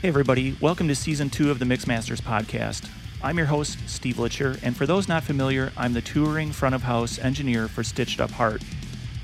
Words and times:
Hey, 0.00 0.06
everybody. 0.06 0.56
Welcome 0.60 0.86
to 0.86 0.94
season 0.94 1.28
two 1.28 1.50
of 1.50 1.58
the 1.58 1.64
Mixmasters 1.64 2.22
podcast. 2.22 2.88
I'm 3.20 3.36
your 3.36 3.48
host, 3.48 3.80
Steve 3.88 4.14
Litcher, 4.14 4.56
and 4.62 4.76
for 4.76 4.86
those 4.86 5.08
not 5.08 5.24
familiar, 5.24 5.72
I'm 5.76 5.92
the 5.92 6.00
touring 6.00 6.52
front 6.52 6.76
of 6.76 6.84
house 6.84 7.18
engineer 7.18 7.66
for 7.66 7.82
Stitched 7.82 8.20
Up 8.20 8.30
Heart. 8.30 8.62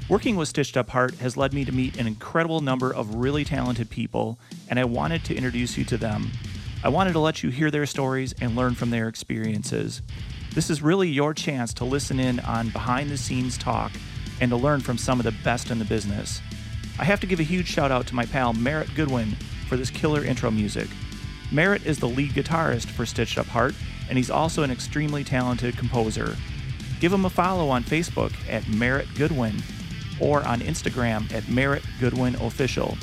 Working 0.09 0.35
with 0.35 0.49
Stitched 0.49 0.77
Up 0.77 0.91
Heart 0.91 1.15
has 1.19 1.37
led 1.37 1.55
me 1.55 1.65
to 1.65 1.71
meet 1.71 1.97
an 1.97 2.09
incredible 2.09 2.61
number 2.61 2.93
of 2.93 3.15
really 3.15 3.45
talented 3.45 3.89
people, 3.89 4.37
and 4.69 4.81
I 4.81 4.85
wanted 4.85 5.25
to 5.27 5.37
introduce 5.37 5.79
you 5.79 5.85
to 5.85 5.97
them. 5.97 6.33
I 6.83 6.89
wanted 6.89 7.13
to 7.13 7.21
let 7.21 7.45
you 7.45 7.51
hear 7.51 7.71
their 7.71 7.87
stories 7.87 8.35
and 8.41 8.57
learn 8.57 8.75
from 8.75 8.91
their 8.91 9.07
experiences. 9.07 10.03
This 10.55 10.71
is 10.71 10.83
really 10.83 11.09
your 11.09 11.35
chance 11.35 11.73
to 11.75 11.85
listen 11.85 12.19
in 12.19 12.41
on 12.41 12.71
behind 12.71 13.11
the 13.11 13.17
scenes 13.17 13.57
talk 13.57 13.93
and 14.41 14.51
to 14.51 14.57
learn 14.57 14.81
from 14.81 14.99
some 14.99 15.21
of 15.21 15.25
the 15.25 15.37
best 15.45 15.71
in 15.71 15.79
the 15.79 15.85
business. 15.85 16.41
I 16.99 17.05
have 17.05 17.21
to 17.21 17.29
give 17.29 17.39
a 17.39 17.45
huge 17.45 17.69
shout 17.69 17.93
out 17.93 18.09
to 18.09 18.17
my 18.17 18.27
pal 18.27 18.53
Merritt 18.53 18.93
Goodwin 18.97 19.37
for 19.69 19.77
this 19.77 19.91
killer 19.91 20.25
intro 20.25 20.51
music. 20.51 20.89
Merritt 21.53 21.87
is 21.87 21.99
the 21.99 22.09
lead 22.09 22.33
guitarist 22.33 22.87
for 22.87 23.07
Stitched 23.07 23.39
Up 23.39 23.47
Heart, 23.47 23.75
and 24.09 24.19
he's 24.19 24.31
also 24.31 24.63
an 24.63 24.71
extremely 24.71 25.25
talented 25.25 25.77
composer. 25.77 26.37
Give 27.01 27.13
him 27.13 27.25
a 27.25 27.31
follow 27.31 27.69
on 27.69 27.85
Facebook 27.85 28.33
at 28.49 28.67
Merritt 28.69 29.09
Goodwin 29.15 29.63
or 30.21 30.47
on 30.47 30.61
Instagram 30.61 31.33
at 31.33 31.49
Merritt 31.49 31.85
Goodwin 32.01 32.35
Official. 32.37 32.97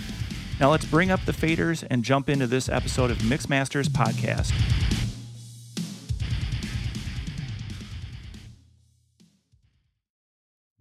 Now 0.60 0.72
let's 0.72 0.86
bring 0.86 1.12
up 1.12 1.24
the 1.26 1.32
faders 1.32 1.86
and 1.90 2.04
jump 2.04 2.30
into 2.30 2.48
this 2.48 2.70
episode 2.70 3.12
of 3.12 3.18
Mixmasters 3.20 3.88
Podcast. 3.88 4.52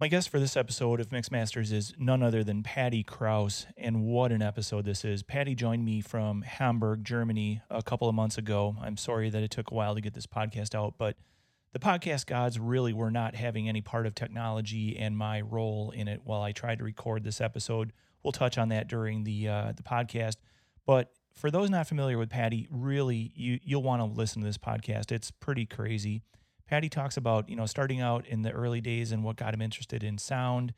My 0.01 0.07
guest 0.07 0.29
for 0.29 0.39
this 0.39 0.57
episode 0.57 0.99
of 0.99 1.09
Mixmasters 1.09 1.71
is 1.71 1.93
none 1.99 2.23
other 2.23 2.43
than 2.43 2.63
Patty 2.63 3.03
Kraus, 3.03 3.67
and 3.77 4.03
what 4.03 4.31
an 4.31 4.41
episode 4.41 4.83
this 4.83 5.05
is. 5.05 5.21
Patty 5.21 5.53
joined 5.53 5.85
me 5.85 6.01
from 6.01 6.41
Hamburg, 6.41 7.05
Germany, 7.05 7.61
a 7.69 7.83
couple 7.83 8.09
of 8.09 8.15
months 8.15 8.35
ago. 8.35 8.75
I'm 8.81 8.97
sorry 8.97 9.29
that 9.29 9.43
it 9.43 9.51
took 9.51 9.69
a 9.69 9.75
while 9.75 9.93
to 9.93 10.01
get 10.01 10.15
this 10.15 10.25
podcast 10.25 10.73
out, 10.73 10.95
but 10.97 11.17
the 11.71 11.77
podcast 11.77 12.25
gods 12.25 12.57
really 12.57 12.93
were 12.93 13.11
not 13.11 13.35
having 13.35 13.69
any 13.69 13.81
part 13.81 14.07
of 14.07 14.15
technology 14.15 14.97
and 14.97 15.15
my 15.15 15.41
role 15.41 15.91
in 15.91 16.07
it 16.07 16.21
while 16.23 16.41
I 16.41 16.51
tried 16.51 16.79
to 16.79 16.83
record 16.83 17.23
this 17.23 17.39
episode. 17.39 17.93
We'll 18.23 18.31
touch 18.31 18.57
on 18.57 18.69
that 18.69 18.87
during 18.87 19.23
the 19.23 19.49
uh, 19.49 19.73
the 19.77 19.83
podcast, 19.83 20.37
but 20.87 21.11
for 21.35 21.51
those 21.51 21.69
not 21.69 21.85
familiar 21.85 22.17
with 22.17 22.31
Patty, 22.31 22.67
really 22.71 23.31
you 23.35 23.59
you'll 23.63 23.83
want 23.83 24.01
to 24.01 24.05
listen 24.05 24.41
to 24.41 24.47
this 24.47 24.57
podcast. 24.57 25.11
It's 25.11 25.29
pretty 25.29 25.67
crazy. 25.67 26.23
Patty 26.71 26.87
talks 26.87 27.17
about, 27.17 27.49
you 27.49 27.57
know, 27.57 27.65
starting 27.65 27.99
out 27.99 28.25
in 28.25 28.43
the 28.43 28.51
early 28.51 28.79
days 28.79 29.11
and 29.11 29.25
what 29.25 29.35
got 29.35 29.53
him 29.53 29.61
interested 29.61 30.05
in 30.05 30.17
sound. 30.17 30.73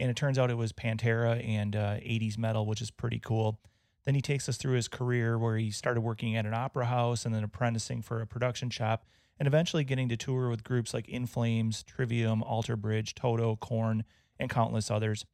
And 0.00 0.10
it 0.10 0.16
turns 0.16 0.40
out 0.40 0.50
it 0.50 0.56
was 0.56 0.72
Pantera 0.72 1.40
and 1.48 1.76
uh, 1.76 1.94
80s 1.98 2.36
metal, 2.36 2.66
which 2.66 2.82
is 2.82 2.90
pretty 2.90 3.20
cool. 3.20 3.60
Then 4.04 4.16
he 4.16 4.20
takes 4.20 4.48
us 4.48 4.56
through 4.56 4.74
his 4.74 4.88
career 4.88 5.38
where 5.38 5.56
he 5.56 5.70
started 5.70 6.00
working 6.00 6.34
at 6.34 6.46
an 6.46 6.54
opera 6.54 6.86
house 6.86 7.24
and 7.24 7.32
then 7.32 7.44
apprenticing 7.44 8.02
for 8.02 8.20
a 8.20 8.26
production 8.26 8.70
shop 8.70 9.04
and 9.38 9.46
eventually 9.46 9.84
getting 9.84 10.08
to 10.08 10.16
tour 10.16 10.50
with 10.50 10.64
groups 10.64 10.92
like 10.92 11.08
In 11.08 11.26
Flames, 11.26 11.84
Trivium, 11.84 12.42
Alter 12.42 12.74
Bridge, 12.74 13.14
Toto, 13.14 13.54
Korn, 13.54 14.02
and 14.40 14.50
countless 14.50 14.90
others. 14.90 15.24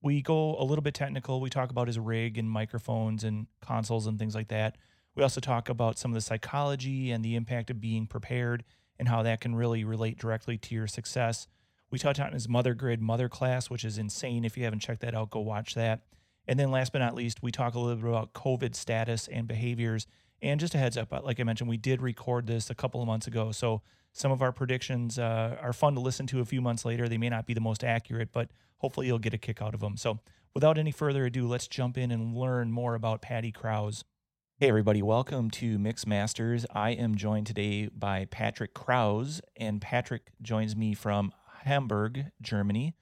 We 0.00 0.22
go 0.22 0.56
a 0.60 0.62
little 0.62 0.82
bit 0.82 0.94
technical. 0.94 1.40
We 1.40 1.50
talk 1.50 1.70
about 1.72 1.88
his 1.88 1.98
rig 1.98 2.38
and 2.38 2.48
microphones 2.48 3.24
and 3.24 3.48
consoles 3.60 4.06
and 4.06 4.16
things 4.16 4.36
like 4.36 4.46
that. 4.46 4.76
We 5.16 5.24
also 5.24 5.40
talk 5.40 5.68
about 5.68 5.98
some 5.98 6.12
of 6.12 6.14
the 6.14 6.20
psychology 6.20 7.10
and 7.10 7.24
the 7.24 7.34
impact 7.34 7.68
of 7.70 7.80
being 7.80 8.06
prepared 8.06 8.62
and 8.98 9.08
how 9.08 9.22
that 9.22 9.40
can 9.40 9.54
really 9.54 9.84
relate 9.84 10.18
directly 10.18 10.56
to 10.58 10.74
your 10.74 10.86
success. 10.86 11.46
We 11.90 11.98
touch 11.98 12.18
on 12.18 12.32
his 12.32 12.48
Mother 12.48 12.74
Grid 12.74 13.00
Mother 13.00 13.28
class, 13.28 13.70
which 13.70 13.84
is 13.84 13.98
insane. 13.98 14.44
If 14.44 14.56
you 14.56 14.64
haven't 14.64 14.80
checked 14.80 15.02
that 15.02 15.14
out, 15.14 15.30
go 15.30 15.40
watch 15.40 15.74
that. 15.74 16.02
And 16.48 16.58
then 16.58 16.70
last 16.70 16.92
but 16.92 16.98
not 16.98 17.14
least, 17.14 17.42
we 17.42 17.50
talk 17.50 17.74
a 17.74 17.78
little 17.78 17.96
bit 17.96 18.08
about 18.08 18.32
COVID 18.32 18.74
status 18.74 19.28
and 19.28 19.46
behaviors. 19.46 20.06
And 20.42 20.60
just 20.60 20.74
a 20.74 20.78
heads 20.78 20.96
up, 20.96 21.12
like 21.24 21.40
I 21.40 21.44
mentioned, 21.44 21.70
we 21.70 21.76
did 21.76 22.02
record 22.02 22.46
this 22.46 22.70
a 22.70 22.74
couple 22.74 23.00
of 23.00 23.06
months 23.06 23.26
ago. 23.26 23.52
So 23.52 23.82
some 24.12 24.32
of 24.32 24.42
our 24.42 24.52
predictions 24.52 25.18
uh, 25.18 25.56
are 25.60 25.72
fun 25.72 25.94
to 25.94 26.00
listen 26.00 26.26
to 26.28 26.40
a 26.40 26.44
few 26.44 26.60
months 26.60 26.84
later. 26.84 27.08
They 27.08 27.18
may 27.18 27.28
not 27.28 27.46
be 27.46 27.54
the 27.54 27.60
most 27.60 27.82
accurate, 27.82 28.32
but 28.32 28.50
hopefully 28.78 29.06
you'll 29.06 29.18
get 29.18 29.34
a 29.34 29.38
kick 29.38 29.62
out 29.62 29.74
of 29.74 29.80
them. 29.80 29.96
So 29.96 30.20
without 30.54 30.78
any 30.78 30.90
further 30.90 31.24
ado, 31.26 31.46
let's 31.46 31.68
jump 31.68 31.96
in 31.98 32.10
and 32.10 32.36
learn 32.36 32.70
more 32.70 32.94
about 32.94 33.22
Patty 33.22 33.52
Kraus. 33.52 34.04
Hey, 34.58 34.70
everybody, 34.70 35.02
welcome 35.02 35.50
to 35.50 35.78
Mix 35.78 36.06
Masters. 36.06 36.64
I 36.74 36.92
am 36.92 37.14
joined 37.14 37.46
today 37.46 37.88
by 37.88 38.24
Patrick 38.24 38.72
Kraus, 38.72 39.42
and 39.54 39.82
Patrick 39.82 40.30
joins 40.40 40.74
me 40.74 40.94
from 40.94 41.30
Hamburg, 41.64 42.32
Germany. 42.40 42.94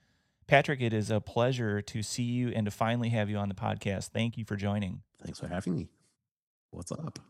Patrick, 0.48 0.80
it 0.80 0.92
is 0.92 1.12
a 1.12 1.20
pleasure 1.20 1.80
to 1.80 2.02
see 2.02 2.24
you 2.24 2.48
and 2.48 2.64
to 2.64 2.72
finally 2.72 3.10
have 3.10 3.30
you 3.30 3.36
on 3.36 3.48
the 3.48 3.54
podcast. 3.54 4.08
Thank 4.08 4.36
you 4.36 4.44
for 4.44 4.56
joining. 4.56 5.02
Thanks 5.22 5.38
for 5.38 5.46
having 5.46 5.76
me. 5.76 5.90
What's 6.72 6.90
up? 6.90 7.20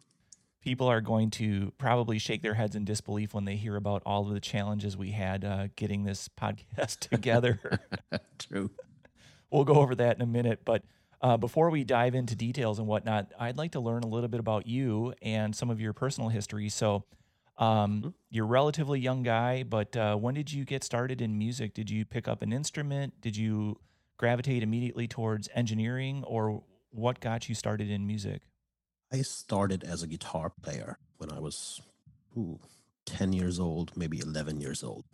People 0.62 0.86
are 0.86 1.02
going 1.02 1.30
to 1.32 1.74
probably 1.76 2.18
shake 2.18 2.40
their 2.40 2.54
heads 2.54 2.74
in 2.74 2.86
disbelief 2.86 3.34
when 3.34 3.44
they 3.44 3.56
hear 3.56 3.76
about 3.76 4.02
all 4.06 4.26
of 4.26 4.32
the 4.32 4.40
challenges 4.40 4.96
we 4.96 5.10
had 5.10 5.44
uh, 5.44 5.68
getting 5.76 6.04
this 6.04 6.30
podcast 6.40 7.00
together. 7.00 7.60
True. 8.38 8.70
We'll 9.50 9.64
go 9.64 9.74
over 9.74 9.94
that 9.94 10.16
in 10.16 10.22
a 10.22 10.26
minute, 10.26 10.60
but 10.64 10.82
uh, 11.24 11.38
before 11.38 11.70
we 11.70 11.84
dive 11.84 12.14
into 12.14 12.36
details 12.36 12.78
and 12.78 12.86
whatnot, 12.86 13.32
I'd 13.40 13.56
like 13.56 13.72
to 13.72 13.80
learn 13.80 14.02
a 14.02 14.06
little 14.06 14.28
bit 14.28 14.40
about 14.40 14.66
you 14.66 15.14
and 15.22 15.56
some 15.56 15.70
of 15.70 15.80
your 15.80 15.94
personal 15.94 16.28
history. 16.28 16.68
So, 16.68 17.06
um, 17.56 18.00
mm-hmm. 18.00 18.08
you're 18.28 18.44
a 18.44 18.48
relatively 18.48 19.00
young 19.00 19.22
guy, 19.22 19.62
but 19.62 19.96
uh, 19.96 20.16
when 20.16 20.34
did 20.34 20.52
you 20.52 20.66
get 20.66 20.84
started 20.84 21.22
in 21.22 21.38
music? 21.38 21.72
Did 21.72 21.88
you 21.88 22.04
pick 22.04 22.28
up 22.28 22.42
an 22.42 22.52
instrument? 22.52 23.22
Did 23.22 23.38
you 23.38 23.80
gravitate 24.18 24.62
immediately 24.62 25.08
towards 25.08 25.48
engineering, 25.54 26.24
or 26.26 26.62
what 26.90 27.20
got 27.20 27.48
you 27.48 27.54
started 27.54 27.90
in 27.90 28.06
music? 28.06 28.42
I 29.10 29.22
started 29.22 29.82
as 29.82 30.02
a 30.02 30.06
guitar 30.06 30.52
player 30.62 30.98
when 31.16 31.32
I 31.32 31.40
was 31.40 31.80
ooh, 32.36 32.60
10 33.06 33.32
years 33.32 33.58
old, 33.58 33.96
maybe 33.96 34.18
11 34.18 34.60
years 34.60 34.84
old. 34.84 35.06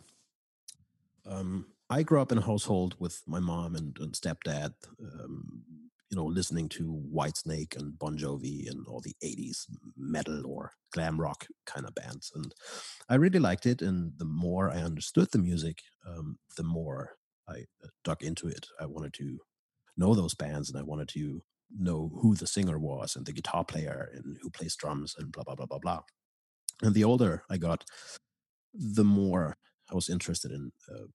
Um, 1.25 1.67
I 1.89 2.03
grew 2.03 2.19
up 2.19 2.33
in 2.33 2.37
a 2.37 2.45
household 2.45 2.97
with 2.99 3.21
my 3.25 3.39
mom 3.39 3.75
and, 3.75 3.97
and 3.97 4.11
stepdad. 4.11 4.73
Um, 5.01 5.63
you 6.11 6.17
know, 6.17 6.25
listening 6.25 6.67
to 6.67 7.01
Whitesnake 7.15 7.77
and 7.77 7.97
Bon 7.97 8.17
Jovi 8.17 8.69
and 8.69 8.85
all 8.85 8.99
the 8.99 9.15
80s 9.23 9.65
metal 9.97 10.45
or 10.45 10.73
glam 10.91 11.19
rock 11.19 11.47
kind 11.65 11.87
of 11.87 11.95
bands. 11.95 12.33
And 12.35 12.53
I 13.07 13.15
really 13.15 13.39
liked 13.39 13.65
it. 13.65 13.81
And 13.81 14.11
the 14.17 14.25
more 14.25 14.69
I 14.69 14.81
understood 14.81 15.29
the 15.31 15.37
music, 15.37 15.79
um, 16.05 16.37
the 16.57 16.63
more 16.63 17.15
I 17.47 17.65
uh, 17.83 17.87
dug 18.03 18.23
into 18.23 18.47
it. 18.47 18.67
I 18.79 18.87
wanted 18.87 19.13
to 19.15 19.39
know 19.95 20.13
those 20.13 20.35
bands 20.35 20.69
and 20.69 20.77
I 20.77 20.83
wanted 20.83 21.07
to 21.09 21.43
know 21.79 22.11
who 22.21 22.35
the 22.35 22.47
singer 22.47 22.77
was 22.77 23.15
and 23.15 23.25
the 23.25 23.31
guitar 23.31 23.63
player 23.63 24.11
and 24.13 24.37
who 24.41 24.49
plays 24.49 24.75
drums 24.75 25.15
and 25.17 25.31
blah, 25.31 25.43
blah, 25.45 25.55
blah, 25.55 25.65
blah, 25.65 25.79
blah. 25.79 26.01
And 26.81 26.93
the 26.93 27.05
older 27.05 27.43
I 27.49 27.55
got, 27.55 27.85
the 28.73 29.05
more 29.05 29.57
I 29.89 29.95
was 29.95 30.09
interested 30.09 30.51
in 30.51 30.73
uh, 30.91 31.07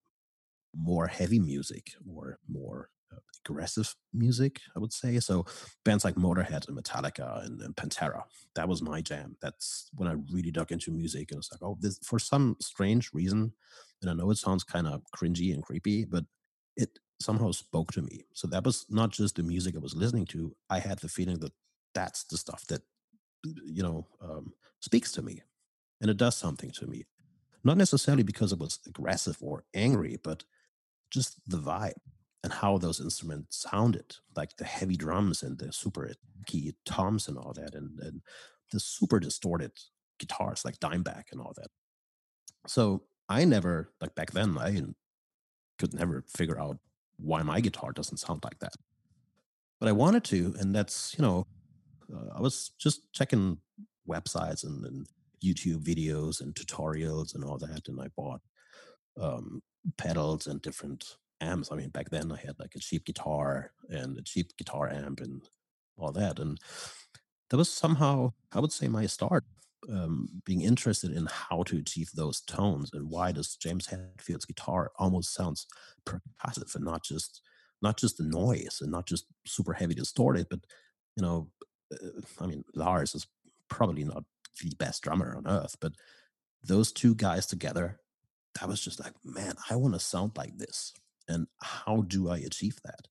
more 0.74 1.06
heavy 1.06 1.38
music 1.38 1.92
or 2.10 2.38
more 2.48 2.88
aggressive 3.46 3.94
music, 4.12 4.60
I 4.74 4.78
would 4.78 4.92
say. 4.92 5.18
So 5.20 5.46
bands 5.84 6.04
like 6.04 6.16
Motorhead 6.16 6.68
and 6.68 6.76
Metallica 6.76 7.44
and, 7.44 7.60
and, 7.60 7.76
Pantera, 7.76 8.22
that 8.54 8.68
was 8.68 8.82
my 8.82 9.00
jam. 9.00 9.36
That's 9.40 9.88
when 9.94 10.08
I 10.08 10.14
really 10.32 10.50
dug 10.50 10.72
into 10.72 10.90
music 10.90 11.30
and 11.30 11.38
was 11.38 11.50
like, 11.52 11.62
oh, 11.62 11.76
this 11.80 11.98
for 12.02 12.18
some 12.18 12.56
strange 12.60 13.12
reason, 13.12 13.52
and 14.02 14.10
I 14.10 14.14
know 14.14 14.30
it 14.30 14.38
sounds 14.38 14.64
kind 14.64 14.86
of 14.86 15.02
cringy 15.16 15.54
and 15.54 15.62
creepy, 15.62 16.04
but 16.04 16.24
it 16.76 16.98
somehow 17.20 17.50
spoke 17.52 17.92
to 17.92 18.02
me. 18.02 18.24
So 18.34 18.46
that 18.48 18.64
was 18.64 18.86
not 18.90 19.10
just 19.10 19.36
the 19.36 19.42
music 19.42 19.74
I 19.74 19.80
was 19.80 19.94
listening 19.94 20.26
to. 20.26 20.54
I 20.68 20.80
had 20.80 20.98
the 20.98 21.08
feeling 21.08 21.38
that 21.40 21.52
that's 21.94 22.24
the 22.24 22.36
stuff 22.36 22.66
that 22.66 22.82
you 23.64 23.82
know 23.82 24.06
um, 24.22 24.52
speaks 24.80 25.12
to 25.12 25.22
me, 25.22 25.42
and 26.00 26.10
it 26.10 26.16
does 26.16 26.36
something 26.36 26.70
to 26.72 26.86
me. 26.86 27.04
Not 27.64 27.76
necessarily 27.76 28.22
because 28.22 28.52
it 28.52 28.60
was 28.60 28.78
aggressive 28.86 29.38
or 29.40 29.64
angry, 29.74 30.18
but 30.22 30.44
just 31.10 31.40
the 31.48 31.58
vibe 31.58 31.94
and 32.46 32.54
how 32.54 32.78
those 32.78 33.00
instruments 33.00 33.66
sounded, 33.68 34.14
like 34.36 34.56
the 34.56 34.64
heavy 34.64 34.96
drums 34.96 35.42
and 35.42 35.58
the 35.58 35.72
super 35.72 36.12
key 36.46 36.72
toms 36.84 37.26
and 37.26 37.36
all 37.36 37.52
that, 37.52 37.74
and, 37.74 37.98
and 37.98 38.22
the 38.70 38.78
super 38.78 39.18
distorted 39.18 39.72
guitars 40.20 40.64
like 40.64 40.78
Dimebag 40.78 41.24
and 41.32 41.40
all 41.40 41.52
that. 41.56 41.70
So 42.68 43.02
I 43.28 43.44
never, 43.44 43.92
like 44.00 44.14
back 44.14 44.30
then, 44.30 44.56
I 44.58 44.80
could 45.76 45.92
never 45.92 46.22
figure 46.28 46.56
out 46.56 46.78
why 47.16 47.42
my 47.42 47.58
guitar 47.60 47.90
doesn't 47.90 48.18
sound 48.18 48.44
like 48.44 48.60
that. 48.60 48.74
But 49.80 49.88
I 49.88 49.92
wanted 49.92 50.22
to, 50.26 50.54
and 50.60 50.72
that's, 50.72 51.16
you 51.18 51.22
know, 51.22 51.48
uh, 52.14 52.36
I 52.36 52.40
was 52.40 52.70
just 52.78 53.12
checking 53.12 53.58
websites 54.08 54.64
and, 54.64 54.84
and, 54.86 55.06
YouTube 55.44 55.84
videos 55.84 56.40
and 56.40 56.54
tutorials 56.54 57.34
and 57.34 57.44
all 57.44 57.58
that, 57.58 57.88
and 57.88 58.00
I 58.00 58.06
bought 58.16 58.40
um, 59.20 59.60
pedals 59.98 60.46
and 60.46 60.62
different 60.62 61.04
amps. 61.40 61.70
I 61.70 61.76
mean, 61.76 61.90
back 61.90 62.10
then 62.10 62.32
I 62.32 62.36
had 62.36 62.58
like 62.58 62.74
a 62.74 62.80
cheap 62.80 63.04
guitar 63.04 63.72
and 63.88 64.16
a 64.16 64.22
cheap 64.22 64.56
guitar 64.56 64.88
amp 64.88 65.20
and 65.20 65.42
all 65.96 66.12
that. 66.12 66.38
And 66.38 66.58
that 67.50 67.56
was 67.56 67.70
somehow, 67.70 68.32
I 68.52 68.60
would 68.60 68.72
say, 68.72 68.88
my 68.88 69.06
start 69.06 69.44
um, 69.90 70.28
being 70.44 70.62
interested 70.62 71.12
in 71.12 71.26
how 71.26 71.62
to 71.64 71.78
achieve 71.78 72.10
those 72.14 72.40
tones 72.40 72.90
and 72.92 73.10
why 73.10 73.32
does 73.32 73.56
James 73.56 73.86
Hetfield's 73.86 74.44
guitar 74.44 74.90
almost 74.98 75.34
sounds 75.34 75.66
percussive 76.04 76.74
and 76.74 76.84
not 76.84 77.04
just 77.04 77.42
not 77.82 77.98
just 77.98 78.16
the 78.16 78.24
noise 78.24 78.78
and 78.80 78.90
not 78.90 79.06
just 79.06 79.26
super 79.46 79.74
heavy 79.74 79.94
distorted, 79.94 80.46
but 80.50 80.60
you 81.14 81.22
know 81.22 81.50
uh, 81.92 82.20
I 82.40 82.46
mean, 82.46 82.64
Lars 82.74 83.14
is 83.14 83.26
probably 83.68 84.04
not 84.04 84.24
the 84.62 84.74
best 84.78 85.02
drummer 85.02 85.36
on 85.36 85.46
earth, 85.46 85.76
but 85.80 85.92
those 86.62 86.92
two 86.92 87.14
guys 87.14 87.46
together, 87.46 88.00
that 88.58 88.68
was 88.68 88.80
just 88.80 89.00
like, 89.00 89.12
man, 89.24 89.54
I 89.70 89.76
want 89.76 89.94
to 89.94 90.00
sound 90.00 90.32
like 90.36 90.56
this. 90.56 90.92
And 91.28 91.46
how 91.60 92.02
do 92.02 92.28
I 92.28 92.38
achieve 92.38 92.80
that? 92.84 93.08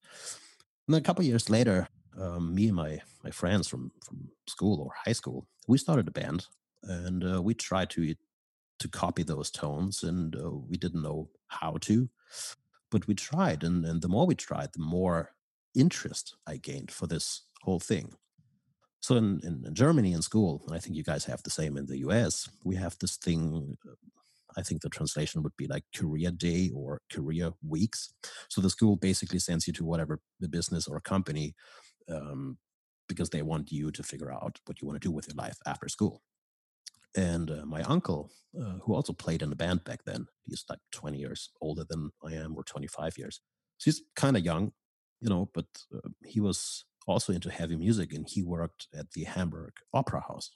And 0.88 0.94
then 0.94 1.02
a 1.02 1.04
couple 1.04 1.24
years 1.24 1.50
later, 1.50 1.90
um, 2.20 2.56
me 2.56 2.68
and 2.68 2.76
my 2.76 3.02
my 3.24 3.32
friends 3.32 3.68
from 3.68 3.92
from 4.04 4.30
school 4.48 4.82
or 4.82 4.92
high 5.06 5.14
school, 5.14 5.48
we 5.68 5.78
started 5.78 6.08
a 6.08 6.12
band, 6.12 6.48
and 6.84 7.24
uh, 7.24 7.42
we 7.42 7.54
tried 7.54 7.90
to 7.92 8.16
to 8.80 8.88
copy 8.88 9.24
those 9.24 9.52
tones, 9.52 10.04
and 10.04 10.36
uh, 10.36 10.50
we 10.50 10.78
didn't 10.78 11.04
know 11.04 11.30
how 11.48 11.78
to, 11.82 12.10
but 12.92 13.08
we 13.08 13.16
tried, 13.16 13.64
and 13.64 13.86
and 13.86 14.02
the 14.02 14.08
more 14.08 14.26
we 14.26 14.36
tried, 14.36 14.74
the 14.74 14.80
more 14.80 15.34
interest 15.76 16.36
I 16.48 16.58
gained 16.58 16.92
for 16.92 17.08
this 17.08 17.42
whole 17.64 17.80
thing. 17.80 18.14
So 19.02 19.18
in, 19.18 19.40
in, 19.44 19.74
Germany 19.76 20.14
in 20.14 20.24
school, 20.24 20.64
and 20.66 20.76
I 20.76 20.80
think 20.80 20.96
you 20.96 21.04
guys 21.04 21.26
have 21.26 21.44
the 21.44 21.52
same 21.52 21.78
in 21.78 21.86
the 21.86 22.00
US, 22.08 22.50
we 22.64 22.76
have 22.76 22.98
this 22.98 23.18
thing. 23.18 23.78
I 24.58 24.62
think 24.62 24.82
the 24.82 24.90
translation 24.90 25.44
would 25.44 25.56
be 25.58 25.68
like 25.68 25.84
career 25.96 26.32
day 26.32 26.72
or 26.74 27.02
career 27.12 27.52
weeks. 27.68 28.14
So 28.50 28.62
the 28.62 28.70
school 28.70 28.96
basically 28.96 29.40
sends 29.40 29.68
you 29.68 29.74
to 29.74 29.86
whatever 29.86 30.20
the 30.40 30.50
business 30.50 30.88
or 30.88 31.00
company 31.02 31.56
um, 32.10 32.58
because 33.08 33.30
they 33.30 33.42
want 33.42 33.72
you 33.72 33.92
to 33.92 34.04
figure 34.04 34.32
out 34.32 34.60
what 34.66 34.82
you 34.82 34.88
want 34.88 35.02
to 35.02 35.08
do 35.08 35.12
with 35.12 35.28
your 35.28 35.36
life 35.36 35.58
after 35.66 35.88
school. 35.90 36.22
And 37.16 37.50
uh, 37.50 37.66
my 37.66 37.82
uncle, 37.84 38.32
uh, 38.60 38.80
who 38.84 38.94
also 38.94 39.14
played 39.14 39.42
in 39.42 39.52
a 39.52 39.56
band 39.56 39.84
back 39.86 40.04
then, 40.06 40.28
he's 40.44 40.66
like 40.70 40.80
20 40.92 41.18
years 41.18 41.50
older 41.62 41.86
than 41.88 42.12
I 42.24 42.34
am, 42.34 42.56
or 42.58 42.64
25 42.64 43.18
years. 43.18 43.40
So 43.78 43.86
he's 43.86 44.02
kind 44.16 44.36
of 44.36 44.44
young, 44.44 44.74
you 45.22 45.30
know, 45.30 45.50
but 45.54 45.66
uh, 45.94 46.10
he 46.26 46.42
was 46.42 46.84
also 47.08 47.32
into 47.32 47.50
heavy 47.50 47.76
music 47.78 48.14
and 48.14 48.28
he 48.28 48.44
worked 48.44 48.88
at 48.94 49.12
the 49.12 49.24
Hamburg 49.24 49.74
Opera 49.94 50.22
House. 50.28 50.52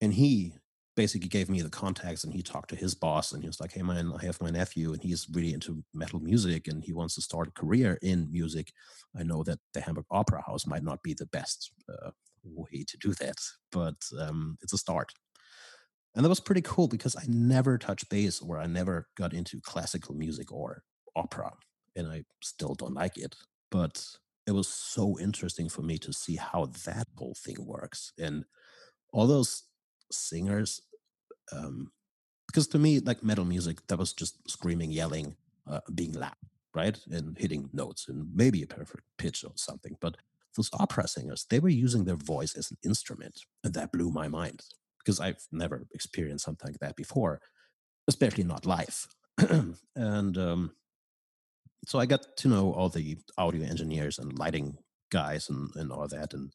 And 0.00 0.14
he 0.14 0.54
basically 0.98 1.28
gave 1.28 1.48
me 1.48 1.62
the 1.62 1.70
contacts 1.70 2.24
and 2.24 2.34
he 2.34 2.42
talked 2.42 2.70
to 2.70 2.74
his 2.74 2.92
boss 2.92 3.30
and 3.30 3.40
he 3.40 3.48
was 3.48 3.60
like, 3.60 3.70
Hey 3.72 3.82
man, 3.82 4.12
I 4.20 4.24
have 4.24 4.42
my 4.42 4.50
nephew 4.50 4.92
and 4.92 5.00
he's 5.00 5.28
really 5.32 5.54
into 5.54 5.84
metal 5.94 6.18
music 6.18 6.66
and 6.66 6.82
he 6.82 6.92
wants 6.92 7.14
to 7.14 7.22
start 7.22 7.46
a 7.46 7.52
career 7.52 8.00
in 8.02 8.26
music. 8.32 8.72
I 9.16 9.22
know 9.22 9.44
that 9.44 9.60
the 9.74 9.80
Hamburg 9.80 10.06
Opera 10.10 10.42
House 10.44 10.66
might 10.66 10.82
not 10.82 11.04
be 11.04 11.14
the 11.14 11.26
best 11.26 11.70
uh, 11.88 12.10
way 12.42 12.82
to 12.88 12.96
do 12.98 13.14
that, 13.14 13.36
but 13.70 13.94
um, 14.20 14.58
it's 14.60 14.72
a 14.72 14.76
start. 14.76 15.12
And 16.16 16.24
that 16.24 16.30
was 16.30 16.40
pretty 16.40 16.62
cool 16.62 16.88
because 16.88 17.14
I 17.14 17.22
never 17.28 17.78
touched 17.78 18.08
bass 18.08 18.42
or 18.42 18.58
I 18.58 18.66
never 18.66 19.06
got 19.16 19.32
into 19.32 19.60
classical 19.60 20.16
music 20.16 20.50
or 20.50 20.82
opera. 21.14 21.52
And 21.94 22.08
I 22.08 22.24
still 22.42 22.74
don't 22.74 22.94
like 22.94 23.16
it. 23.16 23.36
But 23.70 24.04
it 24.48 24.52
was 24.52 24.66
so 24.66 25.16
interesting 25.20 25.68
for 25.68 25.82
me 25.82 25.96
to 25.98 26.12
see 26.12 26.34
how 26.34 26.72
that 26.86 27.06
whole 27.16 27.36
thing 27.36 27.64
works 27.64 28.12
and 28.18 28.46
all 29.12 29.28
those 29.28 29.62
singers 30.10 30.80
um 31.52 31.90
because 32.46 32.66
to 32.66 32.78
me 32.78 33.00
like 33.00 33.22
metal 33.22 33.44
music 33.44 33.86
that 33.88 33.98
was 33.98 34.12
just 34.12 34.38
screaming 34.50 34.90
yelling 34.90 35.36
uh, 35.66 35.80
being 35.94 36.12
loud 36.12 36.32
right 36.74 36.98
and 37.10 37.36
hitting 37.38 37.68
notes 37.72 38.08
and 38.08 38.26
maybe 38.34 38.62
a 38.62 38.66
perfect 38.66 39.02
pitch 39.18 39.44
or 39.44 39.52
something 39.56 39.96
but 40.00 40.16
those 40.56 40.70
opera 40.72 41.06
singers 41.06 41.46
they 41.50 41.58
were 41.58 41.68
using 41.68 42.04
their 42.04 42.16
voice 42.16 42.54
as 42.56 42.70
an 42.70 42.76
instrument 42.84 43.42
and 43.64 43.74
that 43.74 43.92
blew 43.92 44.10
my 44.10 44.28
mind 44.28 44.62
because 44.98 45.20
i've 45.20 45.46
never 45.52 45.86
experienced 45.94 46.44
something 46.44 46.72
like 46.72 46.80
that 46.80 46.96
before 46.96 47.40
especially 48.08 48.44
not 48.44 48.66
live 48.66 49.06
and 49.96 50.38
um 50.38 50.72
so 51.86 51.98
I 51.98 52.06
got 52.06 52.36
to 52.38 52.48
know 52.48 52.72
all 52.72 52.88
the 52.88 53.16
audio 53.36 53.64
engineers 53.64 54.18
and 54.18 54.38
lighting 54.38 54.76
guys 55.10 55.48
and, 55.48 55.70
and 55.76 55.90
all 55.90 56.06
that. 56.08 56.34
And 56.34 56.52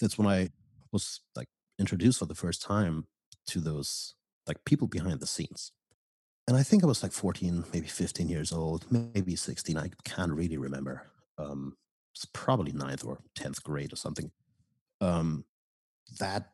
that's 0.00 0.18
when 0.18 0.28
I 0.28 0.50
was 0.92 1.20
like 1.34 1.48
introduced 1.78 2.18
for 2.18 2.26
the 2.26 2.34
first 2.34 2.62
time 2.62 3.06
to 3.48 3.60
those 3.60 4.14
like 4.50 4.64
people 4.64 4.88
behind 4.88 5.20
the 5.20 5.28
scenes. 5.28 5.70
And 6.48 6.56
I 6.56 6.64
think 6.64 6.82
I 6.82 6.86
was 6.86 7.04
like 7.04 7.12
14, 7.12 7.64
maybe 7.72 7.86
15 7.86 8.28
years 8.28 8.50
old, 8.50 8.84
maybe 8.90 9.36
16. 9.36 9.78
I 9.78 9.90
can't 10.04 10.32
really 10.32 10.56
remember. 10.56 11.06
Um, 11.38 11.76
it's 12.12 12.24
probably 12.24 12.72
ninth 12.72 13.04
or 13.04 13.20
10th 13.38 13.62
grade 13.62 13.92
or 13.92 13.96
something. 13.96 14.32
Um, 15.00 15.44
that 16.18 16.50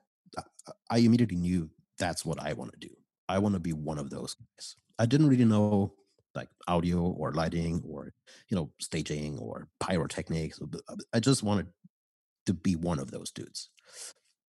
I 0.91 0.99
immediately 0.99 1.39
knew 1.39 1.71
that's 1.99 2.27
what 2.27 2.39
I 2.39 2.53
want 2.53 2.73
to 2.73 2.89
do. 2.89 2.95
I 3.31 3.39
want 3.39 3.55
to 3.55 3.61
be 3.61 3.73
one 3.73 3.99
of 3.99 4.11
those 4.11 4.35
guys. 4.35 4.77
I 4.99 5.07
didn't 5.07 5.29
really 5.29 5.47
know 5.47 5.95
like 6.35 6.51
audio 6.69 7.01
or 7.01 7.33
lighting 7.33 7.83
or 7.89 8.13
you 8.51 8.57
know 8.57 8.71
staging 8.79 9.39
or 9.39 9.69
pyrotechnics. 9.81 10.61
Uh, 10.61 10.97
I 11.15 11.21
just 11.21 11.43
wanted 11.43 11.69
to 12.45 12.53
be 12.53 12.77
one 12.77 12.99
of 12.99 13.11
those 13.11 13.31
dudes. 13.31 13.71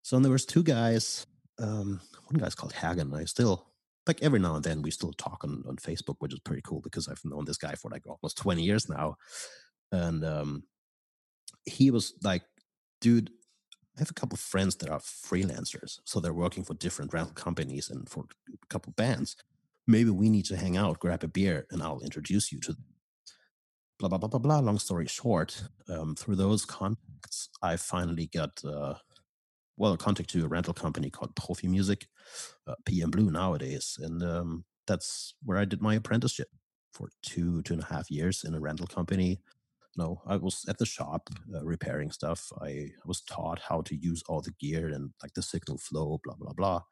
So 0.02 0.18
there 0.20 0.30
was 0.30 0.44
two 0.44 0.62
guys. 0.62 1.26
Um, 1.58 2.00
one 2.26 2.40
guy's 2.40 2.54
called 2.54 2.72
Hagen. 2.72 3.14
I 3.14 3.24
still 3.24 3.66
like 4.06 4.22
every 4.22 4.38
now 4.38 4.54
and 4.54 4.64
then 4.64 4.82
we 4.82 4.90
still 4.90 5.12
talk 5.12 5.44
on, 5.44 5.64
on 5.68 5.76
Facebook, 5.76 6.16
which 6.18 6.32
is 6.32 6.40
pretty 6.40 6.62
cool 6.62 6.80
because 6.80 7.08
I've 7.08 7.24
known 7.24 7.44
this 7.44 7.58
guy 7.58 7.74
for 7.74 7.90
like 7.90 8.06
almost 8.06 8.38
20 8.38 8.62
years 8.62 8.88
now. 8.88 9.16
And 9.92 10.24
um, 10.24 10.62
he 11.64 11.90
was 11.90 12.14
like, 12.22 12.42
dude, 13.00 13.30
I 13.96 14.00
have 14.00 14.10
a 14.10 14.14
couple 14.14 14.38
friends 14.38 14.76
that 14.76 14.88
are 14.88 15.00
freelancers. 15.00 15.98
So 16.04 16.20
they're 16.20 16.32
working 16.32 16.64
for 16.64 16.74
different 16.74 17.12
rental 17.12 17.34
companies 17.34 17.90
and 17.90 18.08
for 18.08 18.24
a 18.48 18.66
couple 18.68 18.92
bands 18.96 19.36
maybe 19.88 20.10
we 20.10 20.28
need 20.28 20.44
to 20.44 20.56
hang 20.56 20.76
out, 20.76 21.00
grab 21.00 21.24
a 21.24 21.28
beer, 21.28 21.66
and 21.70 21.82
I'll 21.82 22.00
introduce 22.00 22.52
you 22.52 22.60
to 22.60 22.74
them. 22.74 22.84
Blah, 23.98 24.10
blah, 24.10 24.18
blah, 24.18 24.28
blah, 24.28 24.38
blah. 24.38 24.58
Long 24.60 24.78
story 24.78 25.06
short, 25.06 25.60
um, 25.88 26.14
through 26.14 26.36
those 26.36 26.64
contacts, 26.64 27.48
I 27.62 27.76
finally 27.76 28.26
got, 28.26 28.62
uh, 28.64 28.94
well, 29.78 29.96
contact 29.96 30.30
to 30.30 30.44
a 30.44 30.48
rental 30.48 30.74
company 30.74 31.08
called 31.08 31.34
Profi 31.36 31.68
Music, 31.68 32.06
uh, 32.66 32.74
PM 32.84 33.10
Blue 33.10 33.30
nowadays. 33.30 33.96
And 34.00 34.22
um, 34.22 34.64
that's 34.86 35.34
where 35.44 35.56
I 35.56 35.64
did 35.64 35.80
my 35.80 35.94
apprenticeship 35.94 36.48
for 36.92 37.08
two, 37.22 37.62
two 37.62 37.74
and 37.74 37.82
a 37.82 37.86
half 37.86 38.10
years 38.10 38.44
in 38.44 38.54
a 38.54 38.60
rental 38.60 38.86
company. 38.86 39.40
No, 39.96 40.20
I 40.26 40.36
was 40.36 40.64
at 40.68 40.78
the 40.78 40.86
shop 40.86 41.30
uh, 41.54 41.64
repairing 41.64 42.10
stuff. 42.10 42.52
I 42.60 42.90
was 43.04 43.20
taught 43.22 43.60
how 43.60 43.80
to 43.82 43.96
use 43.96 44.22
all 44.28 44.40
the 44.40 44.52
gear 44.60 44.88
and 44.88 45.10
like 45.22 45.34
the 45.34 45.42
signal 45.42 45.78
flow, 45.78 46.20
blah, 46.22 46.34
blah, 46.34 46.52
blah. 46.52 46.82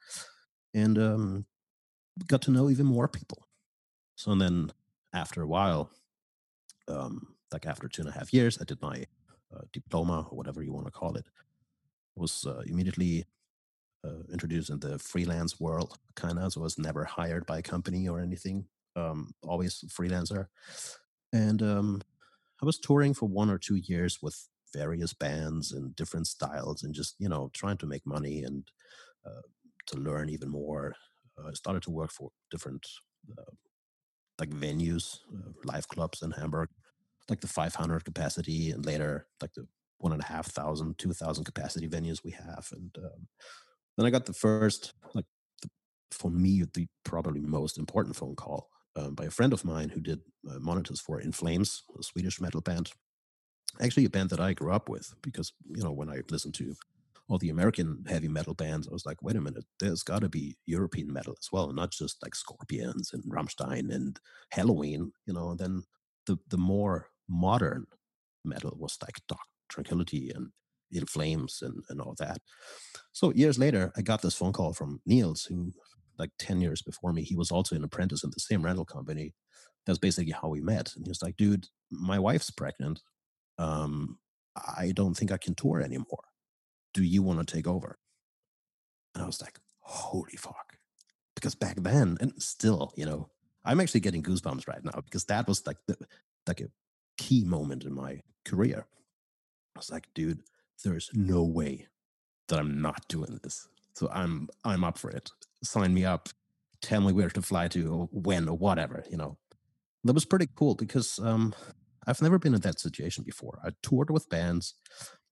And 0.72 0.98
um, 0.98 1.46
got 2.28 2.42
to 2.42 2.50
know 2.50 2.70
even 2.70 2.86
more 2.86 3.08
people. 3.08 3.46
So 4.16 4.32
and 4.32 4.40
then 4.40 4.72
after 5.12 5.42
a 5.42 5.46
while, 5.46 5.90
um, 6.88 7.34
like 7.52 7.66
after 7.66 7.88
two 7.88 8.02
and 8.02 8.10
a 8.10 8.14
half 8.14 8.32
years, 8.32 8.58
I 8.60 8.64
did 8.64 8.80
my 8.80 9.04
uh, 9.54 9.62
diploma 9.72 10.26
or 10.30 10.36
whatever 10.36 10.62
you 10.62 10.72
want 10.72 10.86
to 10.86 10.92
call 10.92 11.16
it. 11.16 11.26
Was 12.16 12.46
uh, 12.46 12.62
immediately 12.66 13.26
uh, 14.04 14.22
introduced 14.32 14.70
in 14.70 14.80
the 14.80 14.98
freelance 14.98 15.60
world, 15.60 15.98
kind 16.14 16.38
of. 16.38 16.52
So 16.52 16.60
I 16.60 16.64
was 16.64 16.78
never 16.78 17.04
hired 17.04 17.46
by 17.46 17.58
a 17.58 17.62
company 17.62 18.08
or 18.08 18.20
anything. 18.20 18.66
Um, 18.94 19.34
always 19.42 19.84
freelancer, 19.88 20.46
and 21.32 21.62
um, 21.62 22.02
I 22.62 22.66
was 22.66 22.78
touring 22.78 23.12
for 23.12 23.28
one 23.28 23.50
or 23.50 23.58
two 23.58 23.76
years 23.76 24.22
with 24.22 24.48
various 24.72 25.12
bands 25.12 25.72
and 25.72 25.94
different 25.94 26.26
styles, 26.26 26.82
and 26.82 26.94
just 26.94 27.16
you 27.18 27.28
know 27.28 27.50
trying 27.52 27.76
to 27.78 27.86
make 27.86 28.06
money 28.06 28.42
and 28.42 28.70
uh, 29.26 29.42
to 29.88 29.98
learn 29.98 30.30
even 30.30 30.48
more 30.48 30.94
I 31.44 31.52
started 31.52 31.82
to 31.84 31.90
work 31.90 32.10
for 32.10 32.30
different 32.50 32.86
uh, 33.36 33.52
like 34.38 34.50
venues, 34.50 35.18
uh, 35.34 35.50
live 35.64 35.88
clubs 35.88 36.22
in 36.22 36.30
Hamburg, 36.32 36.68
like 37.28 37.40
the 37.40 37.48
500 37.48 38.04
capacity, 38.04 38.70
and 38.70 38.84
later 38.84 39.26
like 39.40 39.52
the 39.54 39.66
one 39.98 40.12
and 40.12 40.22
a 40.22 40.26
half 40.26 40.46
thousand, 40.46 40.98
two 40.98 41.12
thousand 41.12 41.44
capacity 41.44 41.88
venues 41.88 42.24
we 42.24 42.32
have. 42.32 42.68
And 42.72 42.94
um, 42.98 43.28
then 43.96 44.06
I 44.06 44.10
got 44.10 44.26
the 44.26 44.32
first, 44.32 44.92
like 45.14 45.24
the, 45.62 45.70
for 46.10 46.30
me, 46.30 46.64
the 46.74 46.86
probably 47.04 47.40
most 47.40 47.78
important 47.78 48.16
phone 48.16 48.36
call 48.36 48.68
um, 48.96 49.14
by 49.14 49.24
a 49.24 49.30
friend 49.30 49.52
of 49.52 49.64
mine 49.64 49.88
who 49.88 50.00
did 50.00 50.20
uh, 50.50 50.58
monitors 50.58 51.00
for 51.00 51.20
In 51.20 51.32
Flames, 51.32 51.84
a 51.98 52.02
Swedish 52.02 52.40
metal 52.40 52.60
band. 52.60 52.90
Actually, 53.80 54.06
a 54.06 54.10
band 54.10 54.30
that 54.30 54.40
I 54.40 54.54
grew 54.54 54.72
up 54.72 54.88
with 54.88 55.14
because 55.22 55.52
you 55.74 55.82
know 55.82 55.92
when 55.92 56.10
I 56.10 56.20
listened 56.30 56.54
to 56.54 56.74
all 57.28 57.38
the 57.38 57.50
American 57.50 58.04
heavy 58.06 58.28
metal 58.28 58.54
bands, 58.54 58.88
I 58.88 58.92
was 58.92 59.04
like, 59.04 59.20
wait 59.20 59.36
a 59.36 59.40
minute, 59.40 59.64
there's 59.80 60.04
got 60.04 60.20
to 60.20 60.28
be 60.28 60.56
European 60.66 61.12
metal 61.12 61.34
as 61.40 61.48
well, 61.52 61.72
not 61.72 61.90
just 61.90 62.22
like 62.22 62.34
Scorpions 62.34 63.10
and 63.12 63.24
Rammstein 63.24 63.92
and 63.92 64.18
Helloween, 64.54 65.10
you 65.26 65.34
know. 65.34 65.50
And 65.50 65.58
then 65.58 65.82
the 66.26 66.38
the 66.48 66.58
more 66.58 67.08
modern 67.28 67.86
metal 68.44 68.76
was 68.78 68.96
like 69.02 69.20
Dark 69.28 69.40
Tranquillity 69.68 70.30
and 70.34 70.50
In 70.90 71.06
Flames 71.06 71.60
and 71.62 71.84
and 71.88 72.00
all 72.00 72.14
that. 72.18 72.38
So 73.12 73.32
years 73.32 73.58
later, 73.58 73.92
I 73.96 74.02
got 74.02 74.22
this 74.22 74.34
phone 74.34 74.52
call 74.52 74.72
from 74.72 75.00
Niels, 75.06 75.44
who 75.44 75.72
like 76.18 76.30
ten 76.38 76.60
years 76.60 76.82
before 76.82 77.12
me, 77.12 77.22
he 77.22 77.36
was 77.36 77.50
also 77.50 77.76
an 77.76 77.84
apprentice 77.84 78.24
in 78.24 78.30
the 78.30 78.40
same 78.40 78.64
rental 78.64 78.84
company. 78.84 79.34
That's 79.84 79.98
basically 79.98 80.32
how 80.32 80.48
we 80.48 80.60
met. 80.60 80.92
And 80.96 81.04
he 81.06 81.10
was 81.10 81.22
like, 81.22 81.36
dude, 81.36 81.66
my 81.90 82.18
wife's 82.18 82.50
pregnant. 82.50 83.02
Um, 83.58 84.18
I 84.56 84.92
don't 84.92 85.14
think 85.14 85.30
I 85.30 85.36
can 85.36 85.54
tour 85.54 85.80
anymore 85.80 86.24
do 86.96 87.04
you 87.04 87.22
want 87.22 87.46
to 87.46 87.54
take 87.54 87.68
over? 87.68 87.98
And 89.14 89.22
I 89.22 89.26
was 89.26 89.42
like, 89.42 89.60
holy 89.80 90.36
fuck. 90.36 90.78
Because 91.34 91.54
back 91.54 91.76
then, 91.76 92.16
and 92.22 92.32
still, 92.42 92.90
you 92.96 93.04
know, 93.04 93.28
I'm 93.66 93.80
actually 93.80 94.00
getting 94.00 94.22
goosebumps 94.22 94.66
right 94.66 94.82
now 94.82 95.02
because 95.04 95.26
that 95.26 95.46
was 95.46 95.66
like 95.66 95.76
the 95.86 95.98
like 96.46 96.62
a 96.62 96.70
key 97.18 97.44
moment 97.44 97.84
in 97.84 97.92
my 97.92 98.20
career. 98.46 98.86
I 99.76 99.78
was 99.78 99.90
like, 99.90 100.06
dude, 100.14 100.40
there's 100.82 101.10
no 101.12 101.44
way 101.44 101.86
that 102.48 102.58
I'm 102.58 102.80
not 102.80 103.06
doing 103.08 103.38
this. 103.42 103.68
So 103.94 104.08
I'm 104.12 104.48
I'm 104.64 104.84
up 104.84 104.98
for 104.98 105.10
it. 105.10 105.30
Sign 105.62 105.92
me 105.92 106.04
up. 106.04 106.28
Tell 106.82 107.00
me 107.00 107.12
where 107.12 107.30
to 107.30 107.42
fly 107.42 107.68
to, 107.68 107.92
or 107.92 108.08
when, 108.12 108.48
or 108.48 108.56
whatever. 108.56 109.04
You 109.10 109.16
know, 109.16 109.38
that 110.04 110.12
was 110.12 110.24
pretty 110.24 110.48
cool 110.54 110.74
because 110.74 111.18
um, 111.18 111.54
I've 112.06 112.22
never 112.22 112.38
been 112.38 112.54
in 112.54 112.60
that 112.60 112.80
situation 112.80 113.24
before. 113.24 113.58
I 113.64 113.70
toured 113.82 114.10
with 114.10 114.28
bands, 114.30 114.74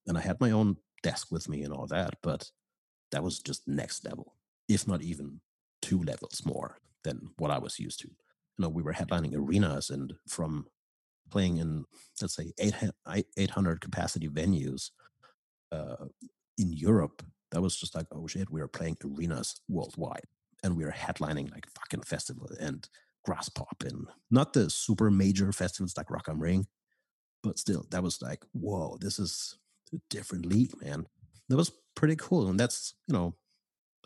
and 0.06 0.18
I 0.18 0.20
had 0.20 0.40
my 0.40 0.50
own 0.50 0.76
desk 1.02 1.28
with 1.30 1.48
me 1.48 1.62
and 1.62 1.72
all 1.72 1.86
that, 1.86 2.14
but 2.22 2.50
that 3.12 3.22
was 3.22 3.38
just 3.38 3.68
next 3.68 4.04
level, 4.04 4.34
if 4.68 4.88
not 4.88 5.02
even 5.02 5.40
two 5.82 6.02
levels 6.02 6.42
more 6.44 6.78
than 7.04 7.30
what 7.36 7.50
I 7.50 7.58
was 7.58 7.78
used 7.78 8.00
to. 8.00 8.08
You 8.08 8.62
know, 8.62 8.68
we 8.68 8.82
were 8.82 8.94
headlining 8.94 9.34
arenas, 9.36 9.90
and 9.90 10.14
from 10.28 10.66
playing 11.34 11.58
in 11.58 11.84
let's 12.22 12.36
say 12.36 12.52
800 13.36 13.80
capacity 13.80 14.28
venues 14.28 14.90
uh, 15.72 16.06
in 16.58 16.72
Europe, 16.72 17.24
that 17.50 17.60
was 17.60 17.76
just 17.76 17.94
like, 17.96 18.06
oh 18.12 18.28
shit, 18.28 18.50
we 18.50 18.60
are 18.60 18.68
playing 18.68 18.96
arenas 19.04 19.60
worldwide 19.68 20.26
and 20.62 20.76
we 20.76 20.84
are 20.84 20.92
headlining 20.92 21.50
like 21.50 21.66
fucking 21.78 22.02
festival 22.02 22.48
and 22.60 22.88
Graspop 23.26 23.84
and 23.84 24.06
not 24.30 24.52
the 24.52 24.70
super 24.70 25.10
major 25.10 25.50
festivals 25.50 25.96
like 25.96 26.10
Rock 26.10 26.28
am 26.28 26.38
Ring, 26.40 26.66
but 27.42 27.58
still, 27.58 27.84
that 27.90 28.02
was 28.02 28.22
like, 28.22 28.44
whoa, 28.52 28.96
this 29.00 29.18
is 29.18 29.58
a 29.92 29.98
different 30.10 30.46
league, 30.46 30.72
man. 30.82 31.06
That 31.48 31.56
was 31.56 31.72
pretty 31.96 32.16
cool. 32.16 32.48
And 32.48 32.60
that's, 32.60 32.94
you 33.08 33.14
know, 33.14 33.34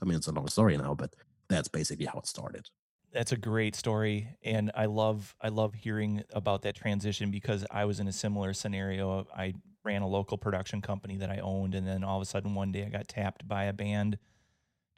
I 0.00 0.06
mean, 0.06 0.16
it's 0.16 0.28
a 0.28 0.32
long 0.32 0.48
story 0.48 0.76
now, 0.78 0.94
but 0.94 1.14
that's 1.48 1.68
basically 1.68 2.06
how 2.06 2.20
it 2.20 2.26
started. 2.26 2.68
That's 3.12 3.32
a 3.32 3.36
great 3.36 3.74
story, 3.74 4.28
and 4.44 4.70
I 4.74 4.84
love 4.84 5.34
I 5.40 5.48
love 5.48 5.74
hearing 5.74 6.24
about 6.32 6.62
that 6.62 6.74
transition 6.74 7.30
because 7.30 7.64
I 7.70 7.86
was 7.86 8.00
in 8.00 8.08
a 8.08 8.12
similar 8.12 8.52
scenario. 8.52 9.26
I 9.34 9.54
ran 9.82 10.02
a 10.02 10.08
local 10.08 10.36
production 10.36 10.82
company 10.82 11.16
that 11.16 11.30
I 11.30 11.38
owned, 11.38 11.74
and 11.74 11.86
then 11.86 12.04
all 12.04 12.18
of 12.18 12.22
a 12.22 12.26
sudden 12.26 12.54
one 12.54 12.70
day 12.70 12.84
I 12.84 12.90
got 12.90 13.08
tapped 13.08 13.48
by 13.48 13.64
a 13.64 13.72
band 13.72 14.18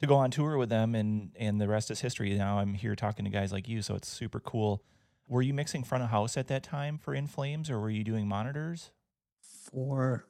to 0.01 0.07
go 0.07 0.15
on 0.15 0.29
tour 0.29 0.57
with 0.57 0.67
them, 0.69 0.93
and 0.93 1.31
and 1.37 1.61
the 1.61 1.69
rest 1.69 1.89
is 1.89 2.01
history. 2.01 2.33
Now 2.33 2.59
I'm 2.59 2.73
here 2.73 2.95
talking 2.95 3.23
to 3.23 3.31
guys 3.31 3.53
like 3.53 3.69
you, 3.69 3.81
so 3.81 3.95
it's 3.95 4.09
super 4.09 4.41
cool. 4.41 4.83
Were 5.29 5.41
you 5.41 5.53
mixing 5.53 5.83
front 5.83 6.03
of 6.03 6.09
house 6.09 6.35
at 6.35 6.47
that 6.47 6.63
time 6.63 6.97
for 6.97 7.15
In 7.15 7.27
Flames, 7.27 7.69
or 7.69 7.79
were 7.79 7.89
you 7.89 8.03
doing 8.03 8.27
monitors? 8.27 8.91
For 9.41 10.25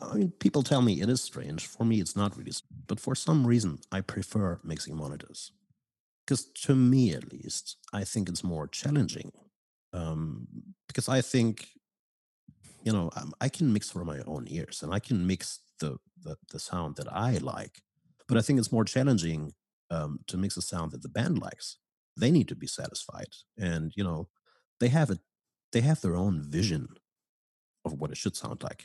I 0.00 0.14
mean, 0.14 0.30
people 0.38 0.62
tell 0.62 0.80
me 0.80 1.02
it 1.02 1.10
is 1.10 1.22
strange. 1.22 1.66
For 1.66 1.84
me, 1.84 2.00
it's 2.00 2.16
not 2.16 2.38
really, 2.38 2.52
but 2.86 3.00
for 3.00 3.14
some 3.14 3.46
reason, 3.46 3.80
I 3.92 4.00
prefer 4.00 4.60
mixing 4.64 4.96
monitors 4.96 5.52
because 6.26 6.44
to 6.44 6.74
me 6.74 7.12
at 7.12 7.32
least 7.32 7.76
i 7.92 8.02
think 8.04 8.28
it's 8.28 8.44
more 8.44 8.66
challenging 8.66 9.30
um, 9.92 10.46
because 10.88 11.08
i 11.08 11.20
think 11.20 11.68
you 12.82 12.92
know 12.92 13.10
um, 13.16 13.32
i 13.40 13.48
can 13.48 13.72
mix 13.72 13.90
for 13.90 14.04
my 14.04 14.20
own 14.26 14.46
ears 14.48 14.82
and 14.82 14.92
i 14.92 14.98
can 14.98 15.26
mix 15.26 15.60
the, 15.80 15.96
the, 16.22 16.36
the 16.52 16.58
sound 16.58 16.96
that 16.96 17.10
i 17.12 17.36
like 17.38 17.82
but 18.28 18.36
i 18.36 18.40
think 18.40 18.58
it's 18.58 18.72
more 18.72 18.84
challenging 18.84 19.52
um, 19.90 20.20
to 20.26 20.36
mix 20.36 20.56
a 20.56 20.62
sound 20.62 20.92
that 20.92 21.02
the 21.02 21.08
band 21.08 21.38
likes. 21.40 21.76
They 22.16 22.30
need 22.30 22.48
to 22.48 22.56
be 22.56 22.66
satisfied 22.66 23.34
and 23.58 23.92
you 23.94 24.02
know 24.02 24.28
they 24.80 24.88
have 24.88 25.10
it 25.10 25.18
they 25.72 25.82
have 25.82 26.00
their 26.00 26.16
own 26.16 26.42
vision 26.42 26.88
of 27.84 27.92
what 27.92 28.10
it 28.10 28.16
should 28.16 28.36
sound 28.36 28.62
like 28.62 28.84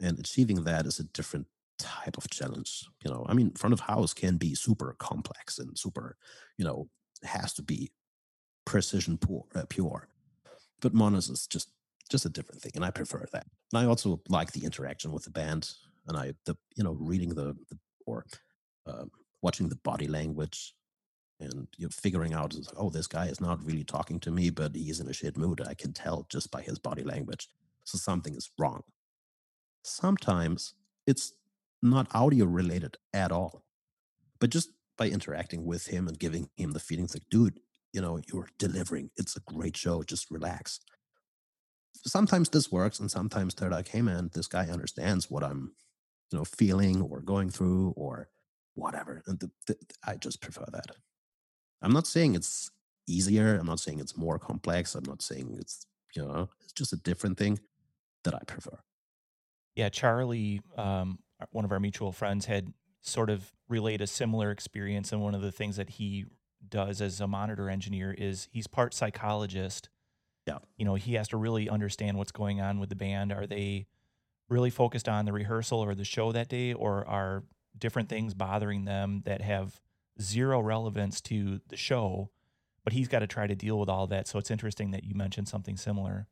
and 0.00 0.18
achieving 0.18 0.62
that 0.64 0.86
is 0.86 1.00
a 1.00 1.04
different 1.04 1.48
type 1.82 2.16
of 2.16 2.28
challenge. 2.30 2.84
You 3.04 3.10
know, 3.10 3.26
I 3.28 3.34
mean, 3.34 3.52
front 3.52 3.72
of 3.72 3.80
house 3.80 4.14
can 4.14 4.36
be 4.36 4.54
super 4.54 4.94
complex 4.98 5.58
and 5.58 5.78
super, 5.78 6.16
you 6.56 6.64
know, 6.64 6.88
has 7.22 7.52
to 7.54 7.62
be 7.62 7.90
precision 8.64 9.18
pure, 9.18 9.44
uh, 9.54 9.64
pure. 9.68 10.08
But 10.80 10.94
monos 10.94 11.28
is 11.28 11.46
just 11.46 11.70
just 12.10 12.26
a 12.26 12.30
different 12.30 12.60
thing, 12.60 12.72
and 12.74 12.84
I 12.84 12.90
prefer 12.90 13.24
that. 13.32 13.46
And 13.72 13.78
I 13.82 13.86
also 13.86 14.20
like 14.28 14.52
the 14.52 14.64
interaction 14.64 15.12
with 15.12 15.24
the 15.24 15.30
band, 15.30 15.70
and 16.06 16.16
I 16.16 16.34
the 16.46 16.56
you 16.76 16.84
know 16.84 16.96
reading 16.98 17.30
the, 17.30 17.56
the 17.68 17.78
or 18.06 18.26
uh, 18.86 19.04
watching 19.42 19.68
the 19.68 19.76
body 19.76 20.08
language, 20.08 20.74
and 21.38 21.68
you 21.76 21.86
know, 21.86 21.90
figuring 21.90 22.34
out 22.34 22.54
oh 22.76 22.90
this 22.90 23.06
guy 23.06 23.26
is 23.26 23.40
not 23.40 23.64
really 23.64 23.84
talking 23.84 24.20
to 24.20 24.30
me, 24.30 24.50
but 24.50 24.74
he's 24.74 25.00
in 25.00 25.08
a 25.08 25.12
shit 25.12 25.36
mood. 25.36 25.60
I 25.66 25.74
can 25.74 25.92
tell 25.92 26.26
just 26.30 26.50
by 26.50 26.62
his 26.62 26.78
body 26.78 27.02
language. 27.02 27.48
So 27.84 27.98
something 27.98 28.34
is 28.34 28.50
wrong. 28.58 28.82
Sometimes 29.82 30.74
it's 31.06 31.32
not 31.82 32.14
audio 32.14 32.44
related 32.44 32.96
at 33.12 33.32
all. 33.32 33.64
But 34.38 34.50
just 34.50 34.70
by 34.96 35.08
interacting 35.08 35.64
with 35.64 35.86
him 35.86 36.08
and 36.08 36.18
giving 36.18 36.50
him 36.56 36.72
the 36.72 36.80
feelings 36.80 37.14
like, 37.14 37.24
dude, 37.30 37.60
you 37.92 38.00
know, 38.00 38.20
you're 38.32 38.48
delivering. 38.58 39.10
It's 39.16 39.36
a 39.36 39.40
great 39.40 39.76
show. 39.76 40.02
Just 40.02 40.30
relax. 40.30 40.80
Sometimes 42.06 42.48
this 42.48 42.70
works, 42.70 43.00
and 43.00 43.10
sometimes 43.10 43.54
they're 43.54 43.70
like, 43.70 43.88
hey 43.88 44.02
man, 44.02 44.30
this 44.32 44.46
guy 44.46 44.66
understands 44.66 45.30
what 45.30 45.42
I'm, 45.42 45.72
you 46.30 46.38
know, 46.38 46.44
feeling 46.44 47.02
or 47.02 47.20
going 47.20 47.50
through 47.50 47.94
or 47.96 48.28
whatever. 48.74 49.22
And 49.26 49.40
the, 49.40 49.50
the, 49.66 49.76
I 50.06 50.16
just 50.16 50.40
prefer 50.40 50.64
that. 50.72 50.86
I'm 51.82 51.92
not 51.92 52.06
saying 52.06 52.34
it's 52.34 52.70
easier. 53.08 53.56
I'm 53.56 53.66
not 53.66 53.80
saying 53.80 54.00
it's 54.00 54.16
more 54.16 54.38
complex. 54.38 54.94
I'm 54.94 55.04
not 55.04 55.22
saying 55.22 55.56
it's, 55.58 55.86
you 56.14 56.22
know, 56.22 56.48
it's 56.62 56.72
just 56.72 56.92
a 56.92 56.96
different 56.96 57.38
thing 57.38 57.58
that 58.24 58.34
I 58.34 58.40
prefer. 58.46 58.78
Yeah, 59.74 59.88
Charlie 59.88 60.60
um, 60.76 61.18
one 61.50 61.64
of 61.64 61.72
our 61.72 61.80
mutual 61.80 62.12
friends 62.12 62.46
had 62.46 62.72
sort 63.00 63.30
of 63.30 63.52
relayed 63.68 64.00
a 64.00 64.06
similar 64.06 64.50
experience. 64.50 65.12
And 65.12 65.22
one 65.22 65.34
of 65.34 65.42
the 65.42 65.52
things 65.52 65.76
that 65.76 65.90
he 65.90 66.26
does 66.68 67.00
as 67.00 67.20
a 67.20 67.26
monitor 67.26 67.70
engineer 67.70 68.14
is 68.16 68.48
he's 68.52 68.66
part 68.66 68.92
psychologist. 68.94 69.88
Yeah. 70.46 70.58
You 70.76 70.84
know, 70.84 70.94
he 70.94 71.14
has 71.14 71.28
to 71.28 71.36
really 71.36 71.68
understand 71.68 72.18
what's 72.18 72.32
going 72.32 72.60
on 72.60 72.78
with 72.78 72.88
the 72.88 72.96
band. 72.96 73.32
Are 73.32 73.46
they 73.46 73.86
really 74.48 74.70
focused 74.70 75.08
on 75.08 75.24
the 75.24 75.32
rehearsal 75.32 75.78
or 75.78 75.94
the 75.94 76.04
show 76.04 76.32
that 76.32 76.48
day, 76.48 76.72
or 76.72 77.06
are 77.06 77.44
different 77.78 78.08
things 78.08 78.34
bothering 78.34 78.84
them 78.84 79.22
that 79.24 79.42
have 79.42 79.80
zero 80.20 80.60
relevance 80.60 81.20
to 81.22 81.60
the 81.68 81.76
show? 81.76 82.30
But 82.82 82.94
he's 82.94 83.08
got 83.08 83.20
to 83.20 83.26
try 83.26 83.46
to 83.46 83.54
deal 83.54 83.78
with 83.78 83.88
all 83.88 84.06
that. 84.08 84.26
So 84.26 84.38
it's 84.38 84.50
interesting 84.50 84.90
that 84.90 85.04
you 85.04 85.14
mentioned 85.14 85.48
something 85.48 85.76
similar. 85.76 86.26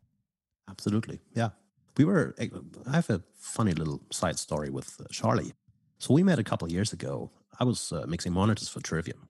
Absolutely. 0.68 1.20
Yeah 1.34 1.50
we 1.98 2.04
were 2.04 2.34
eh, 2.38 2.48
i 2.86 2.92
have 2.92 3.10
a 3.10 3.22
funny 3.36 3.72
little 3.72 4.00
side 4.10 4.38
story 4.38 4.70
with 4.70 4.98
uh, 5.00 5.04
charlie. 5.10 5.52
So 5.98 6.14
we 6.14 6.22
met 6.22 6.38
a 6.38 6.44
couple 6.44 6.70
years 6.70 6.92
ago. 6.92 7.32
I 7.58 7.64
was 7.64 7.92
uh, 7.92 8.04
mixing 8.06 8.32
monitors 8.32 8.68
for 8.68 8.80
trivium. 8.80 9.28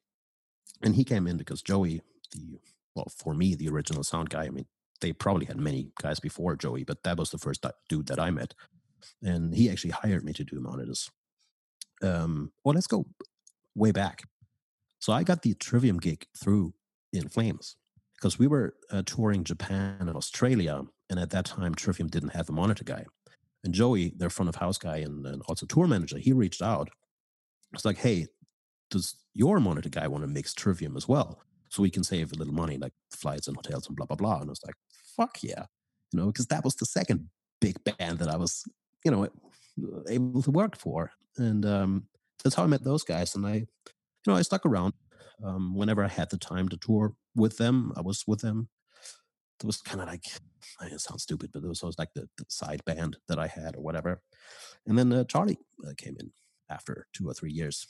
And 0.83 0.95
he 0.95 1.03
came 1.03 1.27
in 1.27 1.39
because 1.39 1.63
joey 1.63 2.03
the 2.33 2.61
well 2.95 3.11
for 3.17 3.35
me 3.35 3.55
the 3.55 3.69
original 3.69 4.05
sound 4.05 4.29
guy 4.31 4.45
i 4.45 4.51
mean 4.51 4.67
they 5.01 5.13
probably 5.13 5.47
had 5.47 5.57
many 5.57 5.91
guys 6.03 6.21
before 6.21 6.57
joey 6.57 6.85
but 6.85 7.03
that 7.05 7.17
was 7.17 7.31
the 7.31 7.39
first 7.39 7.65
dude 7.89 8.07
that 8.07 8.21
i 8.21 8.31
met. 8.31 8.55
And 9.23 9.55
he 9.55 9.71
actually 9.71 9.91
hired 10.03 10.25
me 10.25 10.33
to 10.35 10.45
do 10.45 10.61
monitors. 10.61 11.11
Um 12.03 12.53
well 12.63 12.75
let's 12.75 12.87
go 12.95 13.07
way 13.75 13.93
back. 13.93 14.23
So 15.01 15.13
i 15.13 15.23
got 15.23 15.43
the 15.43 15.55
trivium 15.55 15.99
gig 15.99 16.27
through 16.37 16.75
in 17.13 17.29
flames 17.29 17.77
because 18.17 18.39
we 18.39 18.47
were 18.47 18.75
uh, 18.91 19.03
touring 19.07 19.43
japan 19.43 19.97
and 20.01 20.11
australia 20.11 20.83
and 21.11 21.19
at 21.19 21.31
that 21.31 21.47
time, 21.47 21.75
Trivium 21.75 22.09
didn't 22.09 22.35
have 22.35 22.49
a 22.49 22.53
monitor 22.53 22.85
guy. 22.85 23.05
And 23.65 23.75
Joey, 23.75 24.13
their 24.17 24.31
front 24.31 24.49
of 24.49 24.57
house 24.57 24.79
guy 24.79 24.99
and, 24.99 25.27
and 25.27 25.43
also 25.49 25.67
tour 25.67 25.87
manager, 25.87 26.19
he 26.19 26.33
reached 26.33 26.63
out. 26.63 26.91
It's 27.73 27.85
like, 27.85 27.99
hey, 27.99 28.27
does 28.91 29.17
your 29.35 29.61
monitor 29.61 29.89
guy 29.89 30.07
want 30.09 30.23
to 30.23 30.29
mix 30.29 30.55
Trivium 30.55 30.97
as 30.97 31.09
well? 31.09 31.41
So 31.69 31.83
we 31.83 31.91
can 31.91 32.05
save 32.05 32.33
a 32.33 32.37
little 32.37 32.55
money, 32.55 32.79
like 32.79 32.93
flights 33.11 33.47
and 33.47 33.57
hotels 33.57 33.87
and 33.87 33.97
blah, 33.97 34.07
blah, 34.07 34.17
blah. 34.17 34.41
And 34.41 34.49
I 34.49 34.51
was 34.51 34.63
like, 34.65 34.77
fuck 35.17 35.43
yeah. 35.43 35.65
You 36.13 36.21
know, 36.21 36.27
because 36.27 36.47
that 36.47 36.65
was 36.65 36.77
the 36.77 36.87
second 36.87 37.29
big 37.61 37.77
band 37.85 38.21
that 38.21 38.29
I 38.29 38.37
was, 38.37 38.65
you 39.05 39.11
know, 39.11 39.29
able 40.09 40.43
to 40.43 40.51
work 40.51 40.77
for. 40.77 41.11
And 41.37 41.67
um, 41.67 42.05
that's 42.43 42.55
how 42.55 42.65
I 42.65 42.69
met 42.69 42.85
those 42.85 43.05
guys. 43.05 43.35
And 43.35 43.47
I, 43.47 43.55
you 43.55 43.67
know, 44.27 44.35
I 44.35 44.43
stuck 44.43 44.65
around. 44.65 44.95
Um, 45.45 45.77
whenever 45.77 46.05
I 46.05 46.09
had 46.09 46.31
the 46.31 46.39
time 46.39 46.69
to 46.71 46.77
tour 46.77 47.15
with 47.37 47.59
them, 47.59 47.93
I 47.97 48.01
was 48.01 48.25
with 48.27 48.41
them 48.41 48.69
it 49.61 49.67
was 49.67 49.81
kind 49.81 50.01
of 50.01 50.09
like 50.09 50.25
it 50.83 51.01
sounds 51.01 51.23
stupid, 51.23 51.51
but 51.53 51.63
it 51.63 51.69
was, 51.69 51.83
was 51.83 51.99
like 51.99 52.13
the, 52.15 52.29
the, 52.37 52.45
side 52.49 52.85
band 52.85 53.17
that 53.29 53.39
I 53.39 53.47
had 53.47 53.77
or 53.77 53.83
whatever. 53.83 54.23
And 54.87 54.99
then 54.99 55.13
uh, 55.13 55.25
Charlie 55.25 55.59
uh, 55.87 55.93
came 55.97 56.17
in 56.19 56.31
after 56.71 57.07
two 57.13 57.29
or 57.29 57.35
three 57.35 57.53
years, 57.53 57.87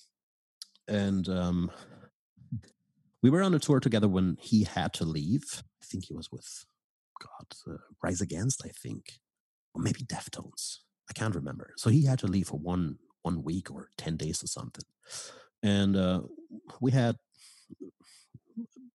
and 0.86 1.28
um, 1.28 1.70
we 3.22 3.30
were 3.30 3.42
on 3.42 3.54
a 3.54 3.58
tour 3.58 3.80
together 3.80 4.08
when 4.08 4.36
he 4.40 4.64
had 4.64 4.92
to 4.94 5.04
leave. 5.04 5.62
I 5.82 5.84
think 5.84 6.06
he 6.06 6.14
was 6.14 6.30
with 6.30 6.64
God 7.20 7.74
uh, 7.74 7.78
Rise 8.02 8.20
Against, 8.20 8.62
I 8.64 8.70
think, 8.70 9.20
or 9.74 9.82
maybe 9.82 10.00
Deftones. 10.00 10.78
I 11.10 11.12
can't 11.12 11.34
remember. 11.34 11.72
So 11.76 11.90
he 11.90 12.04
had 12.04 12.18
to 12.20 12.26
leave 12.26 12.48
for 12.48 12.58
one 12.58 12.98
one 13.22 13.42
week 13.42 13.70
or 13.70 13.90
ten 13.98 14.16
days 14.16 14.42
or 14.42 14.46
something, 14.46 14.84
and 15.62 15.96
uh, 15.96 16.22
we 16.80 16.92
had 16.92 17.16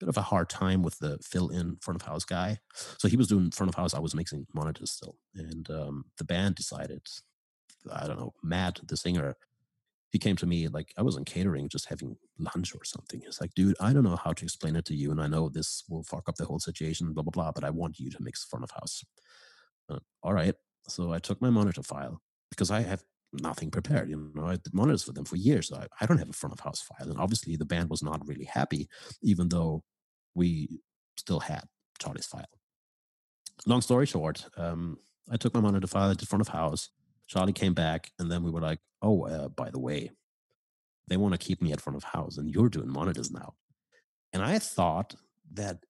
bit 0.03 0.09
of 0.09 0.17
a 0.17 0.21
hard 0.21 0.49
time 0.49 0.83
with 0.83 0.99
the 0.99 1.17
fill 1.19 1.49
in 1.49 1.77
front 1.77 2.01
of 2.01 2.07
house 2.07 2.25
guy. 2.25 2.59
So 2.97 3.07
he 3.07 3.15
was 3.15 3.27
doing 3.27 3.51
front 3.51 3.69
of 3.69 3.75
house. 3.75 3.93
I 3.93 3.99
was 3.99 4.13
mixing 4.13 4.45
monitors 4.53 4.91
still. 4.91 5.15
And 5.35 5.69
um, 5.71 6.05
the 6.17 6.25
band 6.25 6.55
decided, 6.55 7.01
I 7.91 8.07
don't 8.07 8.19
know, 8.19 8.33
Matt, 8.43 8.81
the 8.85 8.97
singer, 8.97 9.37
he 10.11 10.19
came 10.19 10.35
to 10.35 10.45
me 10.45 10.67
like 10.67 10.93
I 10.97 11.01
was 11.01 11.15
in 11.15 11.23
catering, 11.23 11.69
just 11.69 11.87
having 11.87 12.17
lunch 12.37 12.75
or 12.75 12.83
something. 12.83 13.21
He's 13.21 13.39
like, 13.39 13.53
dude, 13.55 13.75
I 13.79 13.93
don't 13.93 14.03
know 14.03 14.17
how 14.17 14.33
to 14.33 14.43
explain 14.43 14.75
it 14.75 14.85
to 14.85 14.95
you. 14.95 15.09
And 15.09 15.21
I 15.21 15.27
know 15.27 15.47
this 15.49 15.85
will 15.89 16.03
fuck 16.03 16.27
up 16.27 16.35
the 16.35 16.45
whole 16.45 16.59
situation, 16.59 17.13
blah, 17.13 17.23
blah, 17.23 17.31
blah, 17.31 17.51
but 17.51 17.63
I 17.63 17.69
want 17.69 17.97
you 17.99 18.11
to 18.11 18.21
mix 18.21 18.43
front 18.43 18.63
of 18.63 18.71
house. 18.71 19.03
Uh, 19.89 19.99
all 20.21 20.33
right. 20.33 20.55
So 20.87 21.13
I 21.13 21.19
took 21.19 21.41
my 21.41 21.49
monitor 21.49 21.81
file 21.81 22.21
because 22.49 22.69
I 22.69 22.81
have 22.81 23.03
nothing 23.31 23.71
prepared. 23.71 24.09
You 24.09 24.31
know, 24.35 24.47
I 24.47 24.57
did 24.57 24.73
monitors 24.73 25.03
for 25.03 25.13
them 25.13 25.25
for 25.25 25.37
years. 25.37 25.69
So 25.69 25.77
I, 25.77 25.87
I 26.01 26.05
don't 26.05 26.19
have 26.19 26.29
a 26.29 26.33
front 26.33 26.53
of 26.53 26.59
house 26.59 26.81
file. 26.81 27.09
And 27.09 27.19
obviously 27.19 27.55
the 27.55 27.65
band 27.65 27.89
was 27.89 28.03
not 28.03 28.27
really 28.27 28.45
happy, 28.45 28.89
even 29.21 29.49
though 29.49 29.83
we 30.35 30.79
still 31.17 31.39
had 31.39 31.63
Charlie's 31.99 32.25
file. 32.25 32.45
Long 33.65 33.81
story 33.81 34.05
short, 34.05 34.45
um, 34.57 34.97
I 35.31 35.37
took 35.37 35.53
my 35.53 35.61
monitor 35.61 35.87
file 35.87 36.13
to 36.15 36.25
front 36.25 36.41
of 36.41 36.49
house. 36.49 36.89
Charlie 37.27 37.53
came 37.53 37.73
back, 37.73 38.11
and 38.19 38.31
then 38.31 38.43
we 38.43 38.51
were 38.51 38.61
like, 38.61 38.79
"Oh, 39.01 39.25
uh, 39.25 39.47
by 39.49 39.69
the 39.69 39.79
way, 39.79 40.11
they 41.07 41.17
want 41.17 41.33
to 41.33 41.37
keep 41.37 41.61
me 41.61 41.71
at 41.71 41.81
front 41.81 41.97
of 41.97 42.03
house, 42.03 42.37
and 42.37 42.49
you're 42.49 42.69
doing 42.69 42.89
monitors 42.89 43.31
now." 43.31 43.53
And 44.33 44.43
I 44.43 44.59
thought 44.59 45.15
that 45.53 45.85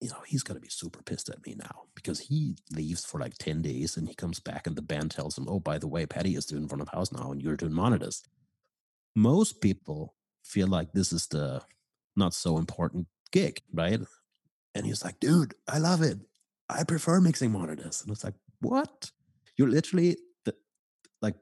you 0.00 0.08
know, 0.08 0.22
he's 0.26 0.42
going 0.42 0.56
to 0.56 0.62
be 0.62 0.70
super 0.70 1.02
pissed 1.02 1.28
at 1.28 1.44
me 1.46 1.54
now 1.56 1.82
because 1.94 2.20
he 2.20 2.56
leaves 2.72 3.04
for 3.04 3.20
like 3.20 3.34
10 3.38 3.60
days 3.60 3.96
and 3.96 4.08
he 4.08 4.14
comes 4.14 4.40
back 4.40 4.66
and 4.66 4.74
the 4.74 4.82
band 4.82 5.10
tells 5.10 5.36
him, 5.36 5.46
oh, 5.48 5.60
by 5.60 5.78
the 5.78 5.88
way, 5.88 6.06
Patty 6.06 6.34
is 6.34 6.46
doing 6.46 6.66
front 6.66 6.80
of 6.80 6.88
house 6.88 7.12
now 7.12 7.30
and 7.30 7.42
you're 7.42 7.56
doing 7.56 7.74
monitors. 7.74 8.22
Most 9.14 9.60
people 9.60 10.14
feel 10.42 10.68
like 10.68 10.92
this 10.92 11.12
is 11.12 11.26
the 11.26 11.62
not 12.16 12.32
so 12.32 12.56
important 12.56 13.08
gig, 13.30 13.62
right? 13.72 14.00
And 14.74 14.86
he's 14.86 15.04
like, 15.04 15.20
dude, 15.20 15.54
I 15.68 15.78
love 15.78 16.02
it. 16.02 16.18
I 16.68 16.84
prefer 16.84 17.20
mixing 17.20 17.52
monitors. 17.52 18.02
And 18.02 18.10
it's 18.10 18.24
like, 18.24 18.34
what? 18.60 19.10
You're 19.56 19.68
literally 19.68 20.16
the, 20.44 20.54
like 21.20 21.34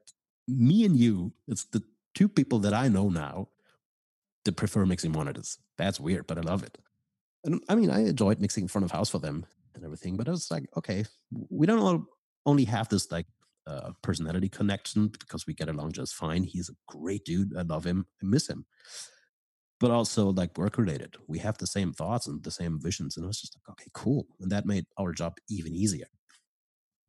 me 0.47 0.85
and 0.85 0.97
you, 0.97 1.33
it's 1.47 1.65
the 1.65 1.83
two 2.15 2.29
people 2.29 2.59
that 2.61 2.73
I 2.73 2.89
know 2.89 3.11
now 3.11 3.49
that 4.45 4.57
prefer 4.57 4.87
mixing 4.87 5.13
monitors. 5.13 5.59
That's 5.77 6.01
weird, 6.01 6.27
but 6.27 6.39
I 6.39 6.41
love 6.41 6.63
it 6.63 6.79
and 7.45 7.63
I 7.69 7.75
mean, 7.75 7.91
I 7.91 8.07
enjoyed 8.07 8.41
mixing 8.41 8.65
in 8.65 8.69
front 8.69 8.85
of 8.85 8.91
house 8.91 9.11
for 9.11 9.19
them 9.19 9.47
and 9.75 9.85
everything, 9.85 10.17
but 10.17 10.29
I 10.29 10.33
was 10.33 10.51
like, 10.51 10.69
okay, 10.77 11.05
we 11.51 11.67
don't 11.67 11.79
all 11.79 12.05
only 12.47 12.65
have 12.65 12.89
this 12.89 13.11
like 13.11 13.27
uh, 13.67 13.91
personality 14.03 14.49
connection 14.49 15.09
because 15.09 15.47
we 15.47 15.55
get 15.55 15.69
along 15.69 15.93
just 15.93 16.15
fine. 16.15 16.43
He's 16.43 16.69
a 16.69 16.75
great 16.87 17.25
dude. 17.25 17.57
I 17.57 17.63
love 17.63 17.85
him. 17.85 18.07
I 18.23 18.27
miss 18.27 18.49
him. 18.49 18.65
But 19.81 19.91
also 19.91 20.31
like 20.31 20.59
work 20.59 20.77
related. 20.77 21.17
We 21.29 21.39
have 21.39 21.59
the 21.59 21.67
same 21.67 21.93
thoughts 21.93 22.27
and 22.27 22.43
the 22.43 22.51
same 22.51 22.81
visions. 22.81 23.17
And 23.17 23.25
I 23.25 23.29
was 23.29 23.41
just 23.41 23.57
like, 23.57 23.69
okay, 23.71 23.91
cool. 23.95 24.27
And 24.41 24.51
that 24.51 24.67
made 24.67 24.87
our 24.99 25.13
job 25.13 25.37
even 25.49 25.75
easier. 25.75 26.07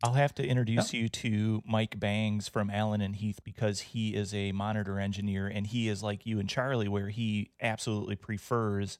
I'll 0.01 0.13
have 0.13 0.33
to 0.35 0.45
introduce 0.45 0.93
you 0.93 1.09
to 1.09 1.61
Mike 1.65 1.99
Bangs 1.99 2.47
from 2.47 2.69
Allen 2.69 3.01
and 3.01 3.17
Heath 3.17 3.39
because 3.43 3.81
he 3.81 4.15
is 4.15 4.33
a 4.33 4.53
monitor 4.53 4.97
engineer 4.97 5.47
and 5.47 5.67
he 5.67 5.89
is 5.89 6.01
like 6.01 6.25
you 6.25 6.39
and 6.39 6.47
Charlie, 6.47 6.87
where 6.87 7.09
he 7.09 7.51
absolutely 7.59 8.15
prefers 8.15 8.97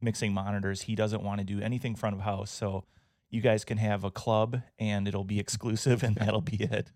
mixing 0.00 0.32
monitors. 0.32 0.82
He 0.82 0.94
doesn't 0.94 1.22
want 1.22 1.40
to 1.40 1.44
do 1.44 1.60
anything 1.60 1.96
front 1.96 2.14
of 2.14 2.22
house. 2.22 2.50
So 2.50 2.84
you 3.28 3.40
guys 3.40 3.64
can 3.64 3.78
have 3.78 4.04
a 4.04 4.10
club 4.10 4.62
and 4.78 5.08
it'll 5.08 5.24
be 5.24 5.40
exclusive 5.40 6.04
and 6.04 6.14
that'll 6.16 6.42
be 6.42 6.62
it. 6.62 6.92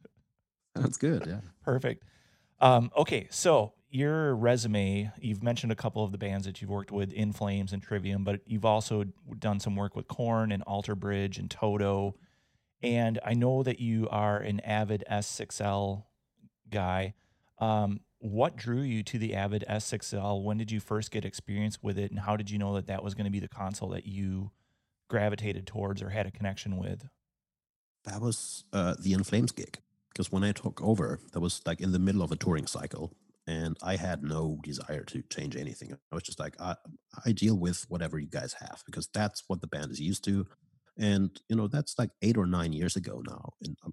That's 0.77 0.97
good. 0.97 1.25
Yeah. 1.27 1.41
Perfect. 1.65 2.05
Um, 2.61 2.93
okay. 2.97 3.27
So 3.31 3.73
your 3.91 4.35
resume, 4.35 5.11
you've 5.21 5.43
mentioned 5.43 5.73
a 5.73 5.77
couple 5.77 6.05
of 6.05 6.13
the 6.13 6.19
bands 6.19 6.47
that 6.47 6.61
you've 6.61 6.71
worked 6.71 6.93
with, 6.93 7.13
In 7.13 7.33
Flames 7.33 7.73
and 7.73 7.83
Trivium, 7.83 8.25
but 8.25 8.41
you've 8.47 8.65
also 8.65 9.05
done 9.39 9.61
some 9.61 9.77
work 9.77 9.97
with 9.97 10.09
Korn 10.09 10.53
and 10.53 10.63
Alter 10.63 10.95
Bridge 10.95 11.39
and 11.39 11.51
Toto. 11.51 12.15
And 12.83 13.19
I 13.25 13.35
know 13.35 13.63
that 13.63 13.81
you 13.81 14.09
are 14.09 14.39
an 14.39 14.61
avid 14.61 15.05
S6L 15.11 16.05
guy. 16.71 17.15
Um, 17.59 18.01
what 18.19 18.57
drew 18.57 18.81
you 18.81 19.03
to 19.03 19.19
the 19.19 19.35
Avid 19.35 19.65
S6L? 19.69 20.43
When 20.43 20.59
did 20.59 20.71
you 20.71 20.79
first 20.79 21.11
get 21.11 21.25
experience 21.25 21.79
with 21.83 21.99
it, 21.99 22.11
and 22.11 22.21
how 22.21 22.37
did 22.37 22.51
you 22.51 22.59
know 22.59 22.75
that 22.75 22.87
that 22.87 23.03
was 23.03 23.15
going 23.15 23.25
to 23.25 23.31
be 23.31 23.41
the 23.41 23.49
console 23.49 23.89
that 23.91 24.07
you 24.07 24.51
gravitated 25.09 25.67
towards 25.67 26.03
or 26.03 26.11
had 26.11 26.27
a 26.27 26.31
connection 26.31 26.77
with? 26.77 27.09
That 28.05 28.21
was 28.21 28.65
uh, 28.73 28.95
the 28.99 29.15
In 29.15 29.25
Flames 29.25 29.53
gig 29.53 29.79
because 30.11 30.31
when 30.31 30.45
I 30.45 30.53
took 30.53 30.83
over, 30.83 31.19
that 31.33 31.41
was 31.41 31.63
like 31.67 31.81
in 31.81 31.93
the 31.93 31.99
middle 31.99 32.23
of 32.23 32.31
a 32.31 32.37
touring 32.37 32.67
cycle, 32.67 33.13
and 33.47 33.77
I 33.83 33.97
had 33.97 34.23
no 34.23 34.59
desire 34.63 35.05
to 35.05 35.23
change 35.31 35.57
anything. 35.57 35.93
I 35.93 36.15
was 36.15 36.23
just 36.23 36.39
like, 36.39 36.55
I, 36.61 36.77
I 37.25 37.33
deal 37.33 37.57
with 37.57 37.85
whatever 37.89 38.19
you 38.19 38.29
guys 38.29 38.55
have 38.61 38.83
because 38.87 39.09
that's 39.13 39.45
what 39.49 39.61
the 39.61 39.67
band 39.67 39.91
is 39.91 40.01
used 40.01 40.25
to, 40.25 40.47
and 40.99 41.31
you 41.49 41.57
know 41.57 41.69
that's 41.69 41.99
like 41.99 42.11
eight 42.23 42.37
or 42.37 42.47
nine 42.47 42.73
years 42.73 42.97
ago 42.97 43.23
now, 43.27 43.53
and 43.63 43.77
I'm, 43.85 43.93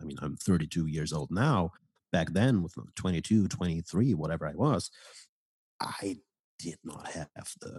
I 0.00 0.04
mean 0.04 0.18
I'm 0.20 0.36
32 0.36 0.86
years 0.86 1.12
old 1.12 1.30
now. 1.30 1.72
Back 2.10 2.32
then 2.32 2.62
with 2.62 2.74
22 2.96 3.48
23 3.48 4.14
whatever 4.14 4.46
i 4.46 4.54
was 4.54 4.90
i 5.78 6.16
did 6.58 6.78
not 6.82 7.06
have 7.08 7.52
the 7.60 7.78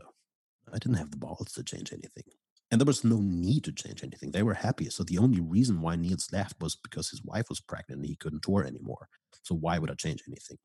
i 0.71 0.77
didn't 0.77 0.97
have 0.97 1.09
the 1.09 1.17
balls 1.17 1.51
to 1.53 1.63
change 1.63 1.91
anything 1.91 2.23
and 2.71 2.79
there 2.79 2.85
was 2.85 3.03
no 3.03 3.19
need 3.19 3.63
to 3.63 3.71
change 3.71 4.03
anything. 4.03 4.31
They 4.31 4.43
were 4.43 4.53
happy 4.53 4.89
so 4.89 5.03
the 5.03 5.17
only 5.17 5.41
reason 5.41 5.81
why 5.81 5.95
niels 5.95 6.27
left 6.31 6.61
was 6.61 6.75
because 6.75 7.09
his 7.09 7.23
wife 7.23 7.49
was 7.49 7.59
pregnant 7.59 8.01
and 8.01 8.05
he 8.05 8.15
couldn't 8.15 8.43
tour 8.43 8.63
anymore 8.63 9.07
so 9.43 9.55
why 9.55 9.79
would 9.79 9.91
i 9.91 9.95
change 9.95 10.21
anything 10.27 10.57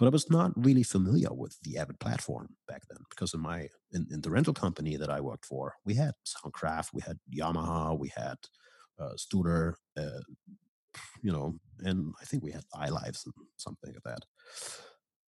but 0.00 0.06
i 0.06 0.10
was 0.10 0.28
not 0.30 0.50
really 0.56 0.82
familiar 0.82 1.32
with 1.32 1.56
the 1.62 1.78
avid 1.78 2.00
platform 2.00 2.48
back 2.66 2.82
then 2.88 2.98
because 3.10 3.34
in 3.34 3.40
my 3.40 3.68
in, 3.92 4.08
in 4.10 4.20
the 4.22 4.30
rental 4.30 4.54
company 4.54 4.96
that 4.96 5.10
i 5.10 5.20
worked 5.20 5.44
for 5.44 5.74
we 5.84 5.94
had 5.94 6.14
soundcraft 6.26 6.88
we 6.92 7.02
had 7.06 7.18
yamaha 7.32 7.96
we 7.96 8.10
had 8.16 8.38
uh, 8.98 9.14
studer 9.16 9.74
uh, 9.96 10.20
you 11.22 11.32
know, 11.32 11.58
and 11.80 12.12
I 12.20 12.24
think 12.24 12.42
we 12.42 12.52
had 12.52 12.64
iLives 12.74 13.24
and 13.24 13.34
something 13.56 13.92
like 13.92 14.02
that. 14.04 14.24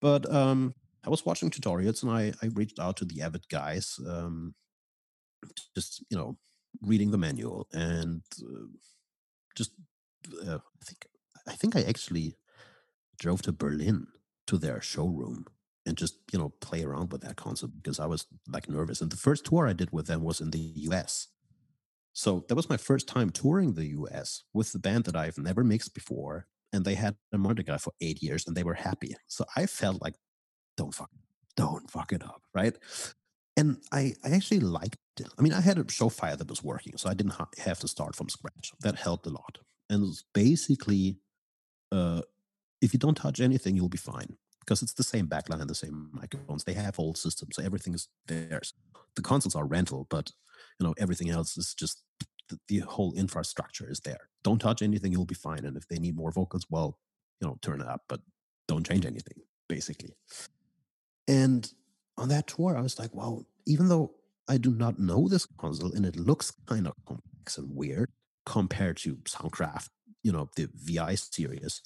But 0.00 0.32
um, 0.32 0.74
I 1.04 1.11
was 1.11 1.24
watching 1.24 1.50
tutorials 1.50 2.02
and 2.02 2.11
I, 2.11 2.32
I 2.42 2.50
reached 2.54 2.78
out 2.78 2.96
to 2.98 3.04
the 3.04 3.22
Avid 3.22 3.48
guys, 3.48 3.98
um, 4.08 4.54
just 5.74 6.04
you 6.11 6.16
know, 6.16 6.37
reading 6.80 7.11
the 7.11 7.18
manual 7.18 7.68
and 7.72 8.22
uh, 8.42 8.66
just 9.56 9.72
uh, 10.46 10.58
I 10.58 10.85
think 10.85 11.06
I 11.46 11.52
think 11.52 11.76
I 11.76 11.82
actually 11.82 12.37
drove 13.18 13.42
to 13.42 13.52
Berlin 13.52 14.06
to 14.52 14.58
their 14.58 14.82
showroom 14.82 15.46
and 15.86 15.96
just 15.96 16.16
you 16.30 16.38
know 16.38 16.50
play 16.60 16.82
around 16.84 17.10
with 17.10 17.22
that 17.22 17.36
concept 17.36 17.72
because 17.76 17.98
I 17.98 18.06
was 18.06 18.26
like 18.46 18.68
nervous. 18.68 19.00
And 19.00 19.10
the 19.10 19.16
first 19.16 19.46
tour 19.46 19.66
I 19.66 19.72
did 19.72 19.90
with 19.92 20.06
them 20.06 20.22
was 20.22 20.40
in 20.40 20.50
the 20.50 20.58
U.S. 20.88 21.28
So 22.12 22.44
that 22.48 22.54
was 22.54 22.68
my 22.68 22.76
first 22.76 23.08
time 23.08 23.30
touring 23.30 23.72
the 23.72 23.86
US 23.98 24.44
with 24.52 24.72
the 24.72 24.78
band 24.78 25.04
that 25.04 25.16
I've 25.16 25.38
never 25.38 25.64
mixed 25.64 25.94
before. 25.94 26.46
And 26.70 26.84
they 26.84 26.94
had 26.94 27.16
a 27.32 27.38
monitor 27.38 27.62
guy 27.62 27.78
for 27.78 27.94
eight 28.02 28.22
years 28.22 28.46
and 28.46 28.54
they 28.54 28.62
were 28.62 28.74
happy. 28.74 29.16
So 29.28 29.46
I 29.56 29.64
felt 29.64 30.02
like, 30.02 30.16
don't 30.76 30.94
fuck, 30.94 31.10
don't 31.56 31.90
fuck 31.90 32.12
it 32.12 32.22
up, 32.22 32.42
right? 32.54 32.76
And 33.56 33.78
I, 33.90 34.12
I 34.22 34.30
actually 34.32 34.60
liked 34.60 34.98
it. 35.18 35.28
I 35.38 35.42
mean, 35.42 35.54
I 35.54 35.62
had 35.62 35.78
a 35.78 35.90
show 35.90 36.10
file 36.10 36.36
that 36.36 36.50
was 36.50 36.62
working, 36.62 36.98
so 36.98 37.08
I 37.08 37.14
didn't 37.14 37.32
ha- 37.32 37.48
have 37.58 37.78
to 37.80 37.88
start 37.88 38.14
from 38.14 38.28
scratch. 38.28 38.72
That 38.80 38.96
helped 38.96 39.26
a 39.26 39.30
lot. 39.30 39.58
And 39.90 40.14
basically, 40.34 41.18
uh, 41.90 42.22
if 42.82 42.92
you 42.92 42.98
don't 42.98 43.16
touch 43.16 43.40
anything, 43.40 43.76
you'll 43.76 43.88
be 43.88 43.98
fine 43.98 44.36
because 44.64 44.83
it's 44.83 44.94
the 44.94 45.03
same 45.03 45.27
backline 45.27 45.61
and 45.61 45.70
the 45.70 45.75
same 45.75 46.11
microphones. 46.12 46.64
They 46.64 46.75
have 46.75 46.98
old 46.98 47.18
systems, 47.18 47.57
so 47.57 47.62
everything 47.62 47.94
is 47.94 48.09
theirs. 48.27 48.75
The 49.16 49.22
consoles 49.22 49.55
are 49.55 49.66
rental, 49.66 50.07
but 50.09 50.33
you 50.79 50.87
know 50.87 50.94
everything 50.98 51.31
else 51.31 51.57
is 51.57 51.75
just 51.75 52.03
the, 52.48 52.59
the 52.68 52.79
whole 52.81 53.14
infrastructure 53.14 53.88
is 53.88 54.01
there 54.01 54.29
don't 54.42 54.61
touch 54.61 54.83
anything 54.83 55.12
you'll 55.12 55.25
be 55.25 55.35
fine 55.35 55.64
and 55.64 55.77
if 55.77 55.87
they 55.88 55.98
need 55.98 56.16
more 56.16 56.33
vocals 56.33 56.66
well 56.70 56.98
you 57.40 57.46
know 57.46 57.57
turn 57.62 57.81
it 57.81 57.87
up 57.87 58.03
but 58.09 58.20
don't 58.68 58.87
change 58.87 59.07
anything 59.07 59.38
basically 59.68 60.14
and 61.29 61.72
on 62.18 62.29
that 62.29 62.46
tour 62.46 62.77
i 62.77 62.81
was 62.81 62.98
like 62.98 63.14
well 63.14 63.46
even 63.66 63.88
though 63.88 64.12
i 64.48 64.57
do 64.57 64.75
not 64.75 64.98
know 64.98 65.29
this 65.29 65.46
console 65.59 65.92
and 65.92 66.05
it 66.05 66.16
looks 66.16 66.53
kind 66.66 66.87
of 66.87 66.94
complex 67.07 67.59
and 67.59 67.75
weird 67.75 68.11
compared 68.44 68.96
to 68.96 69.14
soundcraft 69.16 69.88
you 70.22 70.33
know 70.33 70.48
the 70.57 70.68
vi 70.75 71.14
series 71.14 71.81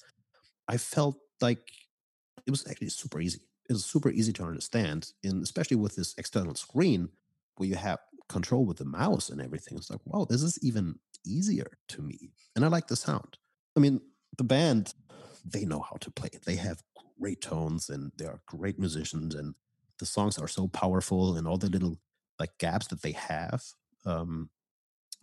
i 0.67 0.77
felt 0.77 1.17
like 1.39 1.69
it 2.47 2.51
was 2.51 2.65
actually 2.67 2.89
super 2.89 3.19
easy 3.19 3.41
it 3.69 3.73
was 3.73 3.85
super 3.85 4.09
easy 4.09 4.33
to 4.33 4.43
understand 4.43 5.11
and 5.23 5.43
especially 5.43 5.77
with 5.77 5.95
this 5.95 6.15
external 6.17 6.55
screen 6.55 7.09
where 7.57 7.69
you 7.69 7.75
have 7.75 7.99
control 8.29 8.65
with 8.65 8.77
the 8.77 8.85
mouse 8.85 9.29
and 9.29 9.41
everything. 9.41 9.77
It's 9.77 9.89
like, 9.89 10.01
wow, 10.05 10.25
this 10.29 10.43
is 10.43 10.59
even 10.61 10.99
easier 11.25 11.77
to 11.89 12.01
me. 12.01 12.31
And 12.55 12.63
I 12.63 12.67
like 12.67 12.87
the 12.87 12.95
sound. 12.95 13.37
I 13.75 13.79
mean, 13.79 14.01
the 14.37 14.43
band, 14.43 14.93
they 15.45 15.65
know 15.65 15.79
how 15.79 15.97
to 16.01 16.11
play. 16.11 16.29
They 16.45 16.55
have 16.55 16.81
great 17.19 17.41
tones 17.41 17.89
and 17.89 18.11
they 18.17 18.25
are 18.25 18.41
great 18.45 18.79
musicians 18.79 19.35
and 19.35 19.55
the 19.99 20.05
songs 20.05 20.37
are 20.37 20.47
so 20.47 20.67
powerful 20.67 21.35
and 21.35 21.47
all 21.47 21.57
the 21.57 21.69
little 21.69 21.99
like 22.39 22.57
gaps 22.59 22.87
that 22.87 23.01
they 23.01 23.13
have 23.13 23.63
um, 24.05 24.49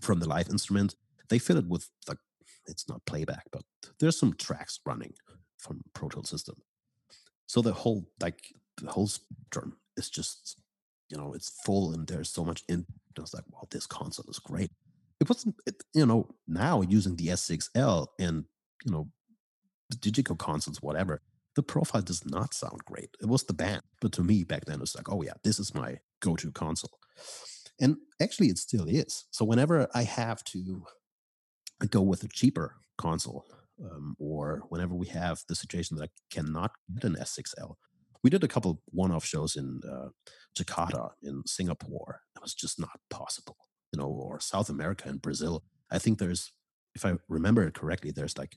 from 0.00 0.18
the 0.18 0.28
live 0.28 0.48
instrument, 0.48 0.96
they 1.28 1.38
fill 1.38 1.58
it 1.58 1.68
with 1.68 1.88
like 2.08 2.18
it's 2.66 2.88
not 2.88 3.04
playback, 3.06 3.44
but 3.52 3.62
there's 4.00 4.18
some 4.18 4.34
tracks 4.34 4.80
running 4.84 5.12
from 5.58 5.82
Pro 5.92 6.08
Tool 6.08 6.24
system. 6.24 6.56
So 7.46 7.62
the 7.62 7.72
whole 7.72 8.09
like 8.20 8.54
the 8.80 8.90
whole 8.90 9.07
spectrum 9.07 9.76
is 9.96 10.11
just 10.11 10.61
you 11.09 11.16
know 11.16 11.35
it's 11.35 11.61
full 11.64 11.92
and 11.92 12.07
there's 12.07 12.30
so 12.30 12.44
much 12.44 12.62
in 12.68 12.87
I 13.18 13.22
was 13.22 13.35
like, 13.35 13.44
wow, 13.50 13.66
this 13.70 13.87
console 13.87 14.26
is 14.28 14.38
great. 14.38 14.70
It 15.20 15.28
wasn't, 15.28 15.57
it, 15.66 15.83
you 15.94 16.07
know, 16.07 16.28
now 16.46 16.80
using 16.83 17.16
the 17.16 17.28
S6L 17.28 18.09
and, 18.18 18.44
you 18.85 18.92
know, 18.92 19.09
the 19.90 19.96
Digico 19.96 20.38
consoles, 20.38 20.83
whatever, 20.83 21.20
the 21.57 21.62
profile 21.62 22.02
does 22.02 22.24
not 22.26 22.54
sound 22.54 22.85
great. 22.85 23.11
It 23.22 23.26
was 23.26 23.44
the 23.44 23.54
band. 23.54 23.83
But 24.00 24.12
to 24.12 24.22
me 24.22 24.44
back 24.44 24.64
then, 24.64 24.76
it 24.76 24.80
was 24.80 24.96
like, 24.96 25.11
oh, 25.11 25.22
yeah, 25.22 25.35
this 25.44 25.59
is 25.59 25.74
my 25.74 25.98
go 26.20 26.37
to 26.37 26.50
console. 26.50 26.98
And 27.80 27.96
actually, 28.20 28.48
it 28.48 28.59
still 28.59 28.87
is. 28.88 29.24
So 29.30 29.44
whenever 29.44 29.88
I 29.94 30.02
have 30.02 30.42
to 30.44 30.83
go 31.90 32.02
with 32.02 32.24
a 32.24 32.28
cheaper 32.28 32.76
console, 32.98 33.46
um, 33.82 34.14
or 34.18 34.62
whenever 34.68 34.94
we 34.94 35.06
have 35.08 35.42
the 35.48 35.54
situation 35.54 35.96
that 35.96 36.04
I 36.04 36.08
cannot 36.30 36.72
get 36.94 37.04
an 37.04 37.16
S6L. 37.16 37.74
We 38.22 38.30
did 38.30 38.44
a 38.44 38.48
couple 38.48 38.80
one-off 38.87 39.24
shows 39.24 39.56
in 39.56 39.80
uh, 39.88 40.08
Jakarta, 40.58 41.10
in 41.22 41.42
Singapore. 41.46 42.20
It 42.37 42.42
was 42.42 42.54
just 42.54 42.80
not 42.80 43.00
possible, 43.10 43.56
you 43.92 43.98
know, 43.98 44.06
or 44.08 44.40
South 44.40 44.70
America 44.70 45.08
and 45.08 45.20
Brazil. 45.20 45.62
I 45.90 45.98
think 45.98 46.18
there's, 46.18 46.52
if 46.94 47.04
I 47.04 47.14
remember 47.28 47.62
it 47.64 47.74
correctly, 47.74 48.12
there's 48.12 48.38
like 48.38 48.56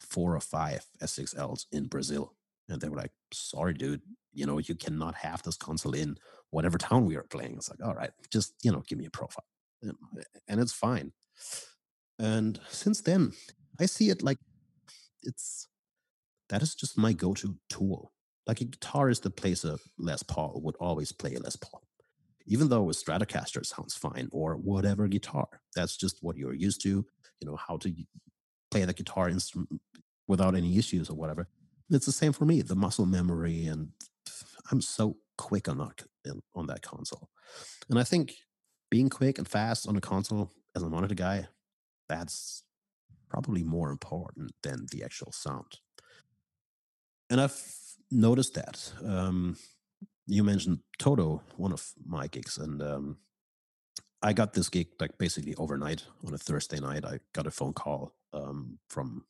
four 0.00 0.34
or 0.34 0.40
five 0.40 0.86
S6Ls 1.02 1.66
in 1.72 1.86
Brazil, 1.86 2.34
and 2.68 2.80
they 2.80 2.88
were 2.88 2.96
like, 2.96 3.12
"Sorry, 3.32 3.74
dude, 3.74 4.02
you 4.32 4.46
know, 4.46 4.58
you 4.58 4.74
cannot 4.76 5.16
have 5.16 5.42
this 5.42 5.56
console 5.56 5.94
in 5.94 6.16
whatever 6.50 6.78
town 6.78 7.04
we 7.04 7.16
are 7.16 7.24
playing." 7.24 7.54
It's 7.54 7.68
like, 7.68 7.84
all 7.84 7.94
right, 7.94 8.10
just 8.32 8.54
you 8.62 8.70
know, 8.70 8.82
give 8.86 8.98
me 8.98 9.06
a 9.06 9.10
profile, 9.10 9.44
and 9.82 10.60
it's 10.60 10.72
fine. 10.72 11.12
And 12.18 12.60
since 12.68 13.00
then, 13.00 13.32
I 13.80 13.86
see 13.86 14.10
it 14.10 14.22
like 14.22 14.38
it's 15.22 15.68
that 16.48 16.62
is 16.62 16.74
just 16.74 16.98
my 16.98 17.12
go-to 17.12 17.56
tool. 17.68 18.12
Like 18.46 18.60
a 18.60 18.64
guitarist 18.64 19.22
that 19.22 19.36
plays 19.36 19.64
a 19.64 19.78
Les 19.98 20.22
Paul 20.22 20.60
would 20.64 20.76
always 20.80 21.12
play 21.12 21.34
a 21.34 21.40
Les 21.40 21.56
Paul, 21.56 21.82
even 22.46 22.68
though 22.68 22.90
a 22.90 22.92
Stratocaster 22.92 23.64
sounds 23.64 23.94
fine 23.94 24.28
or 24.32 24.54
whatever 24.54 25.06
guitar. 25.06 25.48
That's 25.76 25.96
just 25.96 26.18
what 26.22 26.36
you're 26.36 26.54
used 26.54 26.82
to. 26.82 27.06
You 27.40 27.48
know 27.48 27.56
how 27.56 27.76
to 27.78 27.92
play 28.70 28.84
the 28.84 28.92
guitar 28.92 29.28
instrument 29.28 29.80
without 30.26 30.54
any 30.54 30.76
issues 30.78 31.08
or 31.08 31.14
whatever. 31.14 31.48
It's 31.90 32.06
the 32.06 32.12
same 32.12 32.32
for 32.32 32.44
me. 32.44 32.62
The 32.62 32.76
muscle 32.76 33.06
memory 33.06 33.66
and 33.66 33.90
I'm 34.70 34.80
so 34.80 35.16
quick 35.38 35.68
on 35.68 35.78
that 35.78 36.04
on 36.54 36.66
that 36.66 36.82
console, 36.82 37.30
and 37.88 37.98
I 37.98 38.04
think 38.04 38.34
being 38.90 39.08
quick 39.08 39.38
and 39.38 39.48
fast 39.48 39.88
on 39.88 39.96
a 39.96 40.00
console 40.00 40.50
as 40.76 40.82
a 40.82 40.88
monitor 40.88 41.14
guy, 41.14 41.48
that's 42.08 42.62
probably 43.30 43.62
more 43.62 43.90
important 43.90 44.52
than 44.62 44.86
the 44.90 45.04
actual 45.04 45.32
sound. 45.32 45.78
And 47.30 47.40
I've 47.40 47.62
noticed 48.10 48.54
that. 48.54 48.92
Um, 49.04 49.56
you 50.26 50.44
mentioned 50.44 50.80
Toto, 50.98 51.42
one 51.56 51.72
of 51.72 51.92
my 52.04 52.26
gigs, 52.26 52.58
and 52.58 52.82
um, 52.82 53.18
I 54.22 54.32
got 54.32 54.52
this 54.52 54.68
gig 54.68 54.88
like 55.00 55.16
basically 55.18 55.54
overnight 55.56 56.04
on 56.26 56.34
a 56.34 56.38
Thursday 56.38 56.80
night. 56.80 57.04
I 57.04 57.20
got 57.32 57.46
a 57.46 57.50
phone 57.50 57.72
call 57.72 58.14
um, 58.32 58.78
from 58.88 59.24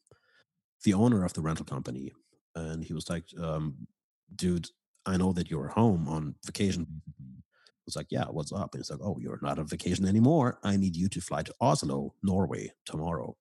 the 0.85 0.95
owner 0.95 1.25
of 1.25 1.33
the 1.35 1.43
rental 1.43 1.65
company, 1.65 2.13
and 2.55 2.83
he 2.83 2.93
was 2.93 3.09
like, 3.09 3.25
um, 3.39 3.87
"Dude, 4.35 4.69
I 5.07 5.17
know 5.17 5.33
that 5.33 5.51
you're 5.51 5.69
home 5.69 6.09
on 6.09 6.35
vacation." 6.45 6.87
I 7.09 7.85
was 7.87 7.97
like, 7.97 8.09
"Yeah, 8.11 8.25
what's 8.25 8.53
up?" 8.53 8.75
And 8.75 8.81
he's 8.81 8.91
like, 8.91 9.01
"Oh, 9.03 9.19
you're 9.21 9.39
not 9.43 9.59
on 9.59 9.67
vacation 9.69 10.07
anymore. 10.07 10.59
I 10.63 10.77
need 10.77 10.97
you 10.97 11.09
to 11.09 11.21
fly 11.21 11.43
to 11.43 11.55
Oslo, 11.61 12.15
Norway, 12.23 12.73
tomorrow." 12.85 13.37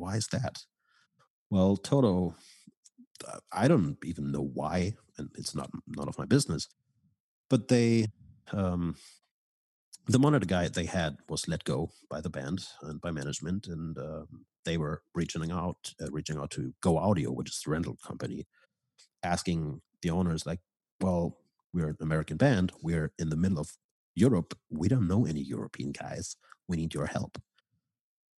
Why 0.00 0.16
is 0.16 0.28
that? 0.28 0.58
Well, 1.50 1.76
Toto, 1.76 2.34
uh, 3.26 3.38
I 3.52 3.68
don't 3.68 3.96
even 4.04 4.30
know 4.32 4.50
why, 4.54 4.94
and 5.18 5.30
it's 5.36 5.54
not 5.54 5.70
none 5.86 6.08
of 6.08 6.18
my 6.18 6.26
business. 6.26 6.68
But 7.48 7.68
they, 7.68 8.06
um, 8.52 8.96
the 10.06 10.18
monitor 10.18 10.46
guy 10.46 10.68
they 10.68 10.86
had 10.86 11.18
was 11.28 11.48
let 11.48 11.64
go 11.64 11.90
by 12.10 12.20
the 12.20 12.30
band 12.30 12.66
and 12.82 13.00
by 13.00 13.10
management, 13.10 13.66
and 13.68 13.96
um, 13.98 14.46
they 14.64 14.76
were 14.76 15.02
reaching 15.14 15.50
out, 15.50 15.94
uh, 16.00 16.10
reaching 16.10 16.38
out 16.38 16.50
to 16.52 16.74
Go 16.80 16.98
Audio, 16.98 17.30
which 17.32 17.50
is 17.50 17.60
the 17.64 17.70
rental 17.70 17.96
company, 18.04 18.46
asking 19.22 19.80
the 20.02 20.10
owners 20.10 20.46
like, 20.46 20.60
"Well, 21.00 21.38
we're 21.72 21.88
an 21.88 21.96
American 22.00 22.36
band. 22.36 22.72
We're 22.82 23.12
in 23.18 23.30
the 23.30 23.36
middle 23.36 23.58
of 23.60 23.70
Europe. 24.14 24.54
We 24.70 24.88
don't 24.88 25.08
know 25.08 25.26
any 25.26 25.42
European 25.42 25.92
guys. 25.92 26.36
We 26.68 26.76
need 26.76 26.94
your 26.94 27.06
help." 27.06 27.38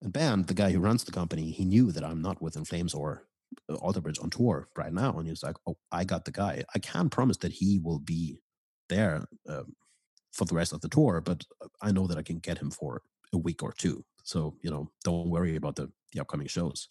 And 0.02 0.14
Ben, 0.14 0.44
the 0.44 0.54
guy 0.54 0.72
who 0.72 0.80
runs 0.80 1.04
the 1.04 1.12
company, 1.12 1.52
he 1.52 1.66
knew 1.66 1.92
that 1.92 2.04
I'm 2.04 2.22
not 2.22 2.42
with 2.42 2.56
In 2.56 2.66
Flames 2.66 2.94
or 2.94 3.28
uh, 3.70 3.76
Alter 3.76 4.02
Bridge 4.02 4.20
on 4.22 4.30
tour 4.30 4.70
right 4.78 4.94
now. 4.94 5.18
And 5.18 5.26
he 5.26 5.32
was 5.32 5.44
like, 5.44 5.56
Oh, 5.66 5.78
I 5.92 6.04
got 6.04 6.26
the 6.26 6.32
guy. 6.32 6.64
I 6.76 6.80
can't 6.80 7.12
promise 7.12 7.38
that 7.38 7.54
he 7.54 7.80
will 7.84 8.00
be 8.00 8.38
there 8.90 9.26
um, 9.50 9.74
for 10.32 10.46
the 10.46 10.56
rest 10.56 10.74
of 10.74 10.82
the 10.82 10.90
tour, 10.90 11.22
but 11.22 11.44
uh, 11.62 11.68
I 11.82 11.92
know 11.92 12.08
that 12.08 12.18
I 12.18 12.24
can 12.24 12.40
get 12.40 12.60
him 12.60 12.72
for 12.72 13.02
a 13.34 13.38
week 13.38 13.64
or 13.64 13.74
two. 13.74 14.06
So, 14.24 14.56
you 14.62 14.70
know, 14.70 14.92
don't 15.04 15.30
worry 15.30 15.56
about 15.56 15.78
the, 15.78 15.92
the 16.12 16.20
upcoming 16.20 16.48
shows. 16.48 16.88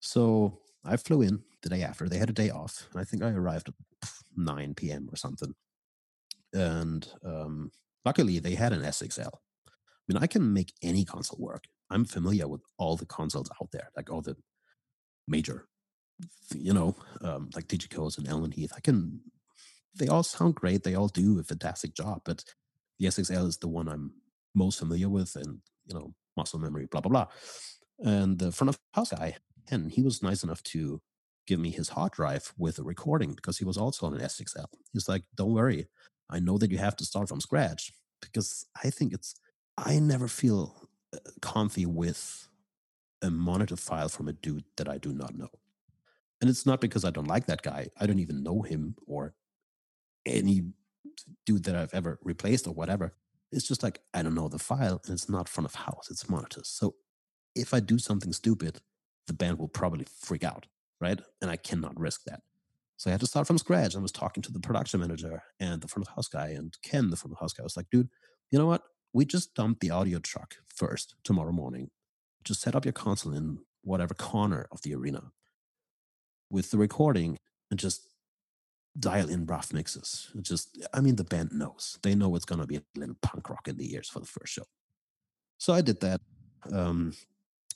So 0.00 0.60
I 0.84 0.96
flew 0.96 1.22
in 1.22 1.42
the 1.62 1.68
day 1.68 1.82
after. 1.82 2.08
They 2.08 2.18
had 2.18 2.30
a 2.30 2.34
day 2.34 2.50
off. 2.50 2.88
And 2.92 3.00
I 3.00 3.04
think 3.04 3.22
I 3.22 3.30
arrived 3.30 3.68
at 3.68 4.10
9 4.36 4.74
p.m. 4.74 5.08
or 5.12 5.16
something. 5.16 5.54
And 6.52 7.06
um, 7.24 7.72
luckily, 8.04 8.38
they 8.38 8.54
had 8.54 8.72
an 8.72 8.82
S6L. 8.82 9.26
I 9.26 9.72
mean, 10.08 10.22
I 10.22 10.26
can 10.26 10.52
make 10.52 10.72
any 10.82 11.04
console 11.04 11.38
work. 11.40 11.64
I'm 11.90 12.04
familiar 12.04 12.48
with 12.48 12.62
all 12.78 12.96
the 12.96 13.06
consoles 13.06 13.50
out 13.60 13.70
there, 13.72 13.90
like 13.96 14.10
all 14.10 14.22
the 14.22 14.36
major, 15.28 15.66
you 16.54 16.72
know, 16.72 16.96
um, 17.22 17.50
like 17.54 17.68
Digicos 17.68 18.18
and 18.18 18.28
Allen 18.28 18.52
Heath. 18.52 18.72
I 18.76 18.80
can, 18.80 19.20
they 19.94 20.08
all 20.08 20.22
sound 20.22 20.54
great. 20.54 20.82
They 20.82 20.94
all 20.94 21.08
do 21.08 21.38
a 21.38 21.42
fantastic 21.42 21.94
job, 21.94 22.22
but 22.24 22.44
the 22.98 23.06
S6L 23.06 23.46
is 23.46 23.58
the 23.58 23.68
one 23.68 23.88
I'm 23.88 24.12
most 24.54 24.78
familiar 24.78 25.08
with 25.08 25.36
and, 25.36 25.58
you 25.86 25.94
know, 25.94 26.14
muscle 26.36 26.58
memory, 26.58 26.86
blah, 26.90 27.00
blah, 27.00 27.10
blah. 27.10 27.26
And 27.98 28.38
the 28.38 28.52
front 28.52 28.70
of 28.70 28.78
house 28.94 29.10
guy, 29.10 29.36
and 29.70 29.90
he 29.90 30.02
was 30.02 30.22
nice 30.22 30.42
enough 30.42 30.62
to 30.64 31.00
give 31.46 31.60
me 31.60 31.70
his 31.70 31.90
hard 31.90 32.12
drive 32.12 32.52
with 32.58 32.78
a 32.78 32.82
recording 32.82 33.34
because 33.34 33.58
he 33.58 33.64
was 33.64 33.76
also 33.76 34.06
on 34.06 34.14
an 34.14 34.20
S6L. 34.20 34.66
He's 34.92 35.08
like, 35.08 35.22
don't 35.36 35.52
worry. 35.52 35.88
I 36.28 36.40
know 36.40 36.58
that 36.58 36.70
you 36.70 36.78
have 36.78 36.96
to 36.96 37.04
start 37.04 37.28
from 37.28 37.40
scratch 37.40 37.92
because 38.20 38.66
I 38.82 38.90
think 38.90 39.12
it's, 39.12 39.34
I 39.78 39.98
never 39.98 40.26
feel 40.26 40.85
comfy 41.40 41.86
with 41.86 42.48
a 43.22 43.30
monitor 43.30 43.76
file 43.76 44.08
from 44.08 44.28
a 44.28 44.32
dude 44.32 44.64
that 44.76 44.88
I 44.88 44.98
do 44.98 45.12
not 45.12 45.36
know. 45.36 45.48
And 46.40 46.50
it's 46.50 46.66
not 46.66 46.80
because 46.80 47.04
I 47.04 47.10
don't 47.10 47.28
like 47.28 47.46
that 47.46 47.62
guy. 47.62 47.88
I 47.98 48.06
don't 48.06 48.18
even 48.18 48.42
know 48.42 48.62
him 48.62 48.96
or 49.06 49.34
any 50.26 50.62
dude 51.46 51.64
that 51.64 51.76
I've 51.76 51.94
ever 51.94 52.18
replaced 52.22 52.66
or 52.66 52.74
whatever. 52.74 53.14
It's 53.52 53.66
just 53.66 53.82
like 53.82 54.00
I 54.12 54.22
don't 54.22 54.34
know 54.34 54.48
the 54.48 54.58
file 54.58 55.00
and 55.04 55.14
it's 55.14 55.30
not 55.30 55.48
front 55.48 55.66
of 55.66 55.74
house, 55.74 56.08
it's 56.10 56.28
monitors. 56.28 56.68
So 56.68 56.96
if 57.54 57.72
I 57.72 57.80
do 57.80 57.98
something 57.98 58.32
stupid, 58.32 58.80
the 59.26 59.32
band 59.32 59.58
will 59.58 59.68
probably 59.68 60.06
freak 60.20 60.44
out, 60.44 60.66
right? 61.00 61.20
And 61.40 61.50
I 61.50 61.56
cannot 61.56 61.98
risk 61.98 62.24
that. 62.24 62.42
So 62.98 63.10
I 63.10 63.12
had 63.12 63.20
to 63.20 63.26
start 63.26 63.46
from 63.46 63.58
scratch. 63.58 63.94
I 63.94 64.00
was 64.00 64.12
talking 64.12 64.42
to 64.42 64.52
the 64.52 64.60
production 64.60 65.00
manager 65.00 65.42
and 65.60 65.80
the 65.80 65.88
front 65.88 66.06
of 66.06 66.14
house 66.14 66.28
guy 66.28 66.48
and 66.48 66.76
Ken, 66.82 67.10
the 67.10 67.16
front 67.16 67.32
of 67.32 67.38
house 67.38 67.52
guy. 67.52 67.62
I 67.62 67.64
was 67.64 67.76
like, 67.76 67.90
dude, 67.90 68.08
you 68.50 68.58
know 68.58 68.66
what? 68.66 68.82
We 69.16 69.24
just 69.24 69.54
dump 69.54 69.80
the 69.80 69.88
audio 69.88 70.18
truck 70.18 70.56
first 70.68 71.14
tomorrow 71.24 71.50
morning. 71.50 71.88
Just 72.44 72.60
set 72.60 72.74
up 72.74 72.84
your 72.84 72.92
console 72.92 73.32
in 73.32 73.60
whatever 73.82 74.12
corner 74.12 74.68
of 74.70 74.82
the 74.82 74.94
arena 74.94 75.32
with 76.50 76.70
the 76.70 76.76
recording 76.76 77.38
and 77.70 77.80
just 77.80 78.08
dial 79.00 79.30
in 79.30 79.46
rough 79.46 79.72
mixes. 79.72 80.30
just, 80.42 80.78
I 80.92 81.00
mean, 81.00 81.16
the 81.16 81.24
band 81.24 81.52
knows. 81.52 81.98
They 82.02 82.14
know 82.14 82.36
it's 82.36 82.44
going 82.44 82.60
to 82.60 82.66
be 82.66 82.76
a 82.76 82.82
little 82.94 83.16
punk 83.22 83.48
rock 83.48 83.66
in 83.68 83.78
the 83.78 83.90
ears 83.94 84.10
for 84.10 84.20
the 84.20 84.26
first 84.26 84.52
show. 84.52 84.66
So 85.56 85.72
I 85.72 85.80
did 85.80 86.02
that. 86.02 86.20
Um, 86.70 87.14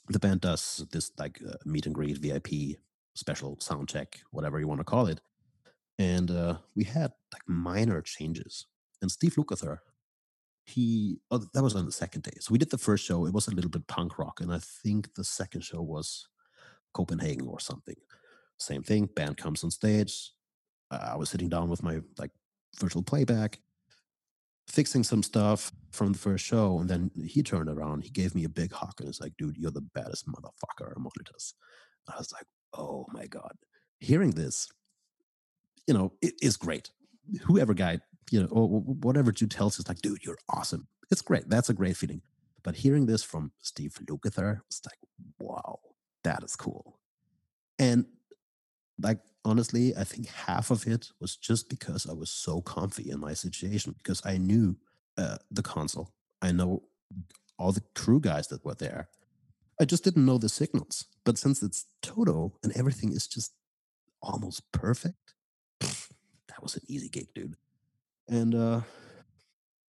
the 0.09 0.19
band 0.19 0.41
does 0.41 0.85
this 0.91 1.11
like 1.17 1.41
uh, 1.41 1.55
meet 1.65 1.87
and 1.87 1.95
greet 1.95 2.19
VIP 2.19 2.77
special 3.15 3.59
sound 3.59 3.89
check, 3.89 4.19
whatever 4.29 4.59
you 4.59 4.67
want 4.67 4.79
to 4.79 4.85
call 4.85 5.07
it. 5.07 5.21
And 5.97 6.29
uh, 6.29 6.57
we 6.75 6.83
had 6.83 7.13
like 7.33 7.47
minor 7.47 7.99
changes. 8.03 8.67
And 9.01 9.09
Steve 9.09 9.33
Lukather, 9.33 9.79
he 10.65 11.19
oh, 11.31 11.39
that 11.53 11.63
was 11.63 11.75
on 11.75 11.85
the 11.85 11.91
second 11.91 12.23
day. 12.23 12.37
So 12.39 12.51
we 12.51 12.57
did 12.57 12.69
the 12.69 12.77
first 12.77 13.05
show. 13.05 13.25
It 13.25 13.33
was 13.33 13.47
a 13.47 13.55
little 13.55 13.71
bit 13.71 13.87
punk 13.87 14.17
rock, 14.19 14.41
and 14.41 14.53
I 14.53 14.59
think 14.59 15.13
the 15.15 15.23
second 15.23 15.61
show 15.61 15.81
was 15.81 16.27
Copenhagen 16.93 17.47
or 17.47 17.59
something. 17.59 17.95
Same 18.57 18.83
thing. 18.83 19.07
Band 19.15 19.37
comes 19.37 19.63
on 19.63 19.71
stage. 19.71 20.31
Uh, 20.91 21.09
I 21.13 21.15
was 21.15 21.29
sitting 21.29 21.49
down 21.49 21.69
with 21.69 21.83
my 21.83 21.99
like 22.17 22.31
virtual 22.79 23.01
playback, 23.01 23.59
fixing 24.67 25.03
some 25.03 25.23
stuff 25.23 25.71
from 25.91 26.13
the 26.13 26.19
first 26.19 26.45
show, 26.45 26.79
and 26.79 26.89
then 26.89 27.11
he 27.25 27.41
turned 27.41 27.69
around. 27.69 28.03
He 28.03 28.09
gave 28.09 28.35
me 28.35 28.43
a 28.43 28.49
big 28.49 28.71
hug 28.71 28.93
and 28.99 29.09
it's 29.09 29.21
like, 29.21 29.33
"Dude, 29.37 29.57
you're 29.57 29.71
the 29.71 29.81
baddest 29.81 30.27
motherfucker 30.27 30.95
among 30.95 31.11
us." 31.33 31.53
I 32.07 32.17
was 32.17 32.31
like, 32.31 32.45
"Oh 32.73 33.05
my 33.11 33.25
god!" 33.27 33.55
Hearing 33.99 34.31
this, 34.31 34.69
you 35.87 35.93
know, 35.93 36.13
it 36.21 36.35
is 36.41 36.57
great. 36.57 36.91
Whoever 37.43 37.73
guy 37.73 37.99
you 38.31 38.41
know, 38.41 38.47
or 38.47 38.67
whatever 38.67 39.31
Jude 39.31 39.51
tells 39.51 39.79
us, 39.79 39.87
like, 39.87 40.01
dude, 40.01 40.23
you're 40.23 40.37
awesome. 40.49 40.87
It's 41.11 41.21
great. 41.21 41.49
That's 41.49 41.69
a 41.69 41.73
great 41.73 41.97
feeling. 41.97 42.21
But 42.63 42.77
hearing 42.77 43.05
this 43.05 43.23
from 43.23 43.51
Steve 43.59 43.97
Lukather, 44.05 44.61
it's 44.67 44.81
like, 44.85 44.99
wow, 45.37 45.79
that 46.23 46.41
is 46.41 46.55
cool. 46.55 46.97
And 47.77 48.05
like, 48.99 49.19
honestly, 49.43 49.93
I 49.95 50.05
think 50.05 50.29
half 50.29 50.71
of 50.71 50.87
it 50.87 51.09
was 51.19 51.35
just 51.35 51.69
because 51.69 52.07
I 52.09 52.13
was 52.13 52.29
so 52.29 52.61
comfy 52.61 53.09
in 53.09 53.19
my 53.19 53.33
situation 53.33 53.95
because 53.97 54.21
I 54.23 54.37
knew 54.37 54.77
uh, 55.17 55.37
the 55.49 55.63
console. 55.63 56.13
I 56.41 56.53
know 56.53 56.83
all 57.59 57.73
the 57.73 57.83
crew 57.95 58.21
guys 58.21 58.47
that 58.47 58.63
were 58.63 58.75
there. 58.75 59.09
I 59.79 59.85
just 59.85 60.03
didn't 60.03 60.25
know 60.25 60.37
the 60.37 60.49
signals. 60.49 61.05
But 61.25 61.37
since 61.37 61.61
it's 61.61 61.85
Toto 62.01 62.53
and 62.63 62.71
everything 62.77 63.11
is 63.11 63.27
just 63.27 63.51
almost 64.21 64.71
perfect, 64.71 65.33
that 65.79 66.61
was 66.61 66.75
an 66.75 66.83
easy 66.87 67.09
gig, 67.09 67.27
dude. 67.35 67.55
And 68.29 68.55
uh, 68.55 68.81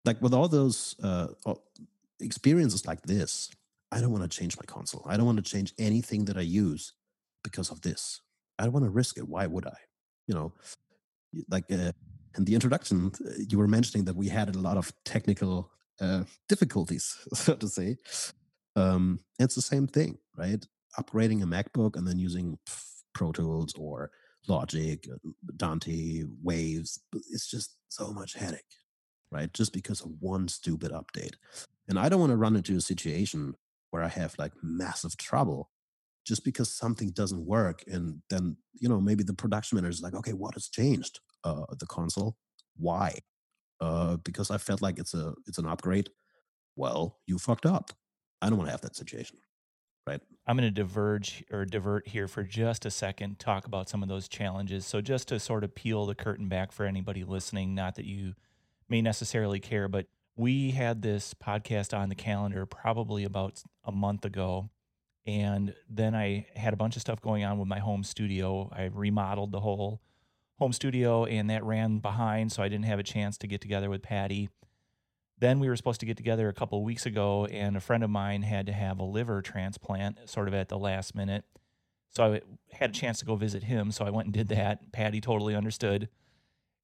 like 0.05 0.21
with 0.21 0.35
all 0.35 0.49
those 0.49 0.97
uh, 1.03 1.29
experiences 2.21 2.87
like 2.87 3.03
this, 3.03 3.51
I 3.91 4.01
don't 4.01 4.11
want 4.11 4.29
to 4.29 4.39
change 4.39 4.57
my 4.57 4.65
console. 4.67 5.05
I 5.07 5.17
don't 5.17 5.27
want 5.27 5.45
to 5.45 5.51
change 5.51 5.75
anything 5.79 6.25
that 6.27 6.37
I 6.37 6.43
use 6.43 6.95
because 7.45 7.71
of 7.71 7.83
this. 7.83 8.21
I 8.59 8.65
don't 8.65 8.73
want 8.73 8.85
to 8.85 8.91
risk 8.91 9.19
it. 9.19 9.29
Why 9.29 9.47
would 9.47 9.67
I? 9.67 9.77
You 10.27 10.35
know, 10.35 10.53
like 11.51 11.71
uh, 11.71 11.93
in 12.37 12.45
the 12.45 12.55
introduction, 12.55 13.13
you 13.49 13.59
were 13.59 13.69
mentioning 13.69 14.05
that 14.07 14.17
we 14.17 14.29
had 14.29 14.55
a 14.55 14.59
lot 14.59 14.77
of 14.77 14.93
technical 15.05 15.71
uh, 16.01 16.25
difficulties, 16.49 17.19
so 17.35 17.55
to 17.55 17.69
say. 17.69 17.97
Um, 18.77 19.21
it's 19.39 19.55
the 19.55 19.63
same 19.63 19.87
thing, 19.87 20.19
right? 20.37 20.65
Upgrading 20.99 21.43
a 21.43 21.47
MacBook 21.47 21.97
and 21.97 22.07
then 22.07 22.19
using 22.19 22.59
Pro 23.15 23.33
Tools 23.33 23.75
or 23.79 24.11
Logic, 24.49 25.07
uh, 25.13 25.31
Dante, 25.57 26.25
Waves, 26.43 27.01
it's 27.31 27.49
just 27.49 27.77
so 27.93 28.13
much 28.13 28.35
headache, 28.35 28.77
right? 29.31 29.53
Just 29.53 29.73
because 29.73 30.01
of 30.01 30.11
one 30.21 30.49
stupid 30.49 30.93
update. 30.93 31.35
And 31.89 31.99
I 31.99 32.09
don't 32.09 32.21
want 32.21 32.31
to 32.31 32.37
run 32.37 32.57
into 32.57 32.77
a 32.77 32.81
situation 32.81 33.55
where 33.91 34.03
I 34.03 34.09
have 34.09 34.35
like 34.39 34.53
massive 34.63 35.17
trouble 35.17 35.71
just 36.27 36.45
because 36.45 36.73
something 36.73 37.11
doesn't 37.11 37.45
work. 37.45 37.83
And 37.87 38.23
then, 38.31 38.57
you 38.75 38.89
know, 38.89 39.01
maybe 39.01 39.25
the 39.25 39.35
production 39.35 39.77
manager 39.77 39.91
is 39.91 40.03
like, 40.03 40.15
okay, 40.15 40.33
what 40.33 40.55
has 40.55 40.69
changed? 40.69 41.21
Uh, 41.45 41.65
the 41.79 41.87
console. 41.87 42.37
Why? 42.77 43.19
Uh, 43.81 44.17
because 44.19 44.51
I 44.51 44.59
felt 44.59 44.81
like 44.81 44.99
it's 44.99 45.13
a 45.13 45.35
it's 45.47 45.59
an 45.59 45.67
upgrade. 45.67 46.09
Well, 46.77 47.19
you 47.27 47.39
fucked 47.39 47.67
up. 47.67 47.91
I 48.41 48.49
don't 48.49 48.59
want 48.59 48.69
to 48.69 48.73
have 48.73 48.81
that 48.83 48.97
situation 48.97 49.39
right? 50.07 50.21
I'm 50.47 50.57
going 50.57 50.69
to 50.69 50.75
diverge 50.75 51.45
or 51.51 51.65
divert 51.65 52.09
here 52.09 52.27
for 52.29 52.43
just 52.43 52.85
a 52.85 52.91
second, 52.91 53.39
talk 53.39 53.67
about 53.67 53.89
some 53.89 54.03
of 54.03 54.09
those 54.09 54.29
challenges. 54.29 54.85
So, 54.87 55.01
just 55.01 55.29
to 55.29 55.39
sort 55.39 55.65
of 55.65 55.75
peel 55.75 56.07
the 56.07 56.15
curtain 56.15 56.49
back 56.49 56.73
for 56.73 56.85
anybody 56.85 57.25
listening, 57.25 57.75
not 57.75 57.95
that 57.97 58.05
you 58.05 58.35
may 58.89 59.01
necessarily 59.01 59.61
care, 59.61 59.89
but 59.89 60.07
we 60.37 60.71
had 60.71 61.03
this 61.03 61.35
podcast 61.35 61.97
on 61.97 62.09
the 62.09 62.15
calendar 62.15 62.67
probably 62.67 63.25
about 63.25 63.63
a 63.85 63.93
month 63.93 64.25
ago. 64.25 64.71
And 65.25 65.75
then 65.89 66.15
I 66.15 66.47
had 66.57 66.73
a 66.73 66.77
bunch 66.77 66.97
of 66.97 67.03
stuff 67.03 67.21
going 67.21 67.45
on 67.45 67.59
with 67.59 67.69
my 67.69 67.79
home 67.79 68.03
studio. 68.03 68.69
I 68.73 68.85
remodeled 68.93 69.53
the 69.53 69.61
whole 69.61 70.01
home 70.59 70.73
studio 70.73 71.25
and 71.25 71.51
that 71.51 71.63
ran 71.65 71.99
behind. 71.99 72.51
So 72.53 72.63
I 72.63 72.69
didn't 72.69 72.87
have 72.87 72.99
a 72.99 73.05
chance 73.05 73.39
to 73.39 73.47
get 73.47 73.61
together 73.61 73.89
with 73.89 74.03
Patty. 74.03 74.49
Then 75.43 75.59
we 75.59 75.69
were 75.69 75.75
supposed 75.75 75.99
to 75.99 76.07
get 76.07 76.17
together 76.17 76.49
a 76.49 76.53
couple 76.53 76.79
of 76.79 76.85
weeks 76.85 77.05
ago, 77.05 77.47
and 77.47 77.77
a 77.77 77.81
friend 77.81 78.05
of 78.05 78.11
mine 78.11 78.43
had 78.43 78.65
to 78.67 78.73
have 78.73 79.01
a 79.01 79.05
liver 79.05 79.43
transplant 79.43 80.31
sort 80.31 80.47
of 80.47 80.55
at 80.55 80.69
the 80.69 80.79
last 80.79 81.17
minute. 81.17 81.45
So 82.11 82.35
I 82.35 82.41
had 82.71 82.91
a 82.91 82.93
chance 82.93 83.19
to 83.19 83.25
go 83.25 83.35
visit 83.35 83.65
him. 83.65 83.91
So 83.91 84.05
I 84.05 84.11
went 84.11 84.27
and 84.27 84.33
did 84.33 84.47
that. 84.51 84.93
Patty 84.93 85.21
totally 85.21 85.57
understood. 85.57 86.09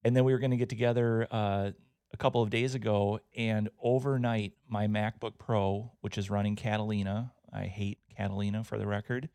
And 0.02 0.16
then 0.16 0.24
we 0.24 0.32
were 0.32 0.40
going 0.40 0.50
to 0.50 0.56
get 0.56 0.68
together 0.68 1.28
uh, 1.30 1.70
a 2.12 2.16
couple 2.16 2.42
of 2.42 2.50
days 2.50 2.74
ago, 2.74 3.20
and 3.36 3.68
overnight, 3.80 4.54
my 4.68 4.88
MacBook 4.88 5.38
Pro, 5.38 5.92
which 6.00 6.18
is 6.18 6.28
running 6.28 6.56
Catalina, 6.56 7.34
I 7.52 7.66
hate 7.66 8.00
Catalina 8.16 8.64
for 8.64 8.76
the 8.76 8.88
record. 8.88 9.28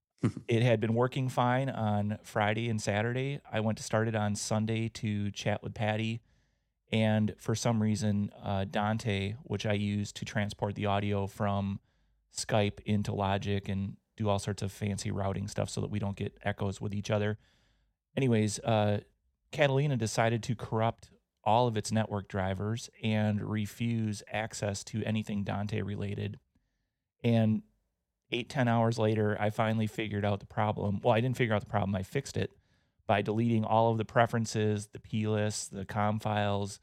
it 0.48 0.64
had 0.64 0.80
been 0.80 0.94
working 0.94 1.28
fine 1.28 1.70
on 1.70 2.18
Friday 2.24 2.68
and 2.68 2.82
Saturday. 2.82 3.40
I 3.52 3.60
went 3.60 3.78
to 3.78 3.84
start 3.84 4.08
it 4.08 4.16
on 4.16 4.34
Sunday 4.34 4.88
to 4.94 5.30
chat 5.30 5.62
with 5.62 5.74
Patty 5.74 6.22
and 6.90 7.34
for 7.38 7.54
some 7.54 7.82
reason, 7.82 8.30
uh, 8.42 8.64
Dante, 8.64 9.34
which 9.42 9.66
I 9.66 9.74
use 9.74 10.12
to 10.12 10.24
transport 10.24 10.74
the 10.74 10.86
audio 10.86 11.26
from 11.26 11.80
Skype 12.34 12.80
into 12.86 13.14
Logic 13.14 13.68
and 13.68 13.96
do 14.16 14.28
all 14.28 14.38
sorts 14.38 14.62
of 14.62 14.72
fancy 14.72 15.10
routing 15.10 15.48
stuff 15.48 15.68
so 15.68 15.80
that 15.80 15.90
we 15.90 15.98
don't 15.98 16.16
get 16.16 16.36
echoes 16.42 16.80
with 16.80 16.94
each 16.94 17.10
other. 17.10 17.38
Anyways, 18.16 18.58
uh, 18.60 19.00
Catalina 19.52 19.96
decided 19.96 20.42
to 20.44 20.56
corrupt 20.56 21.10
all 21.44 21.68
of 21.68 21.76
its 21.76 21.92
network 21.92 22.28
drivers 22.28 22.90
and 23.02 23.40
refuse 23.42 24.22
access 24.32 24.82
to 24.84 25.02
anything 25.04 25.44
Dante 25.44 25.82
related. 25.82 26.38
And 27.22 27.62
eight 28.30 28.48
ten 28.48 28.66
hours 28.66 28.98
later, 28.98 29.36
I 29.38 29.50
finally 29.50 29.86
figured 29.86 30.24
out 30.24 30.40
the 30.40 30.46
problem. 30.46 31.00
Well, 31.02 31.14
I 31.14 31.20
didn't 31.20 31.36
figure 31.36 31.54
out 31.54 31.60
the 31.60 31.70
problem, 31.70 31.94
I 31.94 32.02
fixed 32.02 32.36
it 32.36 32.57
by 33.08 33.22
deleting 33.22 33.64
all 33.64 33.90
of 33.90 33.98
the 33.98 34.04
preferences, 34.04 34.88
the 34.92 35.00
plist, 35.00 35.72
the 35.72 35.84
com 35.84 36.20
files, 36.20 36.78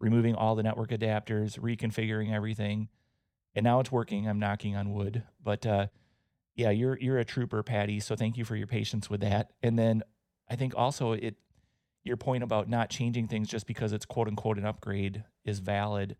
removing 0.00 0.34
all 0.34 0.56
the 0.56 0.64
network 0.64 0.90
adapters, 0.90 1.60
reconfiguring 1.60 2.32
everything. 2.32 2.88
And 3.54 3.62
now 3.62 3.78
it's 3.78 3.92
working. 3.92 4.26
I'm 4.26 4.40
knocking 4.40 4.74
on 4.74 4.92
wood. 4.92 5.22
But 5.40 5.64
uh, 5.64 5.86
yeah, 6.56 6.70
you're 6.70 6.98
you're 6.98 7.18
a 7.18 7.24
trooper, 7.24 7.62
Patty. 7.62 8.00
So 8.00 8.16
thank 8.16 8.36
you 8.36 8.44
for 8.44 8.56
your 8.56 8.66
patience 8.66 9.08
with 9.08 9.20
that. 9.20 9.52
And 9.62 9.78
then 9.78 10.02
I 10.50 10.56
think 10.56 10.74
also 10.76 11.12
it 11.12 11.36
your 12.02 12.16
point 12.16 12.42
about 12.42 12.68
not 12.68 12.88
changing 12.88 13.28
things 13.28 13.48
just 13.48 13.66
because 13.66 13.92
it's 13.92 14.06
quote 14.06 14.28
unquote 14.28 14.58
an 14.58 14.64
upgrade 14.64 15.24
is 15.44 15.58
valid. 15.58 16.16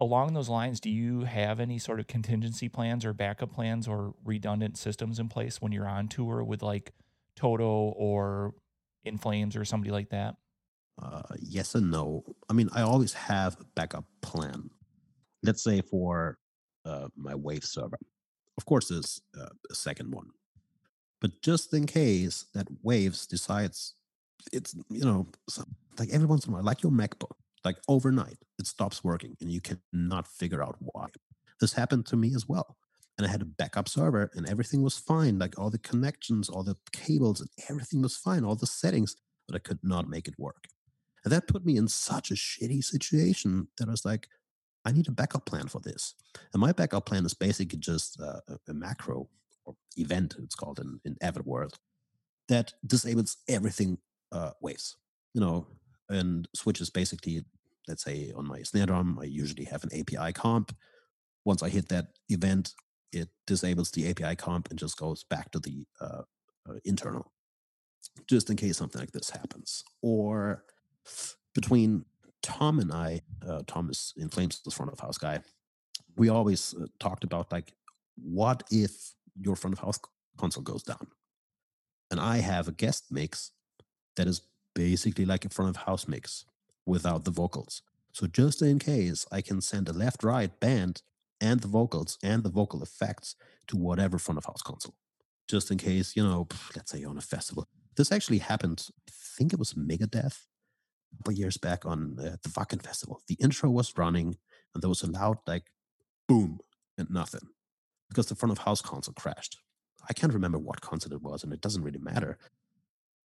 Along 0.00 0.34
those 0.34 0.48
lines, 0.48 0.80
do 0.80 0.90
you 0.90 1.20
have 1.20 1.60
any 1.60 1.78
sort 1.78 2.00
of 2.00 2.08
contingency 2.08 2.68
plans 2.68 3.04
or 3.04 3.12
backup 3.12 3.52
plans 3.52 3.86
or 3.86 4.14
redundant 4.24 4.76
systems 4.76 5.20
in 5.20 5.28
place 5.28 5.60
when 5.60 5.70
you're 5.70 5.86
on 5.86 6.08
tour 6.08 6.42
with 6.42 6.62
like 6.62 6.92
Toto 7.36 7.92
or 7.96 8.54
in 9.04 9.18
Flames 9.18 9.56
or 9.56 9.64
somebody 9.64 9.90
like 9.90 10.10
that? 10.10 10.36
Uh, 11.00 11.22
yes 11.40 11.74
and 11.74 11.90
no. 11.90 12.24
I 12.48 12.52
mean, 12.52 12.68
I 12.74 12.82
always 12.82 13.12
have 13.14 13.56
a 13.60 13.64
backup 13.74 14.04
plan. 14.20 14.70
Let's 15.42 15.64
say 15.64 15.80
for 15.80 16.38
uh, 16.84 17.08
my 17.16 17.34
Wave 17.34 17.64
server. 17.64 17.98
Of 18.58 18.66
course, 18.66 18.88
there's 18.88 19.20
uh, 19.38 19.48
a 19.70 19.74
second 19.74 20.12
one. 20.12 20.30
But 21.20 21.40
just 21.42 21.72
in 21.72 21.86
case 21.86 22.46
that 22.54 22.66
Waves 22.82 23.26
decides 23.26 23.94
it's, 24.52 24.74
you 24.90 25.04
know, 25.04 25.28
like 25.98 26.10
every 26.10 26.26
once 26.26 26.46
in 26.46 26.52
a 26.52 26.56
while, 26.56 26.64
like 26.64 26.82
your 26.82 26.92
MacBook, 26.92 27.30
like 27.64 27.76
overnight, 27.88 28.38
it 28.58 28.66
stops 28.66 29.04
working 29.04 29.36
and 29.40 29.50
you 29.50 29.60
cannot 29.60 30.26
figure 30.26 30.62
out 30.62 30.76
why. 30.80 31.06
This 31.60 31.74
happened 31.74 32.06
to 32.06 32.16
me 32.16 32.34
as 32.34 32.48
well 32.48 32.76
and 33.18 33.26
I 33.26 33.30
had 33.30 33.42
a 33.42 33.46
backup 33.46 33.88
server 33.88 34.30
and 34.34 34.48
everything 34.48 34.82
was 34.82 34.96
fine. 34.98 35.38
Like 35.38 35.58
all 35.58 35.70
the 35.70 35.78
connections, 35.78 36.48
all 36.48 36.62
the 36.62 36.76
cables, 36.92 37.40
and 37.40 37.50
everything 37.68 38.02
was 38.02 38.16
fine, 38.16 38.44
all 38.44 38.56
the 38.56 38.66
settings, 38.66 39.16
but 39.46 39.56
I 39.56 39.58
could 39.58 39.80
not 39.82 40.08
make 40.08 40.28
it 40.28 40.38
work. 40.38 40.68
And 41.24 41.32
that 41.32 41.46
put 41.46 41.64
me 41.64 41.76
in 41.76 41.88
such 41.88 42.30
a 42.30 42.34
shitty 42.34 42.82
situation 42.82 43.68
that 43.78 43.88
I 43.88 43.90
was 43.90 44.04
like, 44.04 44.28
I 44.84 44.92
need 44.92 45.08
a 45.08 45.12
backup 45.12 45.46
plan 45.46 45.68
for 45.68 45.80
this. 45.80 46.14
And 46.52 46.60
my 46.60 46.72
backup 46.72 47.06
plan 47.06 47.24
is 47.24 47.34
basically 47.34 47.78
just 47.78 48.18
a, 48.18 48.42
macro 48.68 49.28
or 49.64 49.74
event, 49.96 50.34
it's 50.42 50.56
called 50.56 50.80
in, 50.80 51.00
in 51.04 51.16
Avid 51.22 51.46
World, 51.46 51.78
that 52.48 52.72
disables 52.84 53.36
everything 53.48 53.98
uh, 54.32 54.50
waves, 54.60 54.96
you 55.34 55.40
know, 55.40 55.68
and 56.08 56.48
switches 56.54 56.90
basically, 56.90 57.44
let's 57.86 58.02
say 58.02 58.32
on 58.34 58.48
my 58.48 58.62
snare 58.62 58.86
drum, 58.86 59.18
I 59.20 59.26
usually 59.26 59.64
have 59.64 59.84
an 59.84 59.90
API 59.96 60.32
comp. 60.32 60.74
Once 61.44 61.62
I 61.62 61.68
hit 61.68 61.88
that 61.88 62.08
event, 62.28 62.72
it 63.12 63.28
disables 63.46 63.90
the 63.90 64.08
API 64.08 64.36
comp 64.36 64.70
and 64.70 64.78
just 64.78 64.96
goes 64.96 65.24
back 65.24 65.50
to 65.52 65.58
the 65.58 65.84
uh, 66.00 66.22
uh, 66.68 66.74
internal, 66.84 67.32
just 68.28 68.50
in 68.50 68.56
case 68.56 68.76
something 68.76 69.00
like 69.00 69.12
this 69.12 69.30
happens. 69.30 69.84
Or 70.00 70.64
between 71.54 72.04
Tom 72.42 72.78
and 72.78 72.92
I, 72.92 73.20
uh, 73.46 73.62
Tom 73.66 73.90
is 73.90 74.12
in 74.16 74.28
Flames, 74.28 74.60
the 74.64 74.70
front 74.70 74.92
of 74.92 75.00
house 75.00 75.18
guy. 75.18 75.40
We 76.16 76.28
always 76.28 76.74
uh, 76.74 76.86
talked 76.98 77.24
about 77.24 77.52
like, 77.52 77.72
what 78.16 78.64
if 78.70 79.14
your 79.40 79.56
front 79.56 79.74
of 79.74 79.80
house 79.80 79.98
console 80.36 80.62
goes 80.62 80.82
down? 80.82 81.06
And 82.10 82.20
I 82.20 82.38
have 82.38 82.68
a 82.68 82.72
guest 82.72 83.06
mix 83.10 83.52
that 84.16 84.26
is 84.26 84.42
basically 84.74 85.24
like 85.24 85.44
a 85.44 85.48
front 85.48 85.70
of 85.70 85.82
house 85.84 86.06
mix 86.06 86.44
without 86.84 87.24
the 87.24 87.30
vocals. 87.30 87.82
So 88.12 88.26
just 88.26 88.60
in 88.60 88.78
case, 88.78 89.26
I 89.32 89.40
can 89.40 89.60
send 89.60 89.88
a 89.88 89.92
left 89.92 90.22
right 90.22 90.58
band 90.60 91.02
and 91.42 91.60
the 91.60 91.68
vocals 91.68 92.16
and 92.22 92.44
the 92.44 92.48
vocal 92.48 92.82
effects 92.82 93.34
to 93.66 93.76
whatever 93.76 94.16
front 94.18 94.38
of 94.38 94.44
house 94.44 94.62
console, 94.62 94.94
just 95.48 95.70
in 95.70 95.76
case, 95.76 96.14
you 96.16 96.22
know, 96.22 96.46
let's 96.76 96.92
say 96.92 97.00
you're 97.00 97.10
on 97.10 97.18
a 97.18 97.20
festival. 97.20 97.66
This 97.96 98.12
actually 98.12 98.38
happened, 98.38 98.88
I 99.08 99.12
think 99.36 99.52
it 99.52 99.58
was 99.58 99.74
Megadeth 99.74 100.38
a 101.12 101.16
couple 101.18 101.34
years 101.34 101.58
back 101.58 101.84
on 101.84 102.16
uh, 102.18 102.36
the 102.42 102.48
Wacken 102.50 102.80
Festival. 102.80 103.20
The 103.26 103.34
intro 103.34 103.68
was 103.68 103.98
running 103.98 104.36
and 104.72 104.82
there 104.82 104.88
was 104.88 105.02
a 105.02 105.10
loud, 105.10 105.38
like, 105.46 105.64
boom 106.28 106.60
and 106.96 107.10
nothing 107.10 107.48
because 108.08 108.26
the 108.26 108.36
front 108.36 108.52
of 108.52 108.58
house 108.58 108.80
console 108.80 109.14
crashed. 109.14 109.58
I 110.08 110.12
can't 110.12 110.32
remember 110.32 110.58
what 110.58 110.80
console 110.80 111.12
it 111.12 111.22
was, 111.22 111.44
and 111.44 111.52
it 111.52 111.60
doesn't 111.60 111.82
really 111.82 111.98
matter. 111.98 112.38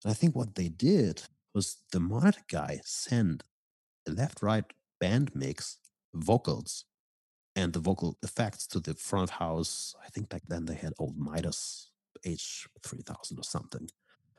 And 0.04 0.10
I 0.10 0.14
think 0.14 0.34
what 0.34 0.54
they 0.54 0.68
did 0.68 1.22
was 1.54 1.78
the 1.92 2.00
monitor 2.00 2.42
guy 2.50 2.80
sent 2.84 3.42
a 4.08 4.10
left 4.10 4.42
right 4.42 4.64
band 5.00 5.32
mix 5.34 5.78
vocals 6.14 6.84
and 7.56 7.72
the 7.72 7.80
vocal 7.80 8.18
effects 8.22 8.66
to 8.68 8.78
the 8.78 8.94
front 8.94 9.30
house. 9.30 9.94
I 10.04 10.10
think 10.10 10.28
back 10.28 10.42
then 10.46 10.66
they 10.66 10.74
had 10.74 10.92
old 10.98 11.16
Midas 11.18 11.90
H3000 12.24 13.38
or 13.38 13.42
something. 13.42 13.88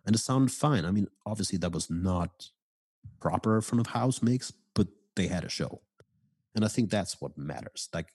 And 0.06 0.16
it 0.16 0.20
sounded 0.20 0.52
fine. 0.52 0.86
I 0.86 0.92
mean, 0.92 1.08
obviously 1.26 1.58
that 1.58 1.74
was 1.74 1.90
not 1.90 2.50
proper 3.20 3.60
front 3.62 3.82
of 3.82 3.94
house 3.94 4.22
mix, 4.22 4.54
but 4.74 4.88
they 5.16 5.28
had 5.28 5.44
a 5.44 5.50
show. 5.50 5.82
And 6.56 6.64
I 6.64 6.68
think 6.68 6.90
that's 6.90 7.20
what 7.20 7.38
matters. 7.38 7.90
Like 7.94 8.14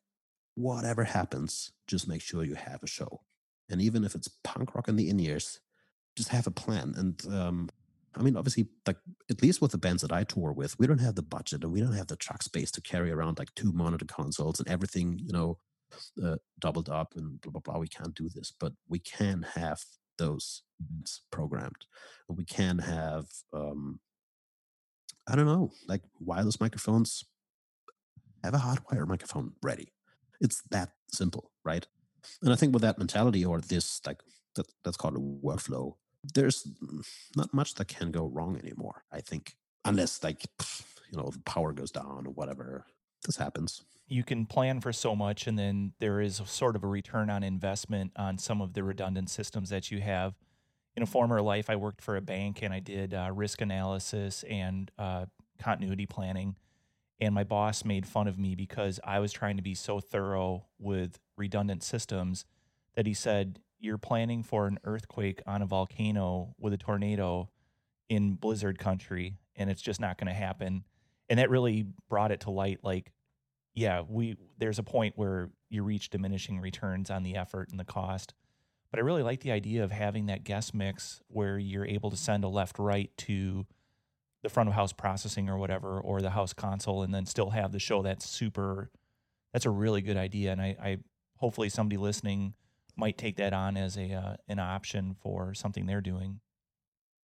whatever 0.54 1.04
happens, 1.04 1.72
just 1.86 2.08
make 2.08 2.22
sure 2.22 2.44
you 2.44 2.54
have 2.54 2.82
a 2.82 2.86
show. 2.86 3.22
And 3.68 3.82
even 3.82 4.04
if 4.04 4.14
it's 4.14 4.28
punk 4.44 4.74
rock 4.74 4.88
in 4.88 4.96
the 4.96 5.10
in 5.10 5.18
ears, 5.20 5.60
just 6.16 6.28
have 6.28 6.46
a 6.46 6.50
plan. 6.50 6.94
And 6.96 7.34
um, 7.34 7.68
I 8.14 8.22
mean, 8.22 8.36
obviously, 8.36 8.68
like 8.86 8.98
at 9.30 9.42
least 9.42 9.62
with 9.62 9.72
the 9.72 9.78
bands 9.78 10.02
that 10.02 10.12
I 10.12 10.24
tour 10.24 10.52
with, 10.52 10.78
we 10.78 10.86
don't 10.86 11.00
have 11.00 11.14
the 11.14 11.22
budget 11.22 11.64
and 11.64 11.72
we 11.72 11.80
don't 11.80 11.94
have 11.94 12.08
the 12.08 12.16
truck 12.16 12.42
space 12.42 12.70
to 12.72 12.80
carry 12.80 13.10
around 13.10 13.38
like 13.38 13.54
two 13.54 13.72
monitor 13.72 14.04
consoles 14.04 14.58
and 14.58 14.68
everything, 14.68 15.18
you 15.18 15.32
know, 15.32 15.58
uh, 16.22 16.36
doubled 16.58 16.88
up 16.88 17.14
and 17.16 17.40
blah 17.40 17.52
blah 17.52 17.60
blah. 17.60 17.78
We 17.78 17.88
can't 17.88 18.14
do 18.14 18.28
this, 18.28 18.52
but 18.58 18.72
we 18.88 18.98
can 18.98 19.46
have 19.54 19.82
those 20.18 20.62
events 20.80 21.22
programmed. 21.30 21.86
And 22.28 22.36
we 22.36 22.44
can 22.44 22.78
have, 22.78 23.26
um, 23.52 24.00
I 25.26 25.36
don't 25.36 25.46
know, 25.46 25.72
like 25.88 26.02
wireless 26.20 26.60
microphones. 26.60 27.24
Have 28.44 28.54
a 28.54 28.58
hardwire 28.58 29.06
microphone 29.06 29.52
ready. 29.62 29.92
It's 30.40 30.62
that 30.70 30.90
simple, 31.12 31.52
right? 31.64 31.86
And 32.42 32.52
I 32.52 32.56
think 32.56 32.72
with 32.72 32.82
that 32.82 32.98
mentality 32.98 33.44
or 33.44 33.60
this, 33.60 34.00
like 34.04 34.20
that, 34.56 34.66
that's 34.84 34.96
called 34.96 35.16
a 35.16 35.20
workflow, 35.20 35.94
there's 36.22 36.66
not 37.36 37.52
much 37.52 37.74
that 37.74 37.88
can 37.88 38.10
go 38.10 38.26
wrong 38.26 38.58
anymore. 38.62 39.04
I 39.12 39.20
think, 39.20 39.56
unless 39.84 40.22
like 40.22 40.44
you 41.10 41.18
know 41.18 41.30
the 41.30 41.40
power 41.40 41.72
goes 41.72 41.90
down 41.90 42.26
or 42.26 42.30
whatever. 42.30 42.86
This 43.26 43.36
happens. 43.36 43.82
You 44.08 44.24
can 44.24 44.46
plan 44.46 44.80
for 44.80 44.92
so 44.92 45.14
much, 45.14 45.46
and 45.46 45.58
then 45.58 45.92
there 46.00 46.20
is 46.20 46.42
sort 46.44 46.76
of 46.76 46.82
a 46.82 46.88
return 46.88 47.30
on 47.30 47.42
investment 47.42 48.12
on 48.16 48.36
some 48.36 48.60
of 48.60 48.74
the 48.74 48.82
redundant 48.82 49.30
systems 49.30 49.70
that 49.70 49.90
you 49.90 50.00
have. 50.00 50.34
In 50.96 51.02
a 51.02 51.06
former 51.06 51.40
life, 51.40 51.70
I 51.70 51.76
worked 51.76 52.02
for 52.02 52.16
a 52.16 52.20
bank 52.20 52.62
and 52.62 52.74
I 52.74 52.80
did 52.80 53.14
uh, 53.14 53.30
risk 53.32 53.62
analysis 53.62 54.44
and 54.48 54.90
uh, 54.98 55.26
continuity 55.58 56.04
planning. 56.04 56.56
And 57.18 57.34
my 57.34 57.44
boss 57.44 57.84
made 57.84 58.06
fun 58.06 58.26
of 58.28 58.38
me 58.38 58.54
because 58.54 59.00
I 59.04 59.20
was 59.20 59.32
trying 59.32 59.56
to 59.56 59.62
be 59.62 59.74
so 59.74 60.00
thorough 60.00 60.66
with 60.78 61.18
redundant 61.36 61.82
systems 61.82 62.44
that 62.94 63.06
he 63.06 63.14
said, 63.14 63.60
You're 63.82 63.98
planning 63.98 64.44
for 64.44 64.68
an 64.68 64.78
earthquake 64.84 65.42
on 65.44 65.60
a 65.60 65.66
volcano 65.66 66.54
with 66.56 66.72
a 66.72 66.76
tornado 66.76 67.50
in 68.08 68.34
blizzard 68.34 68.78
country, 68.78 69.38
and 69.56 69.68
it's 69.68 69.82
just 69.82 70.00
not 70.00 70.18
going 70.18 70.28
to 70.28 70.32
happen. 70.32 70.84
And 71.28 71.40
that 71.40 71.50
really 71.50 71.86
brought 72.08 72.30
it 72.30 72.42
to 72.42 72.50
light 72.50 72.78
like 72.84 73.12
yeah 73.74 74.02
we 74.06 74.36
there's 74.58 74.78
a 74.78 74.82
point 74.84 75.14
where 75.16 75.50
you 75.68 75.82
reach 75.82 76.10
diminishing 76.10 76.60
returns 76.60 77.10
on 77.10 77.24
the 77.24 77.34
effort 77.34 77.70
and 77.70 77.80
the 77.80 77.84
cost. 77.84 78.34
But 78.92 79.00
i 79.00 79.02
really 79.02 79.24
like 79.24 79.40
the 79.40 79.50
idea 79.50 79.82
of 79.82 79.90
having 79.90 80.26
that 80.26 80.44
guest 80.44 80.74
mix 80.74 81.20
where 81.26 81.58
you're 81.58 81.86
able 81.86 82.10
to 82.10 82.16
send 82.16 82.44
a 82.44 82.48
left 82.48 82.78
right 82.78 83.10
to 83.18 83.66
the 84.44 84.48
front 84.48 84.68
of 84.68 84.76
house 84.76 84.92
processing 84.92 85.48
or 85.48 85.58
whatever 85.58 85.98
or 85.98 86.20
the 86.20 86.30
house 86.30 86.52
console 86.52 87.02
and 87.02 87.12
then 87.12 87.26
still 87.26 87.50
have 87.50 87.72
the 87.72 87.80
show. 87.80 88.02
That's 88.02 88.28
super 88.28 88.90
that's 89.52 89.66
a 89.66 89.70
really 89.70 90.02
good 90.02 90.16
idea 90.16 90.52
and 90.52 90.62
i, 90.62 90.76
I 90.80 90.98
hopefully 91.38 91.68
somebody 91.68 91.96
listening 91.96 92.54
might 92.96 93.18
take 93.18 93.36
that 93.36 93.52
on 93.52 93.76
as 93.76 93.96
a 93.96 94.12
uh, 94.12 94.36
an 94.48 94.58
option 94.58 95.16
for 95.20 95.54
something 95.54 95.86
they're 95.86 96.00
doing 96.00 96.40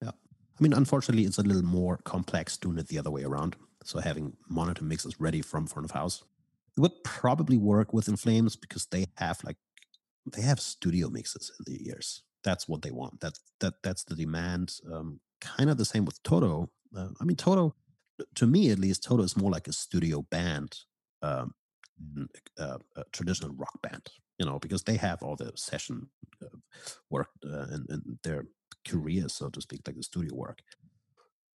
yeah 0.02 0.10
i 0.10 0.62
mean 0.62 0.72
unfortunately 0.72 1.24
it's 1.24 1.38
a 1.38 1.42
little 1.42 1.62
more 1.62 1.98
complex 2.04 2.56
doing 2.56 2.78
it 2.78 2.88
the 2.88 2.98
other 2.98 3.10
way 3.10 3.22
around 3.22 3.56
so 3.84 4.00
having 4.00 4.36
monitor 4.48 4.84
mixes 4.84 5.20
ready 5.20 5.40
from 5.42 5.66
front 5.66 5.86
of 5.86 5.92
house. 5.92 6.22
It 6.76 6.80
would 6.80 7.02
probably 7.04 7.56
work 7.56 7.92
with 7.92 8.08
In 8.08 8.16
Flames 8.16 8.56
because 8.56 8.86
they 8.86 9.06
have 9.16 9.42
like 9.44 9.56
they 10.30 10.42
have 10.42 10.60
studio 10.60 11.08
mixes 11.08 11.50
in 11.58 11.72
the 11.72 11.88
ears. 11.88 12.22
That's 12.44 12.68
what 12.68 12.82
they 12.82 12.90
want. 12.90 13.20
That 13.20 13.38
that 13.60 13.74
that's 13.82 14.04
the 14.04 14.14
demand. 14.14 14.74
Um, 14.92 15.20
kind 15.40 15.70
of 15.70 15.78
the 15.78 15.84
same 15.84 16.04
with 16.04 16.22
Toto. 16.22 16.70
Uh, 16.94 17.08
I 17.20 17.24
mean, 17.24 17.36
Toto, 17.36 17.74
to 18.34 18.46
me 18.46 18.70
at 18.70 18.78
least, 18.78 19.04
Toto 19.04 19.22
is 19.22 19.36
more 19.36 19.50
like 19.50 19.68
a 19.68 19.72
studio 19.72 20.22
band, 20.22 20.76
um, 21.22 21.54
uh, 22.58 22.78
a 22.96 23.04
traditional 23.12 23.54
rock 23.54 23.80
band. 23.82 24.10
You 24.38 24.46
know, 24.46 24.58
because 24.58 24.84
they 24.84 24.96
have 24.96 25.22
all 25.22 25.36
the 25.36 25.52
session 25.56 26.08
uh, 26.42 26.58
work 27.10 27.30
uh, 27.44 27.66
and, 27.88 28.18
their 28.22 28.44
careers, 28.86 29.32
so 29.34 29.48
to 29.48 29.60
speak, 29.60 29.82
like 29.86 29.96
the 29.96 30.02
studio 30.02 30.34
work. 30.34 30.60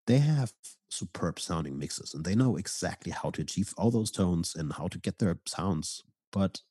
They 0.05 0.19
have 0.19 0.51
superb 0.89 1.39
sounding 1.39 1.79
mixes 1.79 2.13
and 2.13 2.23
they 2.23 2.35
know 2.35 2.57
exactly 2.57 3.11
how 3.11 3.29
to 3.31 3.41
achieve 3.41 3.73
all 3.77 3.89
those 3.89 4.11
tones 4.11 4.55
and 4.55 4.73
how 4.73 4.87
to 4.87 4.99
get 4.99 5.17
their 5.17 5.39
sounds 5.47 6.03
but 6.31 6.61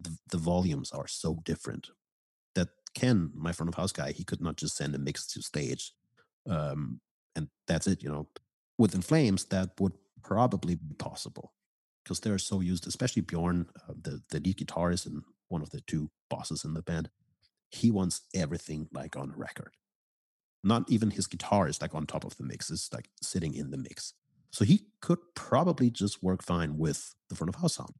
the, 0.00 0.16
the 0.30 0.38
volumes 0.38 0.90
are 0.92 1.06
so 1.06 1.40
different 1.44 1.88
that 2.54 2.68
ken 2.94 3.30
my 3.34 3.52
front 3.52 3.68
of 3.68 3.74
house 3.74 3.92
guy 3.92 4.12
he 4.12 4.24
could 4.24 4.40
not 4.40 4.56
just 4.56 4.76
send 4.76 4.94
a 4.94 4.98
mix 4.98 5.26
to 5.26 5.42
stage 5.42 5.92
um, 6.48 7.00
and 7.34 7.48
that's 7.66 7.86
it 7.86 8.02
you 8.02 8.08
know. 8.08 8.28
With 8.78 8.94
In 8.94 9.02
Flames 9.02 9.44
that 9.46 9.70
would 9.80 9.94
probably 10.22 10.76
be 10.76 10.94
possible 10.94 11.52
because 12.04 12.20
they're 12.20 12.38
so 12.38 12.60
used 12.60 12.86
especially 12.86 13.22
bjorn 13.22 13.66
uh, 13.88 13.94
the, 14.02 14.22
the 14.30 14.40
lead 14.40 14.58
guitarist 14.58 15.06
and 15.06 15.22
one 15.48 15.62
of 15.62 15.70
the 15.70 15.80
two 15.80 16.10
bosses 16.28 16.64
in 16.64 16.74
the 16.74 16.82
band 16.82 17.10
he 17.70 17.90
wants 17.90 18.22
everything 18.34 18.88
like 18.92 19.16
on 19.16 19.32
record 19.36 19.72
not 20.66 20.90
even 20.90 21.10
his 21.10 21.26
guitar 21.26 21.68
is 21.68 21.80
like 21.80 21.94
on 21.94 22.06
top 22.06 22.24
of 22.24 22.36
the 22.36 22.42
mix, 22.42 22.70
it's 22.70 22.92
like 22.92 23.08
sitting 23.22 23.54
in 23.54 23.70
the 23.70 23.76
mix. 23.76 24.14
So 24.50 24.64
he 24.64 24.86
could 25.00 25.18
probably 25.34 25.90
just 25.90 26.22
work 26.22 26.42
fine 26.42 26.76
with 26.76 27.14
the 27.28 27.36
front 27.36 27.54
of 27.54 27.60
house 27.60 27.76
sound. 27.76 27.94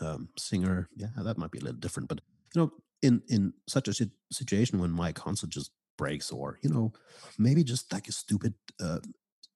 Um, 0.00 0.28
singer, 0.36 0.88
yeah, 0.96 1.08
that 1.16 1.38
might 1.38 1.52
be 1.52 1.58
a 1.58 1.62
little 1.62 1.78
different, 1.78 2.08
but 2.08 2.20
you 2.54 2.60
know, 2.60 2.72
in 3.02 3.22
in 3.28 3.52
such 3.68 3.88
a 3.88 4.10
situation 4.32 4.78
when 4.78 4.90
my 4.90 5.12
console 5.12 5.48
just 5.48 5.70
breaks, 5.96 6.30
or 6.30 6.58
you 6.62 6.70
know, 6.70 6.92
maybe 7.38 7.64
just 7.64 7.92
like 7.92 8.08
a 8.08 8.12
stupid 8.12 8.54
uh, 8.80 9.00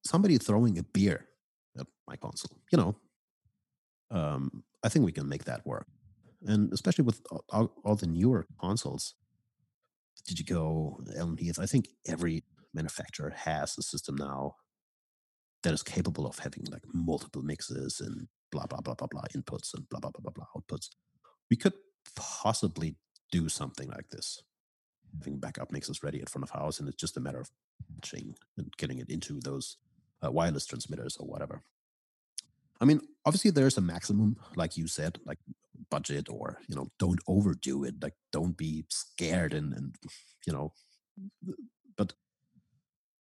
somebody 0.05 0.39
throwing 0.39 0.79
a 0.79 0.83
beer 0.83 1.27
at 1.79 1.87
my 2.07 2.17
console, 2.17 2.59
you 2.73 2.79
know, 2.79 2.97
um, 4.11 4.65
I 4.83 4.89
think 4.89 5.05
we 5.05 5.13
can 5.13 5.29
make 5.29 5.45
that 5.45 5.67
work, 5.67 5.87
and 6.45 6.73
especially 6.73 7.05
with 7.05 7.21
all, 7.51 7.73
all 7.85 7.97
the 7.97 8.07
newer 8.07 8.47
consoles, 8.61 9.15
DiGiCo 10.29 11.39
Heath? 11.39 11.59
I 11.59 11.67
think 11.67 11.89
every 12.07 12.45
manufacturer 12.73 13.33
has 13.37 13.77
a 13.79 13.83
system 13.83 14.17
now 14.17 14.57
that 15.63 15.73
is 15.73 15.83
capable 15.83 16.27
of 16.27 16.39
having 16.39 16.65
like 16.71 16.83
multiple 16.93 17.43
mixes 17.43 18.01
and 18.01 18.29
blah 18.53 18.67
blah 18.67 18.81
blah 18.81 18.95
blah 18.95 19.09
blah 19.11 19.23
inputs 19.35 19.75
and 19.75 19.89
blah 19.89 20.01
blah 20.01 20.11
blah 20.11 20.21
blah 20.23 20.33
blah 20.33 20.47
outputs. 20.57 20.89
We 21.51 21.57
could 21.57 21.75
possibly 22.15 22.97
do 23.33 23.49
something 23.49 23.89
like 23.89 24.11
this, 24.11 24.43
having 25.19 25.39
backup 25.39 25.73
mixes 25.73 26.03
ready 26.03 26.21
at 26.21 26.29
front 26.29 26.45
of 26.45 26.51
house, 26.51 26.79
and 26.79 26.89
it's 26.89 27.01
just 27.01 27.17
a 27.17 27.21
matter 27.21 27.41
of 27.41 27.51
patching 28.01 28.35
and 28.57 28.73
getting 28.77 28.99
it 28.99 29.09
into 29.09 29.41
those 29.41 29.79
uh, 30.25 30.31
wireless 30.31 30.67
transmitters 30.67 31.17
or 31.17 31.27
whatever. 31.27 31.63
I 32.85 32.87
mean, 32.87 33.01
obviously 33.25 33.51
there's 33.51 33.79
a 33.79 33.81
maximum, 33.81 34.37
like 34.57 34.77
you 34.77 34.87
said, 34.87 35.19
like 35.25 35.39
budget 35.91 36.29
or 36.29 36.59
you 36.69 36.77
know, 36.77 36.89
don't 36.99 37.21
overdo 37.27 37.83
it. 37.85 37.95
Like 38.03 38.13
don't 38.31 38.59
be 38.59 38.85
scared 38.91 39.55
and 39.55 39.73
and 39.73 39.95
you 40.47 40.53
know, 40.53 40.75
but 41.97 42.13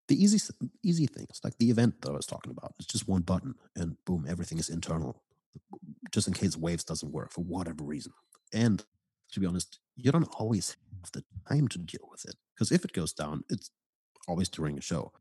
the 0.09 0.21
easy 0.21 0.37
easy 0.83 1.07
things 1.07 1.39
like 1.45 1.57
the 1.59 1.69
event 1.69 2.01
that 2.01 2.09
I 2.09 2.15
was 2.15 2.25
talking 2.25 2.51
about, 2.51 2.73
it's 2.77 2.91
just 2.91 3.07
one 3.07 3.21
button 3.21 3.55
and 3.73 3.95
boom, 4.05 4.25
everything 4.27 4.57
is 4.57 4.67
internal, 4.67 5.23
just 6.11 6.27
in 6.27 6.33
case 6.33 6.57
Waves 6.57 6.83
doesn't 6.83 7.13
work 7.13 7.31
for 7.31 7.45
whatever 7.45 7.85
reason. 7.85 8.11
And 8.51 8.83
to 9.31 9.39
be 9.39 9.45
honest, 9.45 9.79
you 9.95 10.11
don't 10.11 10.27
always 10.37 10.75
have 11.01 11.11
the 11.13 11.23
time 11.47 11.69
to 11.69 11.79
deal 11.79 12.05
with 12.11 12.25
it 12.25 12.35
because 12.53 12.69
if 12.73 12.83
it 12.83 12.91
goes 12.91 13.13
down, 13.13 13.45
it's 13.49 13.71
always 14.27 14.49
during 14.49 14.77
a 14.77 14.81
show 14.81 15.13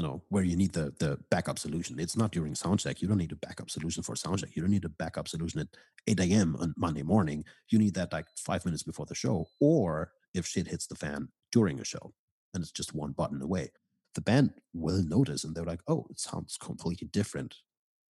you 0.00 0.06
know, 0.06 0.22
where 0.30 0.42
you 0.42 0.56
need 0.56 0.72
the 0.72 0.94
the 0.98 1.18
backup 1.30 1.58
solution. 1.58 2.00
It's 2.00 2.16
not 2.16 2.32
during 2.32 2.54
soundcheck. 2.54 3.02
You 3.02 3.08
don't 3.08 3.18
need 3.18 3.32
a 3.32 3.46
backup 3.46 3.68
solution 3.68 4.02
for 4.02 4.14
soundcheck. 4.14 4.56
You 4.56 4.62
don't 4.62 4.70
need 4.70 4.86
a 4.86 4.96
backup 5.02 5.28
solution 5.28 5.60
at 5.60 5.68
8 6.06 6.20
a.m. 6.20 6.56
on 6.58 6.72
Monday 6.78 7.02
morning. 7.02 7.44
You 7.68 7.78
need 7.78 7.92
that 7.96 8.10
like 8.10 8.24
five 8.34 8.64
minutes 8.64 8.82
before 8.82 9.04
the 9.04 9.14
show, 9.14 9.50
or 9.60 10.12
if 10.32 10.46
shit 10.46 10.68
hits 10.68 10.86
the 10.86 10.94
fan 10.94 11.28
during 11.52 11.80
a 11.80 11.84
show, 11.84 12.14
and 12.54 12.62
it's 12.62 12.72
just 12.72 12.94
one 12.94 13.12
button 13.12 13.42
away. 13.42 13.72
The 14.14 14.22
band 14.22 14.54
will 14.72 15.02
notice, 15.02 15.44
and 15.44 15.54
they're 15.54 15.72
like, 15.72 15.82
"Oh, 15.86 16.06
it 16.08 16.18
sounds 16.18 16.56
completely 16.56 17.08
different." 17.08 17.56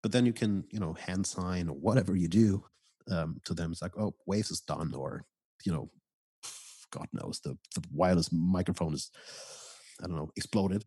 But 0.01 0.13
then 0.13 0.27
you 0.27 0.33
can, 0.33 0.63
you 0.71 0.79
know, 0.79 0.93
hand 0.93 1.27
sign 1.27 1.69
or 1.69 1.75
whatever 1.75 2.15
you 2.15 2.29
do 2.29 2.65
um, 3.11 3.41
to 3.47 3.53
them. 3.53 3.73
It's 3.73 3.83
like, 3.83 3.99
"Oh, 3.99 4.15
Waves 4.27 4.53
is 4.53 4.61
done," 4.61 4.95
or 4.95 5.25
you 5.65 5.73
know, 5.73 5.91
God 6.93 7.09
knows 7.13 7.41
the 7.41 7.59
the 7.75 7.83
wireless 7.93 8.31
microphone 8.31 8.95
is, 8.95 9.11
I 10.01 10.07
don't 10.07 10.15
know, 10.17 10.31
exploded 10.37 10.85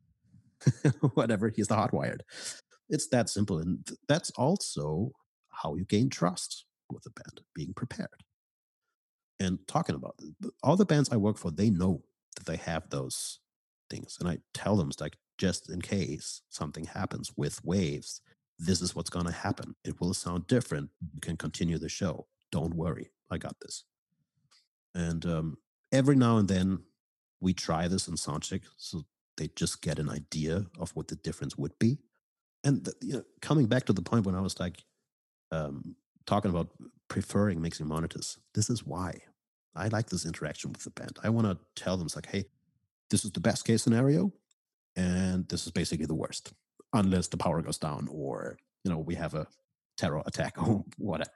whatever, 1.13 1.49
he's 1.49 1.67
the 1.67 1.76
hotwired. 1.76 2.21
It's 2.89 3.08
that 3.10 3.30
simple. 3.30 3.60
And 3.60 3.88
that's 4.08 4.32
also 4.32 5.11
how 5.49 5.76
you 5.76 5.86
gain 5.86 6.09
trust 6.09 6.66
with 6.89 7.05
a 7.05 7.09
band, 7.09 7.41
being 7.55 7.74
prepared. 7.74 8.09
And 9.39 9.59
talking 9.68 9.95
about 9.95 10.20
all 10.61 10.76
the 10.76 10.86
bands 10.86 11.09
I 11.11 11.18
work 11.18 11.38
for, 11.38 11.51
they 11.51 11.70
know 11.70 12.03
that 12.36 12.45
they 12.45 12.57
have 12.57 12.89
those 12.89 13.39
things. 13.89 14.18
And 14.20 14.30
I 14.30 14.39
tell 14.53 14.76
them, 14.76 14.91
like, 14.99 15.18
just 15.38 15.70
in 15.70 15.82
case 15.82 16.41
something 16.49 16.86
happens 16.86 17.32
with 17.36 17.64
waves, 17.66 18.22
this 18.59 18.82
is 18.82 18.95
what's 18.95 19.09
going 19.09 19.26
to 19.26 19.32
happen. 19.32 19.76
It 19.84 19.99
will 19.99 20.14
sound 20.14 20.47
different. 20.47 20.89
You 21.14 21.20
can 21.22 21.38
continue 21.38 21.78
the 21.78 21.89
show. 21.89 22.28
Don't 22.51 22.76
worry. 22.76 23.11
I 23.32 23.38
got 23.38 23.55
this. 23.61 23.84
And 24.95 25.26
um, 25.26 25.57
every 25.91 26.16
now 26.16 26.38
and 26.38 26.47
then 26.47 26.80
we 27.41 27.53
try 27.53 27.88
this 27.88 28.07
in 28.07 28.16
soundcheck. 28.16 28.61
So 28.78 29.03
they 29.38 29.50
just 29.56 29.82
get 29.82 30.00
an 30.00 30.10
idea 30.10 30.66
of 30.80 30.92
what 30.92 31.08
the 31.08 31.16
difference 31.16 31.58
would 31.58 31.78
be. 31.80 32.00
And 32.64 32.84
the, 32.86 32.94
you 33.02 33.14
know, 33.14 33.24
coming 33.42 33.66
back 33.66 33.86
to 33.86 33.94
the 33.94 34.02
point 34.02 34.26
when 34.26 34.36
I 34.36 34.42
was 34.42 34.60
like 34.60 34.84
um, 35.52 35.96
talking 36.26 36.52
about 36.52 36.70
preferring 37.08 37.62
mixing 37.62 37.88
monitors, 37.88 38.38
this 38.54 38.70
is 38.70 38.86
why 38.86 39.20
I 39.76 39.88
like 39.88 40.10
this 40.10 40.26
interaction 40.26 40.72
with 40.72 40.84
the 40.84 40.92
band. 40.92 41.18
I 41.24 41.30
want 41.30 41.48
to 41.48 41.58
tell 41.82 41.98
them, 41.98 42.06
it's 42.06 42.16
like, 42.16 42.28
hey, 42.28 42.46
this 43.10 43.26
is 43.26 43.32
the 43.32 43.40
best 43.40 43.66
case 43.66 43.84
scenario, 43.84 44.32
and 44.96 45.48
this 45.50 45.66
is 45.66 45.72
basically 45.72 46.06
the 46.06 46.16
worst, 46.16 46.54
unless 46.94 47.28
the 47.28 47.38
power 47.38 47.62
goes 47.62 47.78
down 47.78 48.08
or 48.12 48.58
you 48.84 48.92
know 48.92 48.98
we 48.98 49.16
have 49.16 49.34
a 49.34 49.48
terror 49.98 50.24
attack 50.26 50.56
or 50.62 50.84
whatever. 50.98 51.32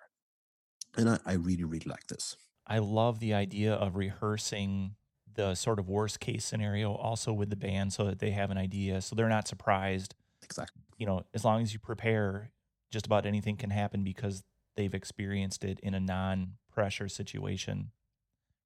And 0.98 1.10
I, 1.10 1.20
I 1.26 1.34
really, 1.34 1.64
really 1.64 1.86
like 1.86 2.08
this. 2.08 2.38
I 2.66 2.80
love 2.80 3.20
the 3.20 3.34
idea 3.34 3.74
of 3.74 3.96
rehearsing 3.96 4.96
the 5.38 5.56
sort 5.56 5.80
of 5.80 5.88
worst 5.88 6.20
case 6.20 6.44
scenario 6.44 6.94
also 6.94 7.32
with 7.32 7.50
the 7.50 7.56
band 7.56 7.94
so 7.94 8.04
that 8.04 8.20
they 8.20 8.32
have 8.32 8.52
an 8.52 8.58
idea 8.58 9.02
so 9.02 9.16
they're 9.16 9.30
not 9.30 9.48
surprised. 9.48 10.16
Exactly. 10.44 10.82
You 10.98 11.06
know, 11.06 11.24
as 11.34 11.46
long 11.46 11.62
as 11.62 11.74
you 11.74 11.80
prepare, 11.80 12.52
just 12.92 13.06
about 13.06 13.26
anything 13.26 13.56
can 13.56 13.70
happen 13.70 14.04
because 14.04 14.44
they've 14.76 14.94
experienced 14.94 15.64
it 15.64 15.80
in 15.82 15.94
a 15.94 16.00
non 16.00 16.54
pressure 16.72 17.08
situation. 17.08 17.92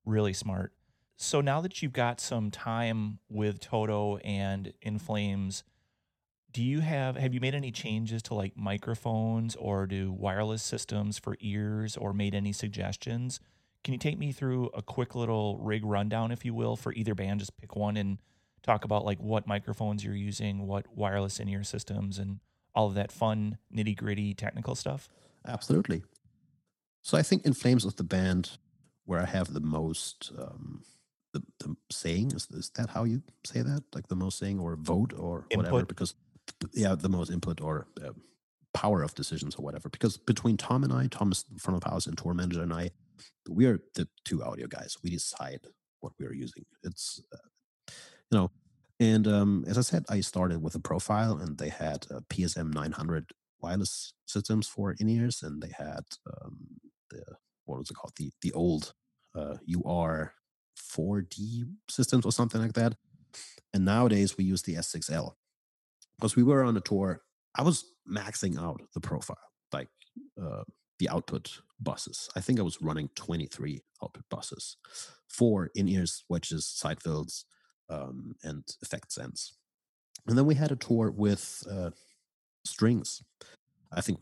Really 0.06 0.34
smart. 0.34 0.74
So 1.18 1.42
now 1.42 1.62
that 1.62 1.82
you've 1.82 1.94
got 1.94 2.20
some 2.20 2.50
time 2.50 3.20
with 3.30 3.60
Toto 3.60 4.18
and 4.18 4.74
In 4.82 4.98
Flames, 4.98 5.64
do 6.52 6.64
you 6.64 6.80
have 6.80 7.16
have 7.18 7.34
you 7.34 7.40
made 7.40 7.54
any 7.54 7.72
changes 7.72 8.22
to 8.24 8.34
like 8.34 8.58
microphones 8.58 9.56
or 9.56 9.86
do 9.88 10.12
wireless 10.12 10.64
systems 10.64 11.20
for 11.20 11.36
ears 11.40 11.98
or 11.98 12.14
made 12.14 12.34
any 12.34 12.54
suggestions? 12.54 13.40
Can 13.84 13.94
you 13.94 13.98
take 14.00 14.20
me 14.20 14.32
through 14.32 14.70
a 14.76 14.82
quick 14.82 15.16
little 15.16 15.58
rig 15.58 15.84
rundown, 15.84 16.32
if 16.32 16.46
you 16.46 16.54
will, 16.54 16.76
for 16.76 16.94
either 16.94 17.16
band? 17.16 17.40
Just 17.40 17.58
pick 17.58 17.76
one 17.76 17.98
and 17.98 18.20
talk 18.64 18.86
about 18.86 19.06
like 19.06 19.20
what 19.20 19.48
microphones 19.48 20.04
you're 20.04 20.16
using, 20.16 20.68
what 20.68 20.86
wireless 20.96 21.40
in 21.40 21.50
ear 21.50 21.64
systems, 21.64 22.20
and 22.20 22.40
all 22.76 22.88
of 22.88 22.94
that 22.94 23.12
fun, 23.12 23.58
nitty 23.76 23.98
gritty 23.98 24.34
technical 24.34 24.76
stuff. 24.76 25.10
Absolutely. 25.48 26.04
So 27.02 27.18
I 27.18 27.24
think 27.24 27.46
In 27.46 27.54
Flames 27.54 27.86
of 27.86 27.96
the 27.96 28.04
band 28.04 28.58
where 29.06 29.20
I 29.20 29.26
have 29.26 29.54
the 29.54 29.60
most 29.60 30.32
um, 30.38 30.84
the, 31.34 31.42
the 31.60 31.76
saying 31.90 32.32
is, 32.34 32.48
is 32.52 32.70
that 32.76 32.90
how 32.90 33.04
you 33.04 33.22
say 33.46 33.62
that 33.62 33.84
like 33.94 34.08
the 34.08 34.16
most 34.16 34.38
saying 34.38 34.60
or 34.60 34.76
vote 34.76 35.14
or 35.18 35.46
Input. 35.50 35.72
whatever 35.72 35.86
because 35.86 36.14
yeah 36.74 36.96
the 36.96 37.10
most 37.10 37.32
input 37.32 37.62
or 37.62 37.88
uh, 38.04 38.12
power 38.74 39.02
of 39.04 39.16
decisions 39.16 39.56
or 39.56 39.64
whatever 39.64 39.90
because 39.90 40.18
between 40.18 40.58
Tom 40.58 40.84
and 40.84 40.94
I 40.94 41.08
Tom 41.08 41.32
is 41.32 41.46
front 41.58 41.84
of 41.84 41.90
house 41.90 42.06
and 42.06 42.18
tour 42.18 42.34
manager 42.34 42.62
and 42.62 42.74
I 42.74 42.92
we 43.50 43.66
are 43.66 43.80
the 43.96 44.08
two 44.26 44.44
audio 44.44 44.68
guys 44.68 44.96
we 45.04 45.10
decide 45.10 45.62
what 46.00 46.14
we 46.20 46.26
are 46.26 46.34
using 46.34 46.66
it's 46.84 47.22
uh, 47.34 47.48
you 48.32 48.38
know 48.38 48.52
and 49.00 49.28
um, 49.28 49.66
as 49.68 49.78
I 49.78 49.82
said 49.82 50.06
I 50.10 50.22
started 50.22 50.62
with 50.62 50.76
a 50.76 50.80
profile 50.80 51.38
and 51.38 51.58
they 51.58 51.70
had 51.70 52.06
a 52.10 52.22
PSM 52.22 52.74
900 52.74 53.32
wireless 53.62 54.14
systems 54.26 54.68
for 54.68 54.96
in 55.00 55.10
ears 55.10 55.42
and 55.44 55.62
they 55.62 55.72
had 55.78 56.04
um, 56.28 56.68
the 57.10 57.24
what 57.66 57.80
was 57.80 57.90
it 57.90 57.96
called 57.96 58.14
the 58.18 58.32
the 58.42 58.52
old 58.54 58.94
uh, 59.36 59.58
UR 59.68 60.34
4D 60.78 61.64
systems 61.90 62.26
or 62.26 62.32
something 62.32 62.62
like 62.62 62.74
that. 62.74 62.96
And 63.74 63.86
nowadays 63.86 64.38
we 64.38 64.44
use 64.44 64.62
the 64.64 64.76
S6L 64.76 65.34
because 66.18 66.36
we 66.36 66.44
were 66.44 66.64
on 66.64 66.76
a 66.76 66.82
tour. 66.82 67.22
I 67.56 67.64
was 67.64 67.86
maxing 68.10 68.60
out 68.60 68.82
the 68.94 69.00
profile, 69.00 69.38
like 69.72 69.90
uh, 70.42 70.64
the 71.02 71.10
output 71.10 71.62
buses. 71.80 72.30
I 72.36 72.40
think 72.40 72.60
I 72.60 72.64
was 72.64 72.82
running 72.82 73.10
23 73.16 73.82
output 74.04 74.24
buses, 74.30 74.78
four 75.28 75.72
in 75.76 75.90
ears, 75.90 76.24
wedges, 76.30 76.66
side 76.66 77.02
fills, 77.02 77.46
um, 77.90 78.36
and 78.44 78.64
effect 78.82 79.12
sends. 79.12 79.54
And 80.28 80.38
then 80.38 80.46
we 80.46 80.56
had 80.56 80.72
a 80.72 80.76
tour 80.76 81.12
with 81.12 81.68
uh, 81.70 81.92
strings. 82.66 83.24
I 83.92 84.02
think 84.02 84.20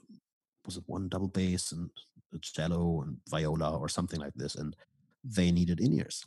was 0.65 0.77
it 0.77 0.83
one 0.87 1.09
double 1.09 1.27
bass 1.27 1.71
and 1.71 1.89
a 2.33 2.39
cello 2.39 3.01
and 3.01 3.17
viola 3.29 3.77
or 3.77 3.89
something 3.89 4.19
like 4.19 4.35
this, 4.35 4.55
and 4.55 4.75
they 5.23 5.51
needed 5.51 5.79
in 5.79 5.93
ears 5.93 6.25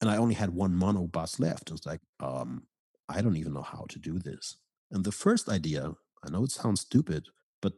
and 0.00 0.10
I 0.10 0.16
only 0.16 0.34
had 0.34 0.50
one 0.50 0.74
mono 0.74 1.06
bus 1.06 1.40
left. 1.40 1.70
It's 1.70 1.86
like, 1.86 2.00
um, 2.20 2.64
I 3.08 3.22
don't 3.22 3.36
even 3.36 3.54
know 3.54 3.62
how 3.62 3.86
to 3.88 3.98
do 3.98 4.18
this. 4.18 4.56
And 4.90 5.04
the 5.04 5.12
first 5.12 5.48
idea, 5.48 5.92
I 6.24 6.30
know 6.30 6.44
it 6.44 6.50
sounds 6.50 6.82
stupid, 6.82 7.28
but 7.62 7.72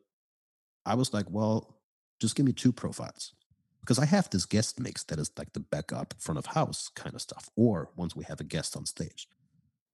I 0.84 0.94
was 0.94 1.12
like, 1.12 1.26
well, 1.30 1.77
just 2.20 2.34
give 2.34 2.46
me 2.46 2.52
two 2.52 2.72
profiles. 2.72 3.32
Because 3.80 3.98
I 3.98 4.04
have 4.06 4.28
this 4.28 4.44
guest 4.44 4.78
mix 4.78 5.04
that 5.04 5.18
is 5.18 5.30
like 5.38 5.52
the 5.52 5.60
backup 5.60 6.14
front 6.18 6.38
of 6.38 6.46
house 6.46 6.90
kind 6.94 7.14
of 7.14 7.22
stuff, 7.22 7.48
or 7.56 7.90
once 7.96 8.14
we 8.14 8.24
have 8.24 8.40
a 8.40 8.44
guest 8.44 8.76
on 8.76 8.84
stage. 8.86 9.28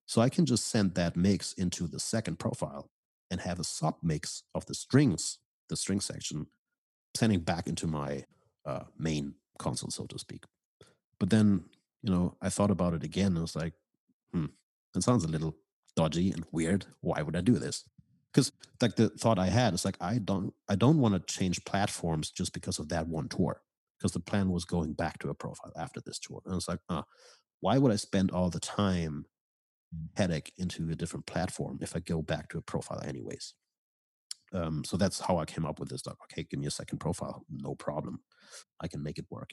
So 0.07 0.21
I 0.21 0.29
can 0.29 0.47
just 0.47 0.67
send 0.67 0.95
that 0.95 1.17
mix 1.17 1.53
into 1.53 1.87
the 1.87 2.01
second 2.01 2.39
profile 2.39 2.91
and 3.31 3.41
have 3.41 3.61
a 3.61 3.65
sub 3.65 3.97
mix 4.03 4.43
of 4.55 4.67
the 4.67 4.75
strings, 4.75 5.39
the 5.69 5.77
string 5.77 6.01
section, 6.01 6.47
sending 7.17 7.41
back 7.41 7.67
into 7.67 7.87
my 7.87 8.25
uh, 8.67 8.85
main 8.99 9.35
console, 9.59 9.91
so 9.91 10.07
to 10.07 10.19
speak. 10.19 10.45
But 11.19 11.31
then 11.31 11.65
you 12.05 12.11
know, 12.11 12.37
I 12.43 12.51
thought 12.51 12.71
about 12.71 12.93
it 12.93 13.03
again. 13.03 13.29
And 13.29 13.39
I 13.39 13.41
was 13.41 13.57
like, 13.57 13.73
hmm, 14.33 14.47
that 14.93 15.03
sounds 15.03 15.25
a 15.25 15.29
little 15.29 15.57
dodgy 15.97 16.31
and 16.31 16.45
weird. 16.53 16.85
Why 17.01 17.23
would 17.23 17.35
I 17.35 17.41
do 17.41 17.55
this? 17.55 17.85
Because 18.35 18.51
like 18.83 18.97
the 18.97 19.11
thought 19.11 19.39
I 19.39 19.47
had 19.47 19.75
is 19.75 19.85
like 19.85 19.97
I 20.01 20.19
don't 20.19 20.53
I 20.69 20.75
don't 20.75 20.99
want 20.99 21.15
to 21.15 21.35
change 21.35 21.65
platforms 21.65 22.31
just 22.31 22.53
because 22.53 22.81
of 22.81 22.89
that 22.89 23.07
one 23.07 23.29
tour. 23.29 23.63
Because 23.99 24.13
the 24.13 24.21
plan 24.21 24.51
was 24.51 24.65
going 24.65 24.95
back 24.95 25.19
to 25.21 25.31
a 25.31 25.35
profile 25.35 25.73
after 25.77 26.01
this 26.01 26.19
tour. 26.19 26.43
And 26.45 26.57
it's 26.57 26.69
like, 26.69 26.81
uh, 26.89 27.03
why 27.61 27.79
would 27.79 27.93
I 27.93 27.97
spend 27.97 28.33
all 28.33 28.51
the 28.51 28.61
time 28.61 29.27
headache 30.17 30.53
into 30.59 30.91
a 30.91 30.97
different 30.97 31.27
platform 31.27 31.79
if 31.81 31.95
I 31.97 32.01
go 32.01 32.21
back 32.21 32.51
to 32.51 32.59
a 32.59 32.63
profile 32.63 33.01
anyways? 33.07 33.55
Um, 34.53 34.85
so 34.85 34.97
that's 34.97 35.21
how 35.21 35.39
I 35.39 35.45
came 35.45 35.65
up 35.65 35.81
with 35.81 35.89
this. 35.89 36.07
Like, 36.07 36.17
okay, 36.25 36.47
give 36.49 36.61
me 36.61 36.67
a 36.67 36.71
second 36.71 36.99
profile, 36.99 37.45
no 37.51 37.75
problem. 37.75 38.21
I 38.81 38.89
can 38.89 39.03
make 39.03 39.19
it 39.19 39.27
work. 39.31 39.51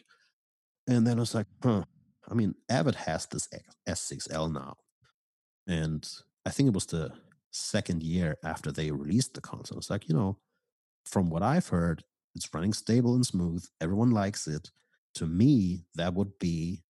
And 0.87 1.05
then 1.05 1.17
I 1.17 1.21
was 1.21 1.35
like, 1.35 1.47
huh, 1.63 1.85
I 2.29 2.33
mean, 2.33 2.55
Avid 2.69 2.95
has 2.95 3.25
this 3.27 3.47
S6L 3.87 4.53
now. 4.53 4.75
And 5.67 6.07
I 6.45 6.49
think 6.49 6.67
it 6.67 6.73
was 6.73 6.85
the 6.87 7.11
second 7.51 8.03
year 8.03 8.37
after 8.43 8.71
they 8.71 8.91
released 8.91 9.33
the 9.33 9.41
console. 9.41 9.77
It's 9.77 9.89
like, 9.89 10.07
you 10.07 10.15
know, 10.15 10.37
from 11.05 11.29
what 11.29 11.43
I've 11.43 11.67
heard, 11.67 12.03
it's 12.35 12.53
running 12.53 12.73
stable 12.73 13.15
and 13.15 13.25
smooth. 13.25 13.65
Everyone 13.79 14.11
likes 14.11 14.47
it. 14.47 14.71
To 15.15 15.27
me, 15.27 15.85
that 15.95 16.13
would 16.13 16.39
be 16.39 16.83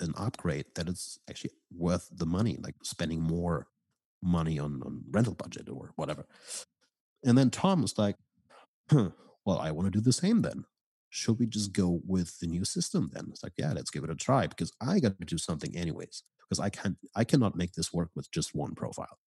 an 0.00 0.12
upgrade 0.16 0.66
that 0.74 0.88
is 0.88 1.18
actually 1.28 1.52
worth 1.72 2.08
the 2.12 2.26
money, 2.26 2.58
like 2.60 2.74
spending 2.82 3.20
more 3.20 3.68
money 4.22 4.58
on, 4.58 4.82
on 4.84 5.02
rental 5.10 5.34
budget 5.34 5.68
or 5.70 5.92
whatever. 5.96 6.26
And 7.24 7.38
then 7.38 7.50
Tom 7.50 7.82
was 7.82 7.96
like, 7.96 8.16
huh, 8.90 9.10
well, 9.44 9.58
I 9.58 9.70
want 9.70 9.86
to 9.86 9.98
do 9.98 10.02
the 10.02 10.12
same 10.12 10.42
then 10.42 10.64
should 11.10 11.38
we 11.38 11.46
just 11.46 11.72
go 11.72 12.00
with 12.06 12.38
the 12.38 12.46
new 12.46 12.64
system 12.64 13.10
then? 13.12 13.26
It's 13.30 13.42
like, 13.42 13.52
yeah, 13.58 13.72
let's 13.72 13.90
give 13.90 14.04
it 14.04 14.10
a 14.10 14.14
try 14.14 14.46
because 14.46 14.72
I 14.80 15.00
got 15.00 15.18
to 15.18 15.24
do 15.24 15.38
something 15.38 15.76
anyways 15.76 16.22
because 16.50 16.60
I 16.60 16.68
can't, 16.68 16.96
I 17.14 17.22
cannot 17.24 17.56
make 17.56 17.72
this 17.72 17.92
work 17.92 18.10
with 18.16 18.30
just 18.32 18.54
one 18.54 18.74
profile. 18.74 19.18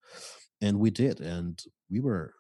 And 0.62 0.80
we 0.80 0.92
did, 0.92 1.22
and 1.22 1.62
we 1.90 2.02
were 2.02 2.34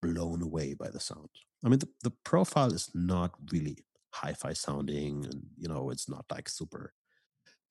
blown 0.00 0.42
away 0.42 0.74
by 0.74 0.88
the 0.90 1.00
sound. 1.00 1.28
I 1.64 1.68
mean, 1.68 1.80
the, 1.80 1.88
the 2.04 2.12
profile 2.24 2.72
is 2.72 2.90
not 2.94 3.32
really 3.52 3.78
hi-fi 4.12 4.52
sounding, 4.52 5.24
and 5.24 5.42
you 5.58 5.68
know, 5.68 5.90
it's 5.90 6.08
not 6.08 6.24
like 6.30 6.48
super. 6.48 6.94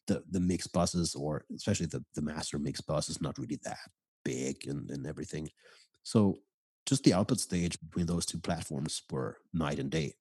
The 0.07 0.23
the 0.29 0.39
mix 0.39 0.67
buses, 0.67 1.15
or 1.15 1.45
especially 1.55 1.85
the 1.85 2.03
the 2.15 2.21
master 2.21 2.59
mix 2.59 2.81
bus, 2.81 3.09
is 3.09 3.21
not 3.21 3.37
really 3.37 3.59
that 3.63 3.77
big 4.25 4.67
and 4.67 4.89
and 4.91 5.07
everything. 5.07 5.49
So 6.03 6.39
just 6.85 7.03
the 7.03 7.13
output 7.13 7.39
stage 7.39 7.79
between 7.79 8.07
those 8.07 8.25
two 8.25 8.39
platforms 8.39 9.03
were 9.11 9.37
night 9.53 9.79
and 9.79 9.91
day 9.91 10.15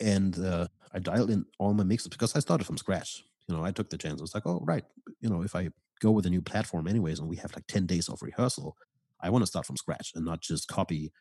and 0.00 0.38
uh, 0.38 0.66
I 0.92 0.98
dialed 0.98 1.30
in 1.30 1.44
all 1.58 1.74
my 1.74 1.84
mixes 1.84 2.08
because 2.08 2.34
I 2.34 2.40
started 2.40 2.64
from 2.64 2.78
scratch. 2.78 3.22
You 3.50 3.56
know, 3.56 3.64
I 3.64 3.72
took 3.72 3.90
the 3.90 3.98
chance. 3.98 4.20
I 4.20 4.22
was 4.22 4.34
like, 4.34 4.46
oh, 4.46 4.60
right. 4.64 4.84
You 5.20 5.28
know, 5.28 5.42
if 5.42 5.56
I 5.56 5.70
go 6.00 6.12
with 6.12 6.24
a 6.26 6.30
new 6.30 6.40
platform 6.40 6.86
anyways, 6.86 7.18
and 7.18 7.28
we 7.28 7.36
have 7.36 7.54
like 7.54 7.66
10 7.66 7.86
days 7.86 8.08
of 8.08 8.22
rehearsal, 8.22 8.76
I 9.20 9.30
want 9.30 9.42
to 9.42 9.46
start 9.46 9.66
from 9.66 9.76
scratch 9.76 10.12
and 10.14 10.24
not 10.24 10.40
just 10.40 10.68
copy 10.68 11.12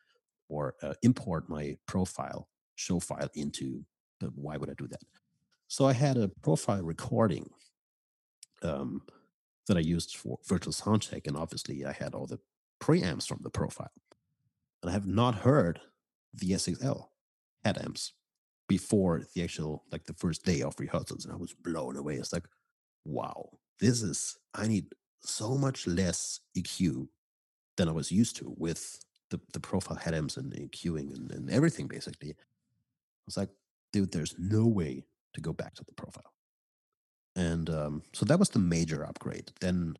or 0.47 0.75
uh, 0.82 0.93
import 1.01 1.49
my 1.49 1.77
profile 1.88 2.47
show 2.75 2.99
file 2.99 3.30
into. 3.34 3.84
Uh, 4.23 4.27
why 4.36 4.57
would 4.57 4.69
I 4.69 4.73
do 4.77 4.88
that? 4.88 5.01
So 5.67 5.86
I 5.86 5.93
had 5.93 6.17
a 6.17 6.30
profile 6.41 6.84
recording 6.84 7.49
um, 8.61 9.01
that 9.67 9.77
I 9.77 9.82
used 9.82 10.15
for 10.15 10.39
virtual 10.47 10.73
soundcheck, 10.73 11.27
and 11.27 11.38
obviously 11.38 11.86
I 11.86 11.93
had 11.93 12.13
all 12.13 12.25
the 12.25 12.39
preamps 12.80 13.27
from 13.27 13.39
the 13.41 13.49
profile. 13.49 13.91
And 14.82 14.89
I 14.89 14.93
have 14.93 15.07
not 15.07 15.36
heard 15.36 15.82
the 16.34 16.51
S6L 16.51 17.07
head 17.63 17.77
amps 17.84 18.13
before 18.70 19.24
the 19.34 19.43
actual 19.43 19.84
like 19.91 20.05
the 20.05 20.13
first 20.13 20.45
day 20.45 20.61
of 20.61 20.80
rehearsals 20.80 21.26
and 21.26 21.34
i 21.34 21.38
was 21.38 21.53
blown 21.53 21.97
away. 21.97 22.15
It's 22.15 22.32
like 22.32 22.47
wow 23.03 23.49
this 23.80 24.01
is 24.01 24.38
i 24.53 24.67
need 24.67 24.86
so 25.22 25.57
much 25.57 25.88
less 25.88 26.39
eq 26.55 27.07
than 27.76 27.89
i 27.89 27.91
was 27.91 28.11
used 28.11 28.36
to 28.38 28.53
with 28.57 29.03
the, 29.32 29.39
the 29.53 29.59
profile 29.59 29.97
head 29.97 30.13
amps 30.13 30.38
and 30.38 30.53
eqing 30.53 31.13
and, 31.15 31.32
and 31.32 31.49
everything 31.49 31.88
basically. 31.88 32.32
I 32.32 33.26
was 33.26 33.38
like 33.38 33.49
dude 33.91 34.11
there's 34.11 34.36
no 34.38 34.65
way 34.67 35.03
to 35.34 35.41
go 35.41 35.51
back 35.51 35.74
to 35.76 35.84
the 35.84 35.93
profile. 35.93 36.34
And 37.36 37.70
um, 37.70 38.03
so 38.13 38.26
that 38.26 38.39
was 38.39 38.49
the 38.49 38.59
major 38.59 39.05
upgrade. 39.05 39.51
Then 39.61 39.95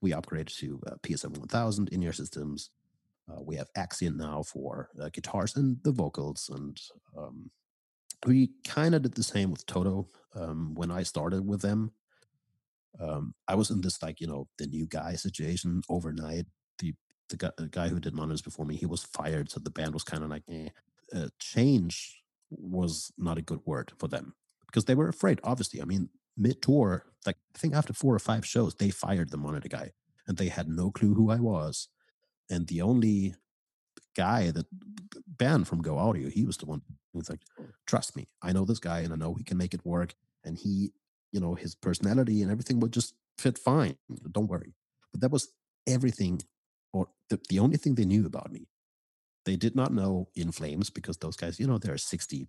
we 0.00 0.12
upgraded 0.12 0.56
to 0.58 0.80
uh, 0.86 0.94
psm 1.02 1.36
1000 1.38 1.88
in-ear 1.88 2.12
systems. 2.12 2.70
Uh, 3.30 3.40
we 3.42 3.56
have 3.56 3.68
Axient 3.76 4.16
now 4.16 4.42
for 4.42 4.90
uh, 5.00 5.08
guitars 5.12 5.56
and 5.56 5.78
the 5.84 5.92
vocals, 5.92 6.50
and 6.52 6.80
um, 7.16 7.50
we 8.26 8.50
kind 8.66 8.94
of 8.94 9.02
did 9.02 9.14
the 9.14 9.22
same 9.22 9.50
with 9.50 9.66
Toto 9.66 10.08
um, 10.34 10.74
when 10.74 10.90
I 10.90 11.02
started 11.02 11.46
with 11.46 11.62
them. 11.62 11.92
Um, 13.00 13.34
I 13.48 13.54
was 13.54 13.70
in 13.70 13.80
this 13.80 14.02
like 14.02 14.20
you 14.20 14.26
know 14.26 14.48
the 14.58 14.66
new 14.66 14.86
guy 14.86 15.14
situation 15.14 15.82
overnight. 15.88 16.46
The 16.78 16.94
the 17.30 17.36
guy, 17.36 17.50
the 17.56 17.68
guy 17.68 17.88
who 17.88 18.00
did 18.00 18.14
monitors 18.14 18.42
before 18.42 18.66
me, 18.66 18.76
he 18.76 18.86
was 18.86 19.02
fired, 19.02 19.50
so 19.50 19.60
the 19.60 19.70
band 19.70 19.94
was 19.94 20.04
kind 20.04 20.22
of 20.22 20.30
like, 20.30 20.42
eh. 20.50 20.68
uh, 21.14 21.28
change 21.38 22.22
was 22.50 23.12
not 23.16 23.38
a 23.38 23.42
good 23.42 23.60
word 23.64 23.92
for 23.98 24.08
them 24.08 24.34
because 24.66 24.84
they 24.84 24.94
were 24.94 25.08
afraid. 25.08 25.40
Obviously, 25.42 25.80
I 25.80 25.84
mean 25.84 26.10
mid 26.36 26.62
tour, 26.62 27.04
like 27.26 27.36
I 27.54 27.58
think 27.58 27.74
after 27.74 27.92
four 27.92 28.14
or 28.14 28.18
five 28.18 28.46
shows, 28.46 28.74
they 28.74 28.90
fired 28.90 29.30
the 29.30 29.36
monitor 29.38 29.68
guy, 29.68 29.92
and 30.26 30.36
they 30.36 30.48
had 30.48 30.68
no 30.68 30.90
clue 30.90 31.14
who 31.14 31.30
I 31.30 31.36
was. 31.36 31.88
And 32.50 32.66
the 32.66 32.82
only 32.82 33.34
guy 34.14 34.50
that 34.50 34.66
Ben 35.26 35.64
from 35.64 35.82
Go 35.82 35.98
Audio, 35.98 36.28
he 36.28 36.44
was 36.44 36.56
the 36.56 36.66
one 36.66 36.82
who 37.12 37.18
was 37.18 37.30
like, 37.30 37.42
"Trust 37.86 38.16
me, 38.16 38.28
I 38.42 38.52
know 38.52 38.64
this 38.64 38.78
guy, 38.78 39.00
and 39.00 39.12
I 39.12 39.16
know 39.16 39.34
he 39.34 39.44
can 39.44 39.56
make 39.56 39.74
it 39.74 39.84
work." 39.84 40.14
And 40.44 40.58
he, 40.58 40.92
you 41.30 41.40
know, 41.40 41.54
his 41.54 41.74
personality 41.74 42.42
and 42.42 42.50
everything 42.50 42.80
would 42.80 42.92
just 42.92 43.14
fit 43.38 43.58
fine. 43.58 43.96
Don't 44.30 44.48
worry. 44.48 44.74
But 45.12 45.20
that 45.20 45.30
was 45.30 45.48
everything, 45.86 46.42
or 46.92 47.08
the, 47.28 47.40
the 47.48 47.58
only 47.58 47.76
thing 47.76 47.94
they 47.94 48.04
knew 48.04 48.26
about 48.26 48.52
me. 48.52 48.68
They 49.44 49.56
did 49.56 49.74
not 49.74 49.92
know 49.92 50.28
In 50.34 50.52
Flames 50.52 50.90
because 50.90 51.16
those 51.16 51.36
guys, 51.36 51.58
you 51.58 51.66
know, 51.66 51.78
they're 51.78 51.98
60, 51.98 52.48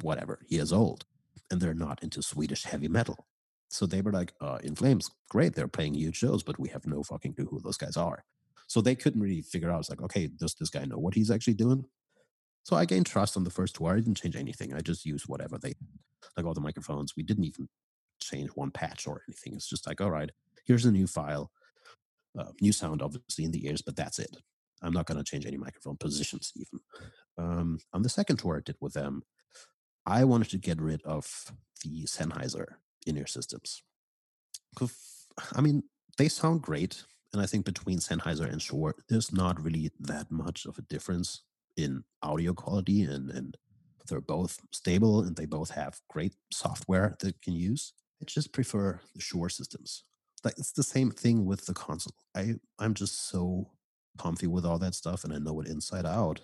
whatever 0.00 0.40
years 0.48 0.72
old, 0.72 1.04
and 1.50 1.60
they're 1.60 1.74
not 1.74 2.02
into 2.02 2.22
Swedish 2.22 2.64
heavy 2.64 2.88
metal. 2.88 3.26
So 3.68 3.86
they 3.86 4.00
were 4.00 4.12
like, 4.12 4.32
uh, 4.40 4.58
In 4.62 4.74
Flames, 4.74 5.10
great, 5.28 5.54
they're 5.54 5.68
playing 5.68 5.94
huge 5.94 6.16
shows, 6.16 6.42
but 6.42 6.58
we 6.58 6.68
have 6.70 6.86
no 6.86 7.02
fucking 7.02 7.34
clue 7.34 7.46
who 7.46 7.60
those 7.60 7.76
guys 7.76 7.96
are. 7.96 8.24
So 8.74 8.80
they 8.80 8.96
couldn't 8.96 9.20
really 9.20 9.40
figure 9.40 9.70
out. 9.70 9.78
It's 9.78 9.88
like, 9.88 10.02
okay, 10.02 10.26
does 10.26 10.56
this 10.58 10.68
guy 10.68 10.84
know 10.84 10.98
what 10.98 11.14
he's 11.14 11.30
actually 11.30 11.54
doing? 11.54 11.84
So 12.64 12.74
I 12.74 12.86
gained 12.86 13.06
trust 13.06 13.36
on 13.36 13.44
the 13.44 13.50
first 13.50 13.76
tour. 13.76 13.92
I 13.92 14.00
didn't 14.00 14.16
change 14.16 14.34
anything. 14.34 14.74
I 14.74 14.80
just 14.80 15.06
used 15.06 15.28
whatever 15.28 15.58
they 15.58 15.74
like 16.36 16.44
all 16.44 16.54
the 16.54 16.60
microphones. 16.60 17.14
We 17.16 17.22
didn't 17.22 17.44
even 17.44 17.68
change 18.20 18.50
one 18.56 18.72
patch 18.72 19.06
or 19.06 19.22
anything. 19.28 19.54
It's 19.54 19.68
just 19.68 19.86
like, 19.86 20.00
all 20.00 20.10
right, 20.10 20.28
here's 20.66 20.86
a 20.86 20.90
new 20.90 21.06
file, 21.06 21.52
uh, 22.36 22.50
new 22.60 22.72
sound, 22.72 23.00
obviously 23.00 23.44
in 23.44 23.52
the 23.52 23.64
ears, 23.64 23.80
but 23.80 23.94
that's 23.94 24.18
it. 24.18 24.38
I'm 24.82 24.92
not 24.92 25.06
going 25.06 25.18
to 25.18 25.30
change 25.30 25.46
any 25.46 25.56
microphone 25.56 25.96
positions 25.96 26.50
even. 26.56 26.80
Um, 27.38 27.78
on 27.92 28.02
the 28.02 28.08
second 28.08 28.38
tour 28.38 28.56
I 28.56 28.60
did 28.60 28.74
with 28.80 28.94
them, 28.94 29.22
I 30.04 30.24
wanted 30.24 30.50
to 30.50 30.58
get 30.58 30.80
rid 30.80 31.00
of 31.02 31.52
the 31.84 32.06
Sennheiser 32.06 32.66
in-ear 33.06 33.28
systems. 33.28 33.84
I 35.54 35.60
mean, 35.60 35.84
they 36.18 36.26
sound 36.26 36.62
great. 36.62 37.04
And 37.34 37.42
I 37.42 37.46
think 37.46 37.64
between 37.64 37.98
Sennheiser 37.98 38.50
and 38.50 38.62
Shure, 38.62 38.94
there's 39.08 39.32
not 39.32 39.60
really 39.60 39.90
that 39.98 40.30
much 40.30 40.66
of 40.66 40.78
a 40.78 40.82
difference 40.82 41.42
in 41.76 42.04
audio 42.22 42.54
quality 42.54 43.02
and, 43.02 43.28
and 43.28 43.56
they're 44.06 44.20
both 44.20 44.60
stable 44.70 45.22
and 45.22 45.34
they 45.34 45.44
both 45.44 45.70
have 45.70 46.00
great 46.08 46.34
software 46.52 47.16
that 47.18 47.26
you 47.26 47.40
can 47.42 47.54
use. 47.54 47.92
I 48.22 48.24
just 48.26 48.52
prefer 48.52 49.00
the 49.14 49.20
Shure 49.20 49.48
systems. 49.48 50.04
Like 50.44 50.54
it's 50.58 50.70
the 50.70 50.84
same 50.84 51.10
thing 51.10 51.44
with 51.44 51.66
the 51.66 51.74
console. 51.74 52.14
I 52.36 52.54
I'm 52.78 52.94
just 52.94 53.28
so 53.28 53.72
comfy 54.16 54.46
with 54.46 54.64
all 54.64 54.78
that 54.78 54.94
stuff 54.94 55.24
and 55.24 55.32
I 55.32 55.38
know 55.38 55.60
it 55.60 55.66
inside 55.66 56.06
out. 56.06 56.40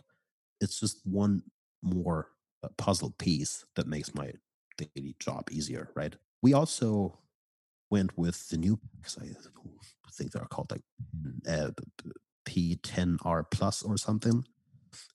It's 0.60 0.80
just 0.80 1.00
one 1.04 1.42
more 1.82 2.30
uh, 2.64 2.68
puzzle 2.78 3.14
piece 3.18 3.64
that 3.76 3.86
makes 3.86 4.12
my 4.12 4.32
daily 4.76 5.14
job 5.20 5.48
easier, 5.52 5.90
right? 5.94 6.16
We 6.42 6.52
also 6.52 7.20
went 7.90 8.18
with 8.18 8.48
the 8.48 8.56
new 8.56 8.76
packs. 8.76 9.16
I 9.20 9.26
think 10.10 10.32
they're 10.32 10.44
called 10.46 10.70
like 10.70 10.82
uh, 11.48 11.70
P10R 12.46 13.44
Plus 13.50 13.82
or 13.82 13.96
something, 13.96 14.44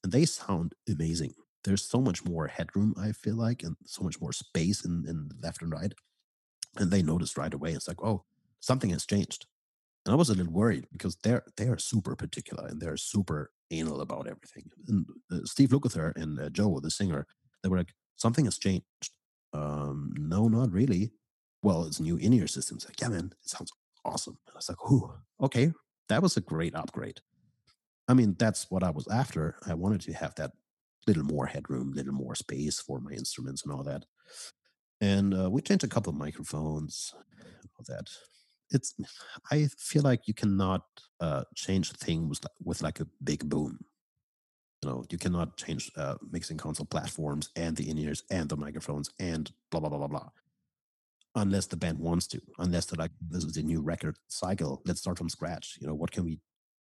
and 0.04 0.12
they 0.12 0.26
sound 0.26 0.74
amazing. 0.90 1.34
There's 1.64 1.84
so 1.84 2.00
much 2.00 2.24
more 2.26 2.48
headroom, 2.48 2.94
I 3.00 3.12
feel 3.12 3.36
like, 3.36 3.64
and 3.64 3.76
so 3.86 4.04
much 4.04 4.22
more 4.22 4.32
space 4.32 4.86
in, 4.86 5.06
in 5.08 5.30
left 5.42 5.62
and 5.62 5.72
right. 5.72 5.94
And 6.78 6.92
they 6.92 7.02
noticed 7.02 7.38
right 7.38 7.54
away. 7.54 7.72
It's 7.72 7.88
like, 7.88 8.04
oh, 8.04 8.24
something 8.60 8.92
has 8.92 9.06
changed. 9.06 9.46
And 10.06 10.14
I 10.14 10.16
was 10.16 10.30
a 10.30 10.36
little 10.36 10.54
worried 10.54 10.86
because 10.92 11.16
they're 11.24 11.44
they 11.58 11.68
are 11.68 11.80
super 11.80 12.16
particular 12.16 12.68
and 12.68 12.80
they're 12.80 12.98
super 12.98 13.52
anal 13.72 14.02
about 14.02 14.28
everything. 14.28 14.70
And 14.88 15.06
uh, 15.32 15.40
Steve 15.46 15.70
Lukather 15.70 16.16
and 16.16 16.40
uh, 16.40 16.50
Joe, 16.50 16.80
the 16.80 16.92
singer, 16.92 17.26
they 17.64 17.70
were 17.70 17.78
like, 17.78 17.94
something 18.16 18.46
has 18.46 18.60
changed. 18.60 19.12
Um, 19.54 20.14
no, 20.18 20.48
not 20.48 20.72
really 20.72 21.12
well, 21.66 21.86
it's 21.86 22.00
new 22.00 22.16
in-ear 22.18 22.48
systems. 22.48 22.86
Like, 22.86 23.02
yeah, 23.02 23.08
man, 23.08 23.34
it 23.44 23.50
sounds 23.50 23.72
awesome. 24.06 24.38
And 24.48 24.54
I 24.54 24.58
was 24.58 24.70
like, 24.70 24.78
"Who? 24.82 25.12
okay, 25.42 25.72
that 26.10 26.22
was 26.22 26.38
a 26.38 26.42
great 26.42 26.76
upgrade. 26.76 27.20
I 28.08 28.14
mean, 28.14 28.36
that's 28.38 28.70
what 28.70 28.84
I 28.84 28.92
was 28.92 29.08
after. 29.08 29.56
I 29.68 29.74
wanted 29.74 30.02
to 30.02 30.14
have 30.14 30.36
that 30.36 30.52
little 31.08 31.24
more 31.24 31.48
headroom, 31.48 31.92
little 31.92 32.14
more 32.14 32.36
space 32.36 32.80
for 32.80 33.00
my 33.00 33.12
instruments 33.12 33.64
and 33.64 33.74
all 33.74 33.84
that. 33.84 34.06
And 35.02 35.34
uh, 35.34 35.50
we 35.50 35.62
changed 35.62 35.84
a 35.84 35.88
couple 35.88 36.12
of 36.12 36.18
microphones, 36.18 37.14
all 37.78 37.86
that. 37.88 38.08
It's, 38.72 38.96
I 39.52 39.68
feel 39.78 40.02
like 40.04 40.28
you 40.28 40.34
cannot 40.34 40.84
uh, 41.20 41.44
change 41.56 41.92
things 41.94 42.30
with, 42.30 42.46
with 42.64 42.82
like 42.82 43.00
a 43.00 43.08
big 43.24 43.48
boom. 43.50 43.80
You 44.82 44.90
know, 44.90 45.06
you 45.10 45.18
cannot 45.18 45.58
change 45.58 45.92
uh, 45.96 46.16
mixing 46.32 46.58
console 46.58 46.86
platforms 46.86 47.50
and 47.56 47.76
the 47.76 47.90
in-ears 47.90 48.24
and 48.30 48.50
the 48.50 48.58
microphones 48.58 49.10
and 49.20 49.52
blah 49.72 49.80
blah 49.80 49.90
blah 49.90 50.00
blah 50.00 50.08
blah 50.08 50.30
unless 51.36 51.68
the 51.68 51.78
band 51.78 52.00
wants 52.00 52.28
to, 52.28 52.42
unless 52.60 52.86
they're 52.86 52.98
like, 52.98 53.12
this 53.22 53.44
is 53.44 53.58
a 53.58 53.64
new 53.64 53.82
record 53.82 54.18
cycle, 54.28 54.82
let's 54.86 55.02
start 55.02 55.18
from 55.18 55.30
scratch. 55.30 55.78
You 55.80 55.88
know, 55.88 55.94
what 55.94 56.12
can 56.12 56.24
we 56.24 56.40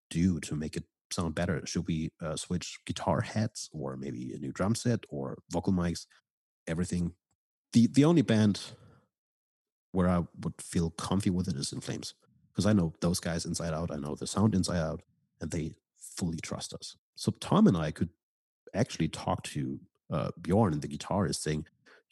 do 0.09 0.39
to 0.41 0.55
make 0.55 0.77
it 0.77 0.85
sound 1.11 1.35
better? 1.35 1.61
Should 1.65 1.87
we 1.87 2.11
uh, 2.21 2.35
switch 2.35 2.77
guitar 2.85 3.21
heads 3.21 3.69
or 3.73 3.97
maybe 3.97 4.33
a 4.33 4.39
new 4.39 4.51
drum 4.51 4.75
set 4.75 5.01
or 5.09 5.37
vocal 5.51 5.73
mics? 5.73 6.05
Everything. 6.67 7.13
The 7.73 7.87
the 7.87 8.05
only 8.05 8.21
band 8.21 8.61
where 9.91 10.09
I 10.09 10.23
would 10.41 10.53
feel 10.59 10.89
comfy 10.91 11.29
with 11.29 11.47
it 11.47 11.55
is 11.55 11.71
In 11.71 11.81
Flames 11.81 12.13
because 12.51 12.65
I 12.65 12.73
know 12.73 12.93
those 13.01 13.19
guys 13.19 13.45
inside 13.45 13.73
out. 13.73 13.91
I 13.91 13.97
know 13.97 14.15
the 14.15 14.27
sound 14.27 14.55
inside 14.55 14.79
out, 14.79 15.01
and 15.41 15.51
they 15.51 15.75
fully 15.97 16.39
trust 16.41 16.73
us. 16.73 16.95
So 17.15 17.31
Tom 17.39 17.67
and 17.67 17.77
I 17.77 17.91
could 17.91 18.09
actually 18.73 19.09
talk 19.09 19.43
to 19.43 19.79
uh, 20.11 20.31
Bjorn, 20.41 20.79
the 20.79 20.87
guitarist, 20.87 21.41
saying, 21.41 21.65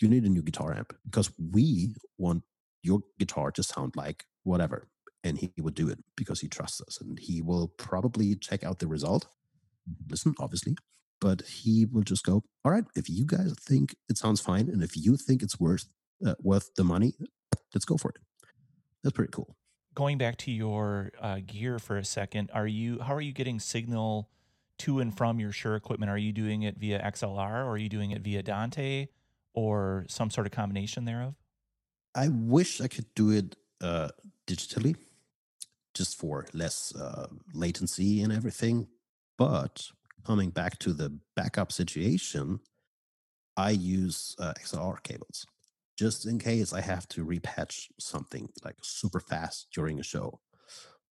you 0.04 0.10
need 0.10 0.26
a 0.26 0.30
new 0.30 0.42
guitar 0.42 0.74
amp 0.74 0.94
because 1.06 1.32
we 1.52 1.96
want 2.18 2.44
your 2.82 3.00
guitar 3.18 3.52
to 3.52 3.64
sound 3.64 3.96
like 3.96 4.26
whatever. 4.44 4.90
And 5.24 5.38
he 5.38 5.54
would 5.58 5.74
do 5.74 5.88
it 5.88 6.00
because 6.18 6.42
he 6.42 6.50
trusts 6.50 6.82
us 6.82 7.00
and 7.00 7.18
he 7.18 7.42
will 7.42 7.70
probably 7.70 8.36
check 8.36 8.66
out 8.66 8.80
the 8.80 8.88
result. 8.88 9.28
Listen, 10.10 10.36
obviously, 10.38 10.76
but 11.22 11.44
he 11.44 11.86
will 11.86 12.04
just 12.04 12.26
go, 12.26 12.44
all 12.66 12.74
right, 12.74 12.84
if 12.96 13.10
you 13.10 13.26
guys 13.26 13.56
think 13.58 13.96
it 14.10 14.18
sounds 14.18 14.42
fine 14.42 14.68
and 14.68 14.84
if 14.84 14.98
you 14.98 15.16
think 15.16 15.42
it's 15.42 15.58
worth 15.58 15.86
uh, 16.26 16.36
worth 16.42 16.76
the 16.76 16.84
money, 16.84 17.14
let's 17.74 17.86
go 17.86 17.96
for 17.96 18.10
it. 18.10 18.18
That's 19.02 19.14
pretty 19.14 19.32
cool. 19.32 19.56
Going 19.96 20.18
back 20.18 20.38
to 20.40 20.52
your 20.52 21.12
uh, 21.22 21.40
gear 21.46 21.80
for 21.80 21.98
a 21.98 22.04
second, 22.04 22.52
are 22.54 22.68
you 22.68 23.00
how 23.00 23.14
are 23.14 23.22
you 23.22 23.32
getting 23.32 23.60
signal 23.60 24.30
to 24.80 25.00
and 25.00 25.16
from 25.16 25.40
your 25.40 25.54
Shure 25.54 25.76
equipment? 25.76 26.10
Are 26.10 26.18
you 26.18 26.34
doing 26.34 26.64
it 26.64 26.78
via 26.78 27.02
XLR 27.02 27.66
or 27.66 27.70
are 27.70 27.78
you 27.78 27.90
doing 27.90 28.12
it 28.12 28.22
via 28.22 28.44
Dante? 28.44 29.08
Or 29.54 30.06
some 30.10 30.30
sort 30.30 30.48
of 30.48 30.52
combination 30.52 31.06
thereof? 31.06 31.36
I 32.16 32.30
wish 32.30 32.82
I 32.82 32.88
could 32.88 33.08
do 33.16 33.32
it 33.32 33.56
uh, 33.82 34.10
digitally, 34.48 34.96
just 35.94 36.18
for 36.18 36.46
less 36.54 36.94
uh, 36.96 37.28
latency 37.54 38.22
and 38.22 38.32
everything. 38.32 38.88
But 39.38 39.88
coming 40.26 40.52
back 40.52 40.80
to 40.80 40.94
the 40.94 41.18
backup 41.36 41.72
situation, 41.72 42.60
I 43.58 43.72
use 43.72 44.36
uh, 44.40 44.54
XLR 44.60 45.02
cables 45.04 45.46
just 45.98 46.26
in 46.26 46.40
case 46.40 46.74
I 46.74 46.82
have 46.82 47.08
to 47.10 47.26
repatch 47.26 47.88
something 48.00 48.50
like 48.64 48.76
super 48.82 49.20
fast 49.20 49.68
during 49.74 50.00
a 50.00 50.04
show. 50.04 50.40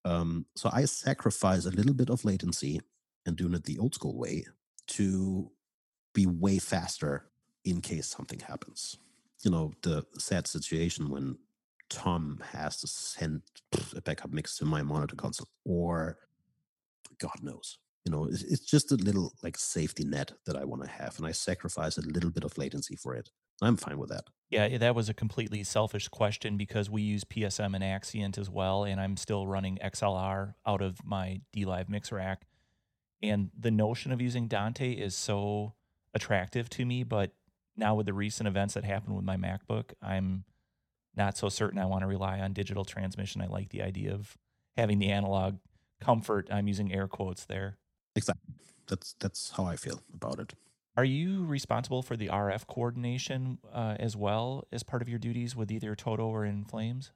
Um, 0.05 0.47
so 0.57 0.69
I 0.73 0.85
sacrifice 0.87 1.67
a 1.67 1.71
little 1.71 1.95
bit 1.95 2.11
of 2.11 2.25
latency 2.25 2.81
and 3.25 3.37
doing 3.37 3.55
it 3.55 3.65
the 3.65 3.79
old 3.79 3.95
school 3.95 4.19
way 4.19 4.47
to 4.89 5.51
be 6.13 6.27
way 6.27 6.59
faster 6.59 7.31
in 7.65 7.81
case 7.81 8.07
something 8.07 8.41
happens. 8.41 8.97
You 9.43 9.51
know, 9.51 9.73
the 9.83 10.05
sad 10.19 10.47
situation 10.47 11.11
when 11.11 11.39
Tom 11.89 12.43
has 12.53 12.79
to 12.79 12.87
send 12.87 13.43
a 13.95 14.01
backup 14.01 14.33
mix 14.33 14.57
to 14.59 14.65
my 14.65 14.83
monitor 14.83 15.17
console, 15.17 15.49
or 15.65 16.19
God 17.19 17.43
knows. 17.43 17.79
You 18.05 18.11
know, 18.11 18.25
it's 18.25 18.65
just 18.65 18.91
a 18.91 18.97
little 18.97 19.33
like 19.43 19.57
safety 19.57 20.05
net 20.05 20.33
that 20.47 20.57
I 20.57 20.65
want 20.65 20.83
to 20.83 20.89
have, 20.89 21.19
and 21.19 21.27
I 21.27 21.33
sacrifice 21.33 21.99
a 21.99 22.03
little 22.03 22.31
bit 22.31 22.45
of 22.45 22.57
latency 22.59 22.97
for 22.97 23.15
it. 23.15 23.31
I'm 23.61 23.77
fine 23.77 23.99
with 23.99 24.11
that. 24.11 24.25
Yeah, 24.51 24.77
that 24.79 24.95
was 24.95 25.09
a 25.09 25.15
completely 25.15 25.63
selfish 25.63 26.09
question 26.09 26.57
because 26.57 26.91
we 26.91 27.03
use 27.03 27.25
PSM 27.25 27.75
and 27.75 27.85
Axient 27.85 28.39
as 28.39 28.51
well, 28.51 28.85
and 28.85 29.01
I'm 29.01 29.17
still 29.17 29.47
running 29.47 29.79
XLR 29.83 30.55
out 30.67 30.83
of 30.83 31.05
my 31.05 31.43
DLive 31.55 31.89
mix 31.89 32.11
rack. 32.11 32.43
And 33.23 33.51
the 33.57 33.71
notion 33.71 34.11
of 34.11 34.21
using 34.21 34.49
Dante 34.49 34.93
is 34.93 35.15
so 35.15 35.75
attractive 36.13 36.69
to 36.71 36.85
me, 36.85 37.05
but 37.05 37.33
now 37.77 37.95
with 37.95 38.07
the 38.07 38.13
recent 38.13 38.47
events 38.47 38.75
that 38.75 38.85
happened 38.85 39.17
with 39.17 39.25
my 39.25 39.37
MacBook, 39.37 39.93
I'm 40.03 40.45
not 41.17 41.37
so 41.37 41.49
certain 41.49 41.79
I 41.79 41.87
want 41.87 42.03
to 42.03 42.07
rely 42.07 42.41
on 42.41 42.53
digital 42.53 42.85
transmission. 42.85 43.43
I 43.43 43.47
like 43.47 43.71
the 43.71 43.83
idea 43.83 44.13
of 44.13 44.37
having 44.77 44.99
the 44.99 45.11
analog 45.11 45.59
comfort. 46.01 46.49
I'm 46.51 46.69
using 46.69 46.93
air 46.93 47.09
quotes 47.09 47.45
there. 47.45 47.79
Exactly. 48.17 48.55
That's 48.89 49.15
that's 49.21 49.51
how 49.53 49.65
I 49.65 49.77
feel 49.77 50.03
about 50.13 50.39
it. 50.39 50.55
Are 50.97 51.05
you 51.05 51.45
responsible 51.47 52.03
for 52.03 52.17
the 52.17 52.29
RF 52.29 52.67
coordination 52.67 53.59
uh, 53.73 53.97
as 53.99 54.15
well 54.15 54.67
as 54.71 54.83
part 54.83 55.01
of 55.01 55.09
your 55.09 55.19
duties 55.19 55.57
with 55.57 55.71
either 55.71 55.95
Toto 55.95 56.27
or 56.27 56.45
In 56.45 56.65
Flames? 56.65 57.13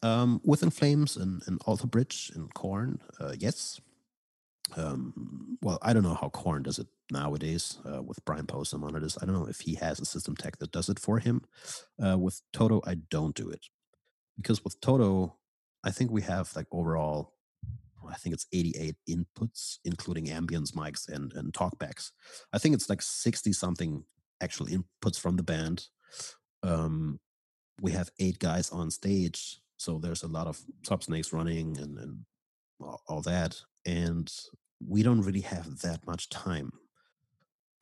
Um, 0.00 0.40
with 0.44 0.62
In 0.62 0.70
Flames 0.70 1.16
and, 1.16 1.42
and 1.46 1.60
Alter 1.66 1.88
Bridge 1.88 2.30
and 2.34 2.52
Korn, 2.54 3.00
uh, 3.20 3.34
yes. 3.36 3.80
Um, 4.76 5.58
well, 5.60 5.78
I 5.82 5.92
don't 5.92 6.04
know 6.04 6.14
how 6.14 6.28
Korn 6.28 6.62
does 6.62 6.78
it 6.78 6.86
nowadays 7.12 7.78
uh, 7.86 8.02
with 8.02 8.24
Brian 8.24 8.46
Posehn 8.46 8.82
on 8.82 8.96
it 8.96 9.02
is 9.02 9.18
I 9.20 9.26
don't 9.26 9.34
know 9.34 9.46
if 9.46 9.60
he 9.60 9.74
has 9.76 10.00
a 10.00 10.04
system 10.04 10.34
tech 10.34 10.58
that 10.58 10.72
does 10.72 10.88
it 10.88 10.98
for 10.98 11.18
him. 11.18 11.42
Uh, 12.04 12.18
with 12.18 12.40
Toto, 12.52 12.80
I 12.84 12.96
don't 13.10 13.34
do 13.34 13.48
it 13.50 13.66
because 14.36 14.64
with 14.64 14.80
Toto, 14.80 15.36
I 15.84 15.90
think 15.90 16.10
we 16.10 16.22
have 16.22 16.54
like 16.56 16.66
overall, 16.72 17.34
I 18.08 18.14
think 18.14 18.34
it's 18.34 18.46
88 18.52 18.96
inputs, 19.08 19.78
including 19.84 20.26
ambience 20.26 20.72
mics 20.72 21.08
and 21.08 21.32
and 21.34 21.52
talkbacks. 21.52 22.10
I 22.52 22.58
think 22.58 22.74
it's 22.74 22.88
like 22.88 23.02
60 23.02 23.52
something 23.52 24.04
actual 24.40 24.66
inputs 24.66 25.18
from 25.18 25.36
the 25.36 25.42
band. 25.42 25.86
Um, 26.62 27.20
we 27.80 27.92
have 27.92 28.10
eight 28.18 28.38
guys 28.38 28.70
on 28.70 28.90
stage, 28.90 29.60
so 29.76 29.98
there's 29.98 30.22
a 30.22 30.28
lot 30.28 30.46
of 30.46 30.60
subsnakes 30.86 31.32
running 31.32 31.78
and 31.78 31.98
and 31.98 32.24
all 33.06 33.22
that, 33.22 33.60
and 33.86 34.32
we 34.84 35.02
don't 35.02 35.22
really 35.22 35.42
have 35.42 35.78
that 35.80 36.04
much 36.06 36.28
time 36.28 36.72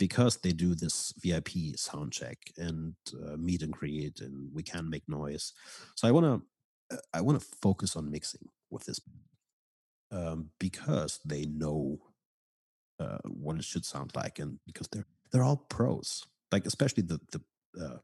because 0.00 0.38
they 0.38 0.52
do 0.52 0.74
this 0.74 1.12
VIP 1.18 1.76
sound 1.76 2.10
check 2.10 2.38
and 2.56 2.94
uh, 3.22 3.36
meet 3.36 3.62
and 3.62 3.70
greet, 3.72 4.20
and 4.20 4.48
we 4.52 4.62
can 4.62 4.88
make 4.88 5.06
noise. 5.06 5.52
So 5.94 6.08
I 6.08 6.10
want 6.10 6.26
to 6.26 6.96
uh, 6.96 7.00
I 7.12 7.20
want 7.20 7.38
to 7.38 7.46
focus 7.62 7.94
on 7.94 8.10
mixing 8.10 8.48
with 8.70 8.86
this 8.86 8.98
um, 10.10 10.48
because 10.58 11.20
they 11.24 11.44
know 11.44 11.98
uh, 12.98 13.18
what 13.24 13.58
it 13.58 13.64
should 13.64 13.84
sound 13.84 14.12
like, 14.16 14.38
and 14.38 14.58
because 14.66 14.88
they're 14.88 15.06
they're 15.30 15.44
all 15.44 15.66
pros. 15.68 16.24
Like 16.50 16.66
especially 16.66 17.02
the 17.02 17.20
the 17.30 17.40
uh, 17.84 17.98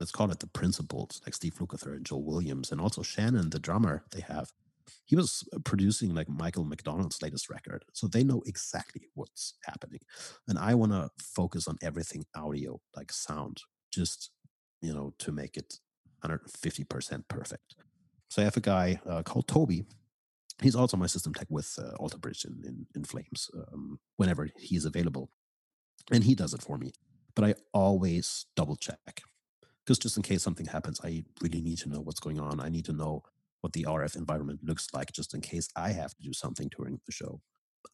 let's 0.00 0.12
call 0.12 0.30
it 0.32 0.40
the 0.40 0.48
principals, 0.48 1.22
like 1.24 1.34
Steve 1.34 1.54
Lukather 1.54 1.94
and 1.94 2.04
Joe 2.04 2.18
Williams, 2.18 2.72
and 2.72 2.80
also 2.80 3.02
Shannon, 3.02 3.50
the 3.50 3.60
drummer 3.60 4.04
they 4.10 4.20
have 4.20 4.50
he 5.06 5.14
was 5.14 5.48
producing 5.64 6.14
like 6.14 6.28
Michael 6.28 6.64
McDonald's 6.64 7.22
latest 7.22 7.48
record. 7.48 7.84
So 7.92 8.08
they 8.08 8.24
know 8.24 8.42
exactly 8.44 9.02
what's 9.14 9.54
happening. 9.64 10.00
And 10.48 10.58
I 10.58 10.74
want 10.74 10.92
to 10.92 11.10
focus 11.18 11.68
on 11.68 11.76
everything 11.80 12.24
audio, 12.34 12.80
like 12.96 13.12
sound, 13.12 13.62
just, 13.92 14.32
you 14.82 14.92
know, 14.92 15.14
to 15.20 15.30
make 15.30 15.56
it 15.56 15.74
150% 16.24 17.28
perfect. 17.28 17.76
So 18.28 18.42
I 18.42 18.44
have 18.44 18.56
a 18.56 18.60
guy 18.60 19.00
uh, 19.08 19.22
called 19.22 19.46
Toby. 19.46 19.84
He's 20.60 20.74
also 20.74 20.96
my 20.96 21.06
system 21.06 21.32
tech 21.32 21.46
with 21.50 21.78
uh, 21.78 21.94
Alter 22.00 22.18
Bridge 22.18 22.44
in, 22.44 22.62
in, 22.64 22.86
in 22.96 23.04
Flames 23.04 23.48
um, 23.72 24.00
whenever 24.16 24.48
he's 24.58 24.84
available. 24.84 25.30
And 26.10 26.24
he 26.24 26.34
does 26.34 26.52
it 26.52 26.62
for 26.62 26.78
me. 26.78 26.92
But 27.36 27.44
I 27.44 27.54
always 27.72 28.46
double 28.56 28.76
check 28.76 29.22
because 29.84 29.98
just 29.98 30.16
in 30.16 30.24
case 30.24 30.42
something 30.42 30.66
happens, 30.66 31.00
I 31.04 31.24
really 31.40 31.60
need 31.60 31.78
to 31.78 31.88
know 31.88 32.00
what's 32.00 32.18
going 32.18 32.40
on. 32.40 32.58
I 32.58 32.70
need 32.70 32.86
to 32.86 32.92
know 32.92 33.22
what 33.60 33.72
the 33.72 33.84
RF 33.84 34.16
environment 34.16 34.60
looks 34.62 34.88
like 34.92 35.12
just 35.12 35.34
in 35.34 35.40
case 35.40 35.68
I 35.76 35.90
have 35.90 36.14
to 36.14 36.22
do 36.22 36.32
something 36.32 36.70
during 36.76 37.00
the 37.06 37.12
show. 37.12 37.40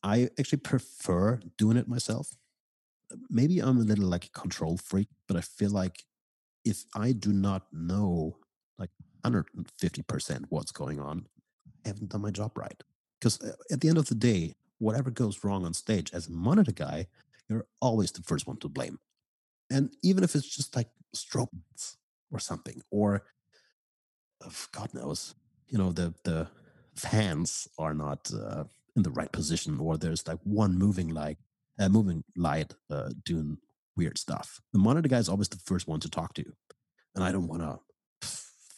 I 0.02 0.30
actually 0.38 0.58
prefer 0.58 1.40
doing 1.58 1.76
it 1.76 1.88
myself. 1.88 2.36
Maybe 3.30 3.60
I'm 3.60 3.78
a 3.78 3.82
little 3.82 4.06
like 4.06 4.26
a 4.26 4.30
control 4.30 4.76
freak, 4.76 5.08
but 5.28 5.36
I 5.36 5.42
feel 5.42 5.70
like 5.70 6.04
if 6.64 6.84
I 6.94 7.12
do 7.12 7.32
not 7.32 7.66
know 7.72 8.38
like 8.78 8.90
150% 9.24 10.44
what's 10.48 10.72
going 10.72 11.00
on, 11.00 11.26
I 11.84 11.88
haven't 11.88 12.10
done 12.10 12.22
my 12.22 12.30
job 12.30 12.56
right. 12.56 12.82
Because 13.20 13.40
uh, 13.40 13.52
at 13.70 13.80
the 13.80 13.88
end 13.88 13.98
of 13.98 14.08
the 14.08 14.14
day, 14.14 14.54
whatever 14.78 15.10
goes 15.10 15.44
wrong 15.44 15.64
on 15.64 15.74
stage 15.74 16.10
as 16.12 16.26
a 16.26 16.32
monitor 16.32 16.72
guy, 16.72 17.06
you're 17.48 17.66
always 17.80 18.10
the 18.12 18.22
first 18.22 18.46
one 18.46 18.56
to 18.58 18.68
blame. 18.68 18.98
And 19.70 19.94
even 20.02 20.24
if 20.24 20.34
it's 20.34 20.48
just 20.48 20.74
like 20.74 20.88
strobe 21.14 21.48
or 22.30 22.38
something, 22.38 22.82
or 22.90 23.24
God 24.72 24.92
knows, 24.94 25.34
you 25.72 25.78
know 25.78 25.90
the 25.90 26.14
the 26.24 26.46
fans 26.94 27.66
are 27.78 27.94
not 27.94 28.30
uh, 28.32 28.64
in 28.94 29.02
the 29.02 29.10
right 29.10 29.32
position 29.32 29.80
or 29.80 29.96
there's 29.96 30.28
like 30.28 30.38
one 30.44 30.78
moving 30.78 31.08
light 31.08 31.38
uh, 31.80 31.88
moving 31.88 32.22
light 32.36 32.74
uh, 32.90 33.08
doing 33.24 33.56
weird 33.96 34.18
stuff. 34.18 34.60
The 34.72 34.78
monitor 34.78 35.08
guy 35.08 35.18
is 35.18 35.28
always 35.28 35.48
the 35.48 35.56
first 35.56 35.88
one 35.88 36.00
to 36.00 36.10
talk 36.10 36.34
to 36.34 36.44
and 37.14 37.24
i 37.24 37.32
don't 37.32 37.48
want 37.48 37.62
to 37.62 37.78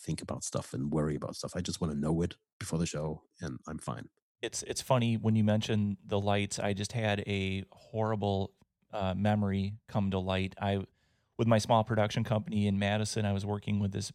think 0.05 0.23
about 0.23 0.45
stuff 0.45 0.75
and 0.75 0.93
worry 0.93 1.17
about 1.17 1.35
stuff. 1.35 1.53
I 1.57 1.61
just 1.61 1.81
want 1.81 1.93
to 1.93 1.99
know 1.99 2.21
it 2.21 2.35
before 2.59 2.79
the 2.79 2.87
show 2.87 3.23
and 3.41 3.59
i'm 3.67 3.79
fine. 3.79 4.09
It's 4.43 4.63
it's 4.63 4.81
funny 4.81 5.17
when 5.17 5.35
you 5.35 5.45
mention 5.45 5.97
the 6.07 6.21
lights 6.21 6.59
i 6.59 6.73
just 6.73 6.93
had 6.93 7.21
a 7.27 7.65
horrible 7.73 8.53
uh, 8.93 9.15
memory 9.15 9.75
come 9.89 10.11
to 10.13 10.19
light. 10.19 10.55
I 10.61 10.85
with 11.39 11.49
my 11.49 11.59
small 11.59 11.83
production 11.83 12.23
company 12.23 12.69
in 12.69 12.79
madison 12.79 13.25
i 13.27 13.33
was 13.33 13.45
working 13.45 13.81
with 13.81 13.91
this 13.91 14.13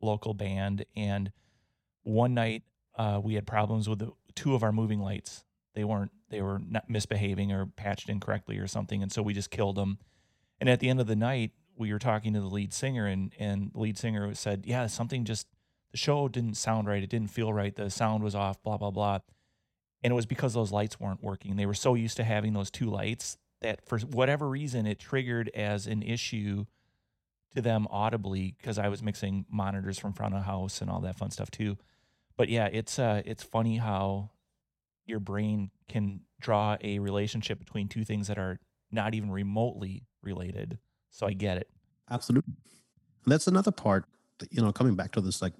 local 0.00 0.32
band 0.32 0.86
and 0.96 1.30
one 2.04 2.34
night 2.34 2.62
uh, 2.96 3.20
we 3.22 3.34
had 3.34 3.46
problems 3.46 3.88
with 3.88 3.98
the, 3.98 4.12
two 4.34 4.54
of 4.54 4.62
our 4.62 4.72
moving 4.72 5.00
lights. 5.00 5.44
They 5.74 5.84
weren't 5.84 6.12
they 6.30 6.40
were 6.40 6.58
not 6.58 6.88
misbehaving 6.88 7.52
or 7.52 7.66
patched 7.66 8.08
incorrectly 8.08 8.58
or 8.58 8.66
something, 8.66 9.02
and 9.02 9.10
so 9.10 9.22
we 9.22 9.34
just 9.34 9.50
killed 9.50 9.76
them. 9.76 9.98
And 10.60 10.68
at 10.68 10.80
the 10.80 10.88
end 10.88 11.00
of 11.00 11.06
the 11.06 11.16
night, 11.16 11.52
we 11.76 11.92
were 11.92 11.98
talking 11.98 12.32
to 12.34 12.40
the 12.40 12.46
lead 12.46 12.72
singer, 12.72 13.06
and 13.06 13.32
and 13.38 13.72
the 13.72 13.80
lead 13.80 13.98
singer 13.98 14.32
said, 14.34 14.64
"Yeah, 14.66 14.86
something 14.86 15.24
just 15.24 15.48
the 15.90 15.98
show 15.98 16.28
didn't 16.28 16.54
sound 16.54 16.86
right. 16.86 17.02
It 17.02 17.10
didn't 17.10 17.30
feel 17.30 17.52
right. 17.52 17.74
The 17.74 17.90
sound 17.90 18.22
was 18.22 18.34
off. 18.34 18.62
Blah 18.62 18.76
blah 18.76 18.90
blah." 18.90 19.18
And 20.02 20.12
it 20.12 20.14
was 20.14 20.26
because 20.26 20.54
those 20.54 20.70
lights 20.70 21.00
weren't 21.00 21.22
working. 21.22 21.56
They 21.56 21.66
were 21.66 21.74
so 21.74 21.94
used 21.94 22.18
to 22.18 22.24
having 22.24 22.52
those 22.52 22.70
two 22.70 22.86
lights 22.86 23.38
that 23.62 23.86
for 23.88 23.98
whatever 23.98 24.48
reason 24.48 24.86
it 24.86 24.98
triggered 24.98 25.50
as 25.54 25.86
an 25.86 26.02
issue 26.02 26.66
to 27.54 27.62
them 27.62 27.86
audibly 27.90 28.54
because 28.58 28.78
I 28.78 28.88
was 28.88 29.02
mixing 29.02 29.46
monitors 29.50 29.98
from 29.98 30.12
front 30.12 30.34
of 30.34 30.44
house 30.44 30.82
and 30.82 30.90
all 30.90 31.00
that 31.00 31.16
fun 31.16 31.30
stuff 31.30 31.50
too 31.50 31.78
but 32.36 32.48
yeah, 32.48 32.68
it's 32.72 32.98
uh, 32.98 33.22
it's 33.24 33.42
funny 33.42 33.78
how 33.78 34.30
your 35.06 35.20
brain 35.20 35.70
can 35.88 36.20
draw 36.40 36.76
a 36.82 36.98
relationship 36.98 37.58
between 37.58 37.88
two 37.88 38.04
things 38.04 38.28
that 38.28 38.38
are 38.38 38.58
not 38.90 39.14
even 39.14 39.30
remotely 39.30 40.06
related. 40.22 40.78
So 41.10 41.26
I 41.26 41.32
get 41.32 41.58
it. 41.58 41.68
Absolutely. 42.10 42.54
And 43.24 43.32
that's 43.32 43.46
another 43.46 43.70
part, 43.70 44.04
you 44.50 44.62
know, 44.62 44.72
coming 44.72 44.94
back 44.94 45.12
to 45.12 45.20
this 45.20 45.40
like 45.40 45.54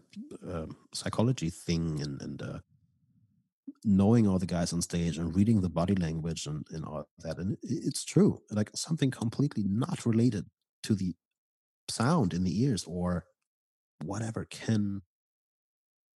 uh, 0.46 0.66
psychology 0.92 1.50
thing 1.50 2.00
and, 2.00 2.20
and 2.20 2.42
uh, 2.42 2.58
knowing 3.84 4.26
all 4.26 4.38
the 4.38 4.46
guys 4.46 4.72
on 4.72 4.82
stage 4.82 5.18
and 5.18 5.34
reading 5.34 5.60
the 5.60 5.68
body 5.68 5.94
language 5.94 6.46
and, 6.46 6.66
and 6.70 6.84
all 6.84 7.06
that. 7.20 7.38
And 7.38 7.56
it's 7.62 8.04
true, 8.04 8.40
like 8.50 8.70
something 8.74 9.10
completely 9.10 9.64
not 9.66 10.04
related 10.04 10.46
to 10.84 10.94
the 10.94 11.14
sound 11.88 12.34
in 12.34 12.44
the 12.44 12.62
ears 12.62 12.84
or 12.86 13.24
whatever 14.02 14.44
can 14.44 15.02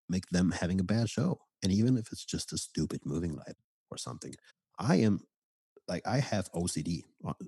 make 0.09 0.29
them 0.31 0.53
having 0.53 0.81
a 0.81 0.85
bad 0.85 1.09
show. 1.09 1.41
And 1.63 1.73
even 1.73 1.97
if 1.97 2.13
it's 2.13 2.25
just 2.25 2.53
a 2.53 2.59
stupid 2.59 3.01
moving 3.05 3.35
light 3.35 3.57
or 3.91 3.97
something, 3.99 4.35
I 4.79 4.97
am 4.97 5.21
like, 5.89 6.07
I 6.07 6.19
have 6.19 6.53
OCD. 6.53 7.03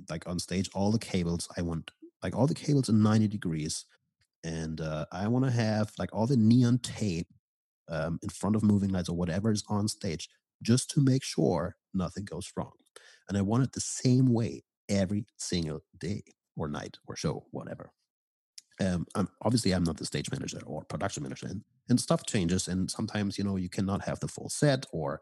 Like 0.08 0.28
on 0.28 0.38
stage, 0.38 0.70
all 0.74 0.90
the 0.90 0.98
cables, 0.98 1.48
I 1.56 1.62
want 1.62 1.90
like 2.22 2.36
all 2.36 2.46
the 2.46 2.54
cables 2.54 2.88
in 2.88 3.02
90 3.02 3.28
degrees. 3.28 3.84
And 4.42 4.80
uh, 4.80 5.06
I 5.12 5.28
want 5.28 5.44
to 5.44 5.50
have 5.50 5.92
like 5.98 6.10
all 6.12 6.26
the 6.26 6.36
neon 6.36 6.78
tape 6.78 7.28
um, 7.88 8.18
in 8.22 8.28
front 8.28 8.56
of 8.56 8.62
moving 8.62 8.90
lights 8.90 9.08
or 9.08 9.16
whatever 9.16 9.50
is 9.50 9.64
on 9.68 9.88
stage 9.88 10.28
just 10.62 10.90
to 10.90 11.00
make 11.00 11.22
sure 11.22 11.76
nothing 11.94 12.24
goes 12.24 12.50
wrong. 12.56 12.72
And 13.28 13.36
I 13.36 13.42
want 13.42 13.64
it 13.64 13.72
the 13.72 13.80
same 13.80 14.32
way 14.32 14.64
every 14.88 15.26
single 15.36 15.80
day 15.98 16.22
or 16.56 16.68
night 16.68 16.96
or 17.06 17.16
show, 17.16 17.46
whatever 17.50 17.92
um, 18.80 19.06
I'm, 19.14 19.28
obviously 19.42 19.72
I'm 19.72 19.84
not 19.84 19.98
the 19.98 20.06
stage 20.06 20.30
manager 20.30 20.60
or 20.66 20.84
production 20.84 21.22
manager, 21.22 21.46
and, 21.46 21.62
and 21.88 22.00
stuff 22.00 22.26
changes. 22.26 22.68
And 22.68 22.90
sometimes 22.90 23.38
you 23.38 23.44
know 23.44 23.56
you 23.56 23.68
cannot 23.68 24.04
have 24.04 24.20
the 24.20 24.28
full 24.28 24.48
set, 24.48 24.86
or 24.92 25.20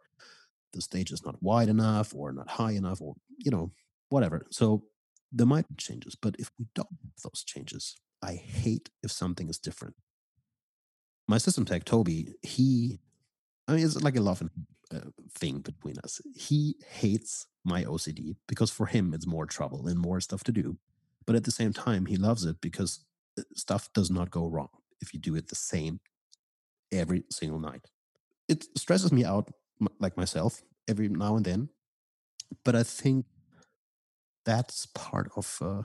the 0.72 0.80
stage 0.80 1.10
is 1.10 1.24
not 1.24 1.42
wide 1.42 1.68
enough, 1.68 2.14
or 2.14 2.32
not 2.32 2.48
high 2.48 2.72
enough, 2.72 3.00
or 3.00 3.14
you 3.38 3.50
know 3.50 3.72
whatever. 4.08 4.46
So 4.50 4.84
there 5.32 5.46
might 5.46 5.68
be 5.68 5.74
changes, 5.76 6.14
but 6.14 6.36
if 6.38 6.50
we 6.58 6.66
don't 6.74 6.88
have 7.02 7.22
those 7.22 7.44
changes, 7.44 7.96
I 8.22 8.34
hate 8.34 8.90
if 9.02 9.12
something 9.12 9.48
is 9.48 9.58
different. 9.58 9.94
My 11.26 11.38
system 11.38 11.64
tech 11.66 11.84
Toby, 11.84 12.34
he, 12.42 13.00
I 13.66 13.74
mean, 13.74 13.84
it's 13.84 14.00
like 14.00 14.16
a 14.16 14.20
love 14.20 14.40
and 14.40 14.50
uh, 14.94 15.10
thing 15.34 15.58
between 15.58 15.96
us. 16.02 16.20
He 16.34 16.76
hates 16.88 17.46
my 17.64 17.84
OCD 17.84 18.36
because 18.46 18.70
for 18.70 18.86
him 18.86 19.12
it's 19.12 19.26
more 19.26 19.44
trouble 19.44 19.86
and 19.86 19.98
more 19.98 20.20
stuff 20.20 20.42
to 20.44 20.52
do. 20.52 20.78
But 21.26 21.36
at 21.36 21.44
the 21.44 21.50
same 21.50 21.74
time, 21.74 22.06
he 22.06 22.16
loves 22.16 22.46
it 22.46 22.62
because 22.62 23.04
stuff 23.54 23.88
does 23.92 24.10
not 24.10 24.30
go 24.30 24.48
wrong 24.48 24.68
if 25.00 25.12
you 25.14 25.20
do 25.20 25.34
it 25.36 25.48
the 25.48 25.54
same 25.54 26.00
every 26.92 27.24
single 27.30 27.60
night. 27.60 27.86
It 28.48 28.66
stresses 28.76 29.12
me 29.12 29.24
out, 29.24 29.50
like 30.00 30.16
myself, 30.16 30.62
every 30.88 31.08
now 31.08 31.36
and 31.36 31.44
then. 31.44 31.68
But 32.64 32.74
I 32.74 32.82
think 32.82 33.26
that's 34.44 34.86
part 34.86 35.30
of. 35.36 35.58
Uh, 35.60 35.82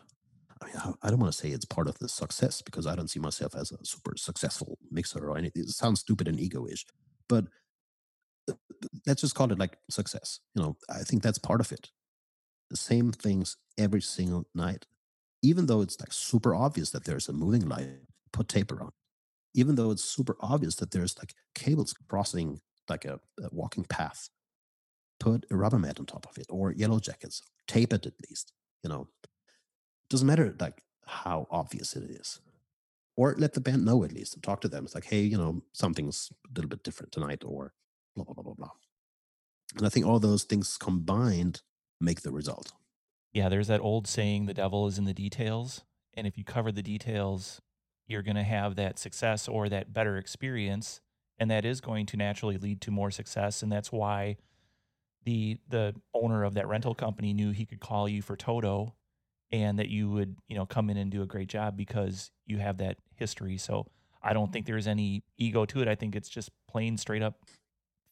I 0.62 0.66
mean, 0.66 0.96
I 1.04 1.10
don't 1.10 1.20
want 1.20 1.34
to 1.34 1.38
say 1.38 1.50
it's 1.50 1.66
part 1.66 1.90
of 1.90 2.00
the 2.00 2.08
success 2.08 2.62
because 2.62 2.88
I 2.88 2.96
don't 2.96 3.10
see 3.10 3.20
myself 3.20 3.54
as 3.54 3.72
a 3.72 3.84
super 3.84 4.14
successful 4.16 4.78
mixer 4.90 5.28
or 5.30 5.38
anything. 5.38 5.64
It 5.64 5.70
sounds 5.70 6.00
stupid 6.00 6.28
and 6.30 6.40
egoish, 6.40 6.86
but 7.28 7.46
let's 9.06 9.22
just 9.22 9.36
call 9.36 9.52
it 9.52 9.60
like 9.60 9.78
success. 9.90 10.40
You 10.56 10.62
know, 10.62 10.78
I 10.90 11.00
think 11.00 11.22
that's 11.22 11.38
part 11.38 11.60
of 11.60 11.72
it. 11.72 11.90
The 12.70 12.78
same 12.78 13.12
things 13.12 13.58
every 13.78 14.02
single 14.02 14.48
night 14.56 14.86
even 15.44 15.68
though 15.68 15.82
it's 15.82 16.00
like 16.00 16.14
super 16.14 16.56
obvious 16.56 16.90
that 16.92 17.04
there's 17.06 17.30
a 17.30 17.34
moving 17.34 17.68
light, 17.70 17.90
put 18.32 18.48
tape 18.48 18.72
around. 18.72 18.94
Even 19.54 19.76
though 19.76 19.92
it's 19.92 20.04
super 20.04 20.36
obvious 20.40 20.76
that 20.78 20.92
there's 20.92 21.18
like 21.20 21.36
cables 21.54 21.94
crossing 22.10 22.62
like 22.90 23.06
a, 23.06 23.20
a 23.44 23.50
walking 23.52 23.84
path, 23.84 24.30
put 25.20 25.46
a 25.52 25.56
rubber 25.56 25.78
mat 25.80 26.00
on 26.00 26.06
top 26.08 26.26
of 26.30 26.38
it 26.38 26.48
or 26.50 26.72
yellow 26.72 27.00
jackets, 27.00 27.44
tape 27.68 27.94
it 27.94 28.06
at 28.08 28.14
least. 28.28 28.54
you 28.84 28.90
know, 28.90 29.08
doesn't 30.10 30.28
matter 30.28 30.56
like 30.60 30.84
how 31.06 31.48
obvious 31.52 31.96
it 31.96 32.04
is. 32.10 32.40
Or 33.16 33.36
let 33.38 33.54
the 33.54 33.62
band 33.62 33.86
know 33.86 34.04
at 34.04 34.12
least 34.12 34.34
and 34.34 34.44
talk 34.44 34.62
to 34.62 34.68
them. 34.68 34.86
It's 34.86 34.96
like, 34.96 35.06
hey, 35.06 35.22
you 35.22 35.38
know, 35.38 35.62
something's 35.72 36.32
a 36.46 36.50
little 36.56 36.70
bit 36.70 36.84
different 36.84 37.12
tonight, 37.12 37.44
or 37.46 37.74
blah 38.16 38.26
blah 38.26 38.34
blah 38.34 38.44
blah 38.44 38.54
blah. 38.56 38.72
And 39.78 39.86
I 39.86 39.90
think 39.90 40.06
all 40.06 40.20
those 40.20 40.44
things 40.44 40.78
combined 40.78 41.62
make 42.02 42.22
the 42.22 42.32
result. 42.32 42.74
Yeah, 43.34 43.50
there's 43.50 43.68
that 43.68 43.82
old 43.82 44.08
saying, 44.08 44.46
the 44.46 44.54
devil 44.54 44.88
is 44.88 44.98
in 44.98 45.06
the 45.06 45.14
details. 45.14 45.84
And 46.14 46.28
if 46.28 46.38
you 46.38 46.44
cover 46.44 46.72
the 46.72 46.84
details, 46.84 47.62
you're 48.08 48.22
going 48.22 48.36
to 48.36 48.44
have 48.44 48.76
that 48.76 49.00
success 49.00 49.48
or 49.48 49.70
that 49.70 49.92
better 49.92 50.18
experience. 50.18 51.02
And 51.40 51.50
that 51.50 51.66
is 51.66 51.82
going 51.82 52.06
to 52.08 52.18
naturally 52.18 52.58
lead 52.58 52.80
to 52.82 52.92
more 52.92 53.10
success. 53.10 53.64
And 53.64 53.72
that's 53.72 53.92
why 53.92 54.38
the 55.26 55.58
the 55.70 55.96
owner 56.14 56.44
of 56.44 56.54
that 56.54 56.68
rental 56.68 56.94
company 56.94 57.34
knew 57.34 57.52
he 57.52 57.66
could 57.66 57.80
call 57.80 58.08
you 58.08 58.22
for 58.22 58.36
Toto 58.36 58.94
and 59.52 59.80
that 59.80 59.90
you 59.90 60.10
would, 60.10 60.36
you 60.48 60.56
know, 60.56 60.66
come 60.66 60.90
in 60.90 60.98
and 60.98 61.12
do 61.12 61.22
a 61.22 61.26
great 61.26 61.48
job 61.48 61.78
because 61.78 62.32
you 62.46 62.58
have 62.58 62.78
that 62.78 62.98
history. 63.16 63.58
So 63.58 63.88
I 64.22 64.34
don't 64.34 64.52
think 64.52 64.66
there's 64.66 64.88
any 64.88 65.24
ego 65.38 65.66
to 65.66 65.82
it. 65.82 65.88
I 65.88 65.96
think 65.96 66.16
it's 66.16 66.30
just 66.30 66.52
plain 66.70 66.98
straight 66.98 67.22
up 67.24 67.40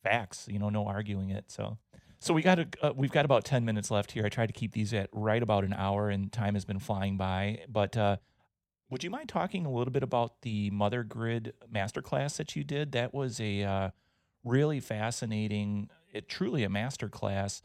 facts, 0.03 0.47
you 0.49 0.57
know, 0.59 0.69
no 0.69 0.85
arguing 0.87 1.29
it. 1.29 1.45
So 1.49 1.77
so 2.21 2.35
we 2.35 2.43
got 2.43 2.59
a, 2.59 2.67
uh, 2.83 2.93
we've 2.95 3.11
got 3.11 3.25
about 3.25 3.43
10 3.43 3.65
minutes 3.65 3.89
left 3.89 4.11
here. 4.11 4.23
I 4.25 4.29
tried 4.29 4.45
to 4.45 4.53
keep 4.53 4.73
these 4.73 4.93
at 4.93 5.09
right 5.11 5.41
about 5.41 5.63
an 5.63 5.73
hour 5.73 6.09
and 6.09 6.31
time 6.31 6.53
has 6.53 6.65
been 6.65 6.77
flying 6.77 7.17
by, 7.17 7.61
but 7.67 7.97
uh, 7.97 8.17
would 8.91 9.03
you 9.03 9.09
mind 9.09 9.27
talking 9.27 9.65
a 9.65 9.71
little 9.71 9.91
bit 9.91 10.03
about 10.03 10.43
the 10.43 10.69
Mother 10.69 11.03
Grid 11.03 11.53
masterclass 11.73 12.37
that 12.37 12.55
you 12.55 12.63
did? 12.63 12.91
That 12.91 13.11
was 13.11 13.39
a 13.39 13.63
uh, 13.63 13.89
really 14.43 14.79
fascinating, 14.79 15.89
it 16.13 16.29
truly 16.29 16.63
a 16.63 16.69
masterclass. 16.69 17.63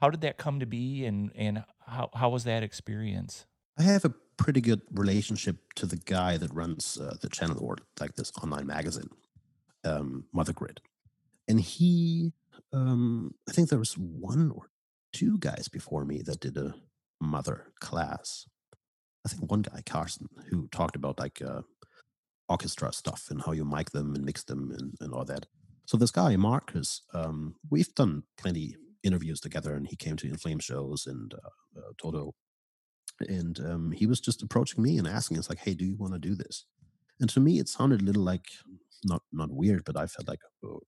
How 0.00 0.08
did 0.08 0.22
that 0.22 0.38
come 0.38 0.60
to 0.60 0.66
be 0.66 1.04
and 1.04 1.30
and 1.34 1.62
how 1.86 2.08
how 2.14 2.30
was 2.30 2.44
that 2.44 2.62
experience? 2.62 3.44
I 3.78 3.82
have 3.82 4.06
a 4.06 4.14
pretty 4.38 4.62
good 4.62 4.80
relationship 4.92 5.74
to 5.74 5.84
the 5.84 5.96
guy 5.96 6.38
that 6.38 6.54
runs 6.54 6.96
uh, 6.98 7.16
the 7.20 7.28
channel 7.28 7.58
or 7.60 7.76
like 8.00 8.14
this 8.14 8.32
online 8.42 8.66
magazine, 8.66 9.10
um, 9.84 10.24
Mother 10.32 10.54
Grid, 10.54 10.80
and 11.46 11.60
he 11.60 12.32
um, 12.72 13.34
I 13.48 13.52
think 13.52 13.68
there 13.68 13.78
was 13.78 13.94
one 13.94 14.50
or 14.50 14.70
two 15.12 15.38
guys 15.38 15.68
before 15.68 16.04
me 16.04 16.22
that 16.22 16.40
did 16.40 16.56
a 16.56 16.74
mother 17.20 17.72
class. 17.80 18.46
I 19.24 19.28
think 19.28 19.50
one 19.50 19.62
guy, 19.62 19.82
Carson, 19.84 20.28
who 20.48 20.68
talked 20.68 20.96
about 20.96 21.18
like 21.18 21.42
uh, 21.42 21.62
orchestra 22.48 22.92
stuff 22.92 23.26
and 23.30 23.42
how 23.42 23.52
you 23.52 23.64
mic 23.64 23.90
them 23.90 24.14
and 24.14 24.24
mix 24.24 24.44
them 24.44 24.70
and, 24.76 24.94
and 25.00 25.12
all 25.12 25.24
that. 25.26 25.46
So 25.86 25.96
this 25.96 26.10
guy, 26.10 26.36
Marcus, 26.36 27.02
um, 27.12 27.56
we've 27.70 27.94
done 27.94 28.22
plenty 28.38 28.76
interviews 29.02 29.40
together, 29.40 29.74
and 29.74 29.86
he 29.88 29.96
came 29.96 30.16
to 30.16 30.28
In 30.28 30.36
Flames 30.36 30.64
shows 30.64 31.06
and 31.06 31.34
uh, 31.34 31.80
uh, 31.80 31.92
Toto, 32.00 32.34
and 33.20 33.58
um, 33.60 33.92
he 33.92 34.06
was 34.06 34.20
just 34.20 34.42
approaching 34.42 34.82
me 34.82 34.98
and 34.98 35.08
asking 35.08 35.38
us 35.38 35.48
like, 35.48 35.58
"Hey, 35.58 35.74
do 35.74 35.84
you 35.84 35.96
want 35.96 36.12
to 36.12 36.18
do 36.18 36.34
this?" 36.34 36.64
And 37.18 37.28
to 37.30 37.40
me, 37.40 37.58
it 37.58 37.68
sounded 37.68 38.02
a 38.02 38.04
little 38.04 38.22
like 38.22 38.46
not 39.04 39.22
not 39.32 39.50
weird, 39.50 39.84
but 39.84 39.96
I 39.96 40.06
felt 40.06 40.28
like, 40.28 40.40
oh, 40.64 40.80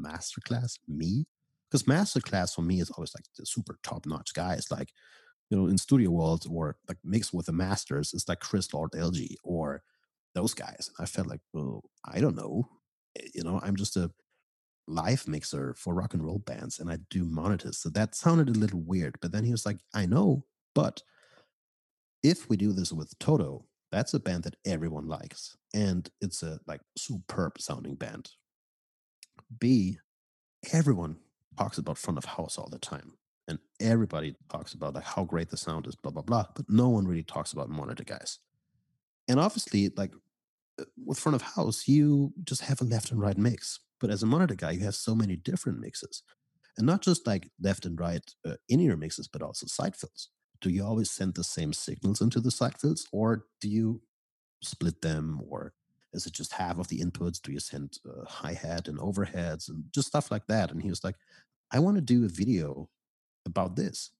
masterclass 0.00 0.78
me? 0.88 1.26
Because 1.70 1.84
masterclass 1.84 2.54
for 2.54 2.62
me 2.62 2.80
is 2.80 2.90
always 2.90 3.14
like 3.14 3.24
the 3.36 3.46
super 3.46 3.78
top 3.82 4.06
notch 4.06 4.34
guys 4.34 4.66
like 4.70 4.92
you 5.50 5.56
know 5.56 5.66
in 5.66 5.78
studio 5.78 6.10
world 6.10 6.46
or 6.50 6.76
like 6.88 6.98
mixed 7.04 7.34
with 7.34 7.46
the 7.46 7.52
masters 7.52 8.12
it's 8.14 8.28
like 8.28 8.40
chris 8.40 8.72
lord-alge 8.72 9.34
or 9.44 9.82
those 10.34 10.54
guys. 10.54 10.90
And 10.96 11.04
i 11.04 11.06
felt 11.06 11.26
like 11.28 11.40
well 11.52 11.82
i 12.04 12.20
don't 12.20 12.36
know. 12.36 12.68
Eh, 13.18 13.28
you 13.34 13.44
know 13.44 13.60
i'm 13.62 13.76
just 13.76 13.96
a 13.96 14.10
live 14.86 15.28
mixer 15.28 15.74
for 15.76 15.94
rock 15.94 16.14
and 16.14 16.24
roll 16.24 16.38
bands 16.38 16.80
and 16.80 16.90
i 16.90 16.98
do 17.10 17.24
monitors. 17.24 17.78
So 17.78 17.90
that 17.90 18.14
sounded 18.14 18.48
a 18.48 18.58
little 18.58 18.80
weird 18.80 19.16
but 19.20 19.32
then 19.32 19.44
he 19.44 19.52
was 19.52 19.66
like 19.66 19.78
i 19.94 20.06
know 20.06 20.44
but 20.74 21.02
if 22.22 22.48
we 22.48 22.56
do 22.56 22.72
this 22.72 22.92
with 22.92 23.16
toto 23.18 23.64
that's 23.92 24.14
a 24.14 24.20
band 24.20 24.44
that 24.44 24.56
everyone 24.64 25.08
likes 25.08 25.56
and 25.74 26.10
it's 26.20 26.42
a 26.42 26.60
like 26.66 26.80
superb 26.96 27.60
sounding 27.60 27.94
band 27.94 28.30
B, 29.58 29.98
everyone 30.72 31.16
talks 31.58 31.78
about 31.78 31.98
front 31.98 32.18
of 32.18 32.24
house 32.24 32.58
all 32.58 32.68
the 32.70 32.78
time. 32.78 33.14
And 33.48 33.58
everybody 33.80 34.36
talks 34.48 34.74
about 34.74 34.94
like 34.94 35.04
how 35.04 35.24
great 35.24 35.50
the 35.50 35.56
sound 35.56 35.86
is, 35.86 35.96
blah, 35.96 36.12
blah, 36.12 36.22
blah. 36.22 36.46
But 36.54 36.66
no 36.68 36.88
one 36.88 37.06
really 37.06 37.24
talks 37.24 37.52
about 37.52 37.68
monitor 37.68 38.04
guys. 38.04 38.38
And 39.26 39.40
obviously, 39.40 39.90
like 39.96 40.12
uh, 40.80 40.84
with 41.04 41.18
front 41.18 41.34
of 41.34 41.42
house, 41.42 41.88
you 41.88 42.32
just 42.44 42.62
have 42.62 42.80
a 42.80 42.84
left 42.84 43.10
and 43.10 43.20
right 43.20 43.36
mix. 43.36 43.80
But 43.98 44.10
as 44.10 44.22
a 44.22 44.26
monitor 44.26 44.54
guy, 44.54 44.72
you 44.72 44.84
have 44.84 44.94
so 44.94 45.14
many 45.14 45.36
different 45.36 45.80
mixes. 45.80 46.22
And 46.78 46.86
not 46.86 47.02
just 47.02 47.26
like 47.26 47.50
left 47.60 47.84
and 47.84 47.98
right 47.98 48.22
uh, 48.46 48.54
in 48.68 48.80
ear 48.80 48.96
mixes, 48.96 49.28
but 49.28 49.42
also 49.42 49.66
side 49.66 49.96
fills. 49.96 50.28
Do 50.60 50.70
you 50.70 50.84
always 50.84 51.10
send 51.10 51.34
the 51.34 51.44
same 51.44 51.72
signals 51.72 52.20
into 52.20 52.40
the 52.40 52.50
side 52.50 52.78
fills, 52.78 53.06
or 53.12 53.46
do 53.60 53.68
you 53.68 54.02
split 54.62 55.02
them 55.02 55.40
or 55.48 55.72
is 56.12 56.26
it 56.26 56.32
just 56.32 56.52
half 56.54 56.78
of 56.78 56.88
the 56.88 57.00
inputs? 57.00 57.40
Do 57.40 57.52
you 57.52 57.60
send 57.60 57.98
uh, 58.08 58.24
hi 58.26 58.52
hat 58.52 58.88
and 58.88 58.98
overheads 58.98 59.68
and 59.68 59.84
just 59.94 60.08
stuff 60.08 60.30
like 60.30 60.46
that? 60.48 60.70
And 60.70 60.82
he 60.82 60.88
was 60.88 61.04
like, 61.04 61.16
I 61.72 61.78
want 61.78 61.96
to 61.96 62.00
do 62.00 62.24
a 62.24 62.28
video 62.28 62.88
about 63.46 63.76
this, 63.76 64.10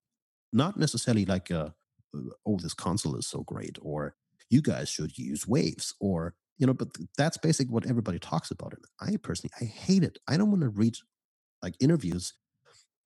not 0.53 0.77
necessarily 0.77 1.25
like, 1.25 1.51
a, 1.51 1.75
uh, 2.15 2.21
oh, 2.47 2.59
this 2.59 2.75
console 2.75 3.17
is 3.17 3.27
so 3.27 3.43
great, 3.43 3.79
or 3.83 4.15
you 4.49 4.63
guys 4.63 4.89
should 4.89 5.17
use 5.19 5.47
waves, 5.47 5.95
or 6.01 6.35
you 6.59 6.67
know. 6.67 6.75
But 6.75 6.89
that's 7.17 7.39
basically 7.39 7.73
what 7.73 7.89
everybody 7.89 8.19
talks 8.19 8.51
about. 8.51 8.75
And 8.75 8.85
I 9.01 9.17
personally, 9.17 9.53
I 9.61 9.65
hate 9.65 10.03
it. 10.03 10.19
I 10.27 10.37
don't 10.37 10.51
want 10.51 10.63
to 10.63 10.69
read 10.69 10.97
like 11.63 11.75
interviews 11.81 12.35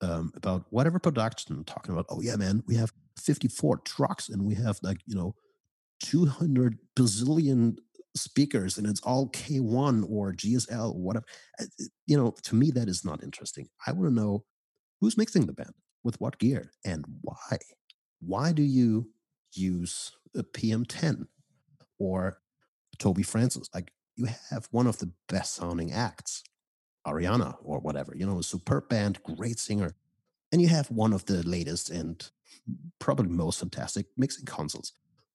um, 0.01 0.33
about 0.35 0.65
whatever 0.71 0.99
production 0.99 1.65
talking 1.65 1.93
about. 1.93 2.07
Oh 2.09 2.21
yeah, 2.21 2.37
man, 2.37 2.63
we 2.67 2.77
have 2.77 2.93
54 3.19 3.79
trucks 3.79 4.29
and 4.29 4.45
we 4.45 4.55
have 4.55 4.79
like 4.83 4.99
you 5.07 5.15
know 5.15 5.35
200 6.01 6.79
bazillion 6.97 7.77
speakers 8.15 8.79
and 8.79 8.87
it's 8.87 9.01
all 9.01 9.29
K1 9.31 10.09
or 10.09 10.33
GSL 10.33 10.95
whatever. 10.95 11.27
Uh, 11.61 11.65
you 12.07 12.17
know, 12.17 12.35
to 12.43 12.55
me, 12.55 12.71
that 12.71 12.89
is 12.89 13.05
not 13.05 13.23
interesting. 13.23 13.69
I 13.87 13.93
want 13.93 14.09
to 14.09 14.15
know 14.15 14.45
who's 15.01 15.19
mixing 15.19 15.47
the 15.47 15.53
band 15.53 15.75
with 16.03 16.21
what 16.21 16.39
gear 16.39 16.73
and 16.85 17.05
why. 17.23 17.59
Why 18.21 18.53
do 18.53 18.63
you 18.63 19.11
use 19.53 20.13
a 20.35 20.43
PM10 20.43 21.27
or 21.99 22.39
Toby 22.99 23.23
Francis? 23.23 23.69
Like, 23.75 23.93
you 24.17 24.29
have 24.51 24.69
one 24.71 24.87
of 24.87 24.99
the 24.99 25.11
best 25.29 25.55
sounding 25.55 25.93
acts, 25.93 26.45
Ariana 27.07 27.57
or 27.63 27.81
whatever, 27.81 28.15
you 28.17 28.27
know, 28.27 28.39
a 28.39 28.45
superb 28.45 28.89
band, 28.89 29.23
great 29.25 29.59
singer. 29.59 29.95
And 30.53 30.63
you 30.63 30.69
have 30.69 30.91
one 30.91 31.13
of 31.13 31.27
the 31.27 31.43
latest 31.43 31.91
and 31.91 32.25
probably 33.01 33.29
most 33.29 33.59
fantastic 33.59 34.07
mixing 34.17 34.45
consoles. 34.45 34.93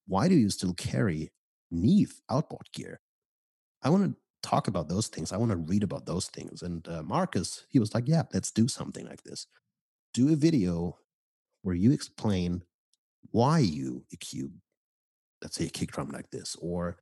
Why 0.08 0.30
do 0.30 0.36
you 0.36 0.50
still 0.50 0.74
carry 0.74 1.32
Neve 1.72 2.22
outboard 2.30 2.68
gear. 2.74 3.00
I 3.82 3.90
want 3.90 4.04
to 4.04 4.16
talk 4.42 4.68
about 4.68 4.90
those 4.90 5.08
things. 5.08 5.32
I 5.32 5.38
want 5.38 5.52
to 5.52 5.58
read 5.58 5.84
about 5.84 6.06
those 6.06 6.28
things. 6.28 6.62
And 6.62 6.88
uh, 6.88 7.04
Marcus, 7.04 7.66
he 7.70 7.80
was 7.80 7.94
like, 7.94 8.08
yeah, 8.08 8.24
let's 8.34 8.52
do 8.52 8.68
something 8.68 9.06
like 9.06 9.24
this. 9.24 9.48
Do 10.14 10.32
a 10.34 10.36
video 10.36 10.98
where 11.62 11.76
you 11.76 11.92
explain 11.92 12.64
why 13.32 13.60
you 13.60 14.04
EQ, 14.14 14.52
let's 15.42 15.56
say 15.56 15.66
a 15.66 15.70
kick 15.70 15.92
drum 15.92 16.10
like 16.10 16.30
this, 16.32 16.56
or 16.62 16.98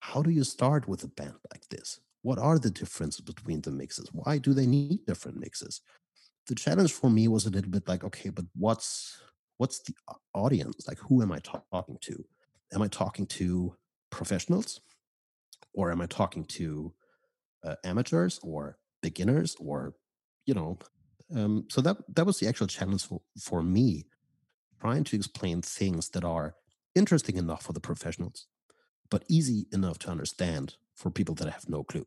how 0.00 0.22
do 0.22 0.30
you 0.30 0.44
start 0.44 0.86
with 0.88 1.02
a 1.04 1.08
band 1.08 1.34
like 1.52 1.66
this? 1.70 2.00
What 2.22 2.38
are 2.38 2.58
the 2.58 2.70
differences 2.70 3.20
between 3.20 3.60
the 3.60 3.70
mixes? 3.70 4.08
Why 4.12 4.38
do 4.38 4.52
they 4.52 4.66
need 4.66 5.06
different 5.06 5.38
mixes? 5.38 5.80
The 6.46 6.54
challenge 6.54 6.92
for 6.92 7.08
me 7.08 7.28
was 7.28 7.46
a 7.46 7.50
little 7.50 7.70
bit 7.70 7.88
like, 7.88 8.04
okay, 8.04 8.28
but 8.30 8.44
what's 8.56 9.20
what's 9.56 9.80
the 9.80 9.94
audience? 10.34 10.86
Like, 10.88 10.98
who 10.98 11.22
am 11.22 11.32
I 11.32 11.38
talking 11.38 11.98
to? 12.02 12.24
Am 12.72 12.82
I 12.82 12.88
talking 12.88 13.26
to 13.26 13.74
professionals? 14.14 14.80
Or 15.74 15.90
am 15.90 16.00
I 16.00 16.06
talking 16.06 16.44
to 16.44 16.94
uh, 17.64 17.76
amateurs 17.84 18.38
or 18.42 18.78
beginners 19.02 19.56
or 19.58 19.94
you 20.46 20.54
know 20.54 20.78
um, 21.34 21.66
so 21.70 21.80
that 21.80 21.96
that 22.14 22.26
was 22.26 22.38
the 22.38 22.48
actual 22.48 22.66
challenge 22.66 23.04
for, 23.06 23.20
for 23.40 23.62
me 23.62 24.06
trying 24.80 25.04
to 25.04 25.16
explain 25.16 25.62
things 25.62 26.10
that 26.10 26.24
are 26.24 26.54
interesting 26.94 27.36
enough 27.36 27.62
for 27.62 27.72
the 27.72 27.80
professionals 27.80 28.46
but 29.10 29.24
easy 29.28 29.66
enough 29.72 29.98
to 29.98 30.10
understand 30.10 30.76
for 30.94 31.10
people 31.10 31.34
that 31.34 31.50
have 31.50 31.68
no 31.68 31.82
clue 31.82 32.06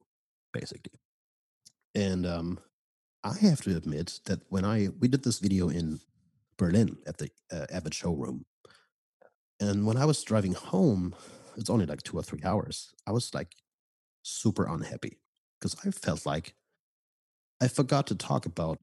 basically. 0.53 0.99
And 1.93 2.25
um, 2.25 2.59
i 3.23 3.35
have 3.37 3.61
to 3.61 3.75
admit 3.75 4.19
that 4.25 4.39
when 4.49 4.65
i 4.65 4.89
we 4.99 5.07
did 5.07 5.23
this 5.23 5.39
video 5.39 5.69
in 5.69 5.99
berlin 6.57 6.97
at 7.05 7.17
the 7.17 7.29
uh, 7.51 7.65
avid 7.71 7.93
showroom 7.93 8.45
and 9.59 9.85
when 9.85 9.97
i 9.97 10.05
was 10.05 10.23
driving 10.23 10.53
home 10.53 11.15
it's 11.57 11.69
only 11.69 11.85
like 11.85 12.03
two 12.03 12.17
or 12.17 12.23
three 12.23 12.41
hours. 12.43 12.93
I 13.05 13.11
was 13.11 13.33
like 13.33 13.55
super 14.23 14.65
unhappy 14.65 15.19
because 15.59 15.75
I 15.85 15.91
felt 15.91 16.25
like 16.25 16.53
I 17.61 17.67
forgot 17.67 18.07
to 18.07 18.15
talk 18.15 18.45
about 18.45 18.79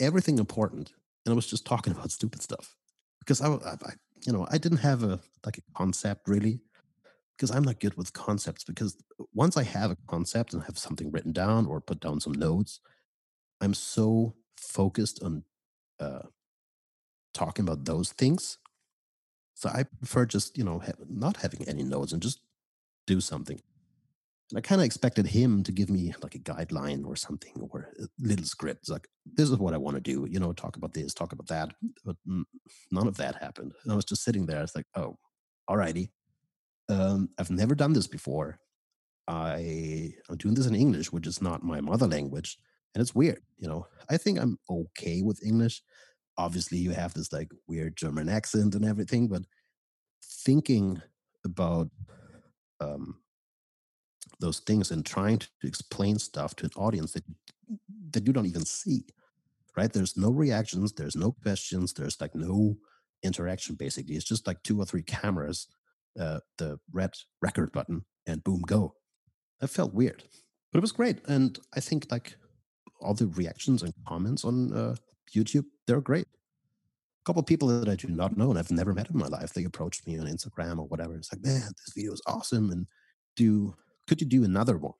everything 0.00 0.38
important, 0.38 0.92
and 1.24 1.32
I 1.32 1.36
was 1.36 1.46
just 1.46 1.66
talking 1.66 1.92
about 1.96 2.10
stupid 2.10 2.42
stuff 2.42 2.74
because 3.20 3.40
I, 3.40 3.48
I, 3.48 3.76
I 3.84 3.92
you 4.26 4.32
know, 4.32 4.46
I 4.50 4.58
didn't 4.58 4.78
have 4.78 5.02
a 5.02 5.20
like 5.44 5.58
a 5.58 5.62
concept 5.74 6.28
really 6.28 6.60
because 7.36 7.50
I'm 7.50 7.64
not 7.64 7.80
good 7.80 7.96
with 7.96 8.12
concepts. 8.12 8.64
Because 8.64 8.96
once 9.32 9.56
I 9.56 9.64
have 9.64 9.90
a 9.90 9.96
concept 10.08 10.54
and 10.54 10.62
have 10.64 10.78
something 10.78 11.10
written 11.10 11.32
down 11.32 11.66
or 11.66 11.80
put 11.80 12.00
down 12.00 12.20
some 12.20 12.32
notes, 12.32 12.80
I'm 13.60 13.74
so 13.74 14.34
focused 14.56 15.22
on 15.22 15.44
uh, 16.00 16.22
talking 17.32 17.64
about 17.64 17.84
those 17.84 18.12
things 18.12 18.58
So 19.54 19.68
I 19.68 19.84
prefer 19.84 20.26
just, 20.26 20.58
you 20.58 20.64
know, 20.64 20.82
not 21.08 21.38
having 21.38 21.66
any 21.68 21.84
notes 21.84 22.12
and 22.12 22.22
just 22.22 22.40
do 23.06 23.20
something. 23.20 23.60
And 24.50 24.58
I 24.58 24.60
kind 24.60 24.80
of 24.80 24.84
expected 24.84 25.26
him 25.26 25.62
to 25.62 25.72
give 25.72 25.88
me 25.88 26.12
like 26.22 26.34
a 26.34 26.38
guideline 26.38 27.06
or 27.06 27.16
something 27.16 27.52
or 27.70 27.92
a 27.98 28.06
little 28.18 28.44
script. 28.44 28.80
It's 28.82 28.90
like, 28.90 29.08
this 29.24 29.48
is 29.48 29.56
what 29.56 29.74
I 29.74 29.78
want 29.78 29.96
to 29.96 30.00
do, 30.00 30.26
you 30.28 30.38
know, 30.38 30.52
talk 30.52 30.76
about 30.76 30.92
this, 30.92 31.14
talk 31.14 31.32
about 31.32 31.46
that. 31.48 31.72
But 32.04 32.16
none 32.90 33.06
of 33.08 33.16
that 33.16 33.36
happened. 33.36 33.72
And 33.82 33.92
I 33.92 33.96
was 33.96 34.04
just 34.04 34.22
sitting 34.22 34.46
there. 34.46 34.62
It's 34.62 34.76
like, 34.76 34.86
oh, 34.96 35.16
alrighty. 35.70 36.10
Um, 36.88 37.30
I've 37.38 37.50
never 37.50 37.74
done 37.74 37.94
this 37.94 38.06
before. 38.06 38.58
I 39.26 40.12
I 40.28 40.32
am 40.32 40.36
doing 40.36 40.54
this 40.54 40.66
in 40.66 40.74
English, 40.74 41.10
which 41.10 41.26
is 41.26 41.40
not 41.40 41.62
my 41.62 41.80
mother 41.80 42.06
language. 42.06 42.58
And 42.94 43.00
it's 43.00 43.14
weird, 43.14 43.40
you 43.56 43.66
know. 43.66 43.86
I 44.10 44.18
think 44.18 44.38
I'm 44.38 44.58
okay 44.68 45.22
with 45.22 45.42
English. 45.42 45.82
Obviously, 46.36 46.78
you 46.78 46.90
have 46.90 47.14
this 47.14 47.32
like 47.32 47.50
weird 47.66 47.96
German 47.96 48.28
accent 48.28 48.74
and 48.74 48.84
everything, 48.84 49.28
but 49.28 49.42
thinking 50.22 51.00
about 51.44 51.88
um, 52.80 53.18
those 54.40 54.60
things 54.60 54.90
and 54.90 55.04
trying 55.04 55.38
to 55.38 55.48
explain 55.62 56.18
stuff 56.18 56.56
to 56.56 56.64
an 56.64 56.70
audience 56.76 57.12
that 57.12 57.24
that 58.10 58.26
you 58.26 58.32
don't 58.32 58.46
even 58.46 58.64
see 58.64 59.04
right? 59.76 59.92
There's 59.92 60.16
no 60.16 60.30
reactions 60.30 60.92
there's 60.92 61.16
no 61.16 61.32
questions 61.32 61.92
there's 61.92 62.20
like 62.20 62.34
no 62.34 62.76
interaction 63.24 63.74
basically. 63.74 64.14
It's 64.14 64.24
just 64.24 64.46
like 64.46 64.62
two 64.62 64.80
or 64.80 64.84
three 64.84 65.02
cameras 65.02 65.66
uh, 66.18 66.38
the 66.58 66.78
red 66.92 67.10
record 67.42 67.72
button 67.72 68.04
and 68.26 68.44
boom 68.44 68.62
go. 68.66 68.94
That 69.60 69.68
felt 69.68 69.94
weird 69.94 70.22
but 70.74 70.78
it 70.78 70.82
was 70.82 70.92
great 70.92 71.20
and 71.28 71.58
i 71.76 71.80
think 71.80 72.06
like 72.10 72.36
all 73.00 73.14
the 73.14 73.28
reactions 73.28 73.82
and 73.82 73.94
comments 74.06 74.44
on 74.44 74.72
uh, 74.72 74.94
youtube 75.34 75.64
they're 75.86 76.00
great. 76.00 76.26
A 76.26 77.24
couple 77.24 77.40
of 77.40 77.46
people 77.46 77.68
that 77.68 77.88
i 77.88 77.94
do 77.94 78.08
not 78.08 78.36
know 78.36 78.50
and 78.50 78.58
i've 78.58 78.70
never 78.70 78.92
met 78.92 79.08
in 79.08 79.16
my 79.16 79.26
life 79.26 79.54
they 79.54 79.64
approached 79.64 80.06
me 80.06 80.18
on 80.18 80.26
instagram 80.26 80.78
or 80.78 80.86
whatever 80.86 81.16
it's 81.16 81.32
like 81.32 81.42
man 81.42 81.62
this 81.62 81.94
video 81.94 82.12
is 82.12 82.20
awesome 82.26 82.70
and 82.70 82.86
do 83.34 83.74
could 84.06 84.20
you 84.20 84.26
do 84.26 84.44
another 84.44 84.76
one? 84.76 84.92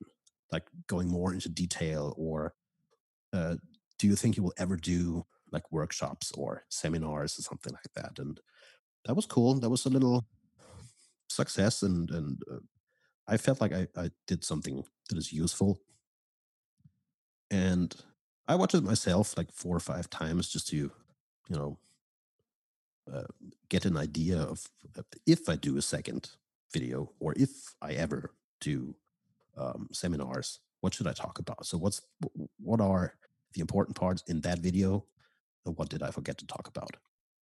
Like 0.51 0.67
going 0.87 1.09
more 1.09 1.33
into 1.33 1.49
detail 1.49 2.13
or 2.17 2.53
uh, 3.33 3.55
do 3.99 4.07
you 4.07 4.15
think 4.15 4.37
you 4.37 4.43
will 4.43 4.53
ever 4.57 4.75
do 4.75 5.25
like 5.51 5.71
workshops 5.71 6.31
or 6.33 6.65
seminars 6.69 7.37
or 7.37 7.41
something 7.41 7.73
like 7.73 7.93
that? 7.95 8.19
And 8.19 8.39
that 9.05 9.15
was 9.15 9.25
cool 9.25 9.53
that 9.59 9.69
was 9.69 9.85
a 9.85 9.89
little 9.89 10.25
success 11.29 11.81
and 11.81 12.11
and 12.11 12.41
uh, 12.51 12.59
i 13.27 13.35
felt 13.35 13.59
like 13.59 13.73
I, 13.73 13.87
I 13.97 14.11
did 14.27 14.43
something 14.43 14.83
that 15.09 15.17
is 15.17 15.33
useful. 15.33 15.79
And 17.51 17.95
i 18.47 18.55
watched 18.55 18.75
it 18.75 18.83
myself 18.83 19.37
like 19.37 19.51
four 19.51 19.75
or 19.75 19.79
five 19.79 20.09
times 20.09 20.49
just 20.49 20.67
to 20.67 20.75
you 20.77 20.91
know 21.49 21.77
uh, 23.11 23.23
get 23.69 23.85
an 23.85 23.97
idea 23.97 24.37
of 24.37 24.67
if 25.25 25.47
i 25.47 25.55
do 25.55 25.77
a 25.77 25.81
second 25.81 26.31
video 26.73 27.11
or 27.19 27.33
if 27.37 27.75
i 27.81 27.91
ever 27.91 28.31
do 28.59 28.95
um, 29.57 29.87
seminars, 29.91 30.59
what 30.81 30.93
should 30.93 31.07
I 31.07 31.13
talk 31.13 31.39
about? 31.39 31.65
So 31.65 31.77
what's 31.77 32.01
what 32.59 32.81
are 32.81 33.13
the 33.53 33.61
important 33.61 33.95
parts 33.95 34.23
in 34.27 34.41
that 34.41 34.59
video, 34.59 35.05
and 35.65 35.77
what 35.77 35.89
did 35.89 36.03
I 36.03 36.11
forget 36.11 36.37
to 36.39 36.47
talk 36.47 36.67
about? 36.67 36.91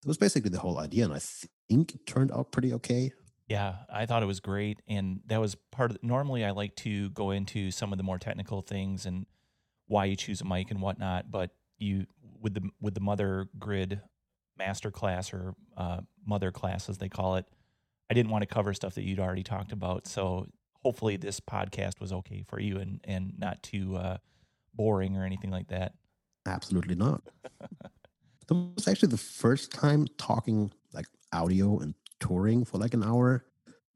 That 0.02 0.08
was 0.08 0.18
basically 0.18 0.49
the 0.49 0.60
whole 0.60 0.80
idea, 0.80 1.06
and 1.06 1.14
I 1.14 1.22
think 1.70 1.95
it 1.95 2.06
turned 2.06 2.32
out 2.32 2.52
pretty 2.52 2.74
okay. 2.74 3.12
Yeah, 3.47 3.76
I 3.91 4.06
thought 4.06 4.24
it 4.24 4.28
was 4.28 4.39
great, 4.39 4.82
and 4.88 5.22
that 5.28 5.39
was 5.39 5.56
part 5.72 5.91
of. 5.91 6.04
Normally, 6.04 6.45
I 6.45 6.52
like 6.52 6.76
to 6.78 7.10
go 7.12 7.32
into 7.32 7.72
some 7.72 7.91
of 7.91 7.97
the 7.97 8.04
more 8.04 8.20
technical 8.20 8.62
things 8.62 9.06
and 9.06 9.26
why 9.92 10.06
you 10.06 10.16
choose 10.16 10.39
a 10.39 10.46
mic 10.46 10.72
and 10.72 10.82
whatnot, 10.82 11.30
but 11.30 11.52
you 11.78 12.06
with 12.39 12.54
the 12.54 12.70
with 12.80 12.94
the 12.94 13.02
mother 13.02 13.48
grid 13.60 14.00
master 14.58 14.89
class 14.89 15.34
or 15.34 15.54
uh, 15.76 16.00
mother 16.26 16.50
class 16.52 16.88
as 16.88 16.98
they 16.98 17.10
call 17.10 17.36
it, 17.36 17.46
I 18.10 18.14
didn't 18.14 18.32
want 18.32 18.44
to 18.44 18.46
cover 18.46 18.74
stuff 18.74 18.96
that 18.96 19.04
you'd 19.04 19.20
already 19.20 19.44
talked 19.44 19.74
about. 19.74 20.08
So 20.08 20.48
hopefully 20.82 21.18
this 21.18 21.42
podcast 21.42 22.00
was 22.00 22.14
okay 22.14 22.42
for 22.48 22.60
you 22.60 22.78
and 22.78 23.02
and 23.04 23.34
not 23.38 23.62
too 23.64 23.98
uh, 23.98 24.18
boring 24.74 25.18
or 25.18 25.26
anything 25.26 25.52
like 25.52 25.68
that. 25.68 25.94
Absolutely 26.46 26.96
not. 26.96 27.22
that 28.48 28.54
was 28.54 28.88
actually 28.88 29.10
the 29.10 29.18
first 29.18 29.74
time 29.74 30.08
talking 30.18 30.72
like 30.94 31.08
audio 31.34 31.80
and 31.80 31.96
touring 32.22 32.64
for 32.64 32.78
like 32.78 32.94
an 32.94 33.04
hour 33.04 33.44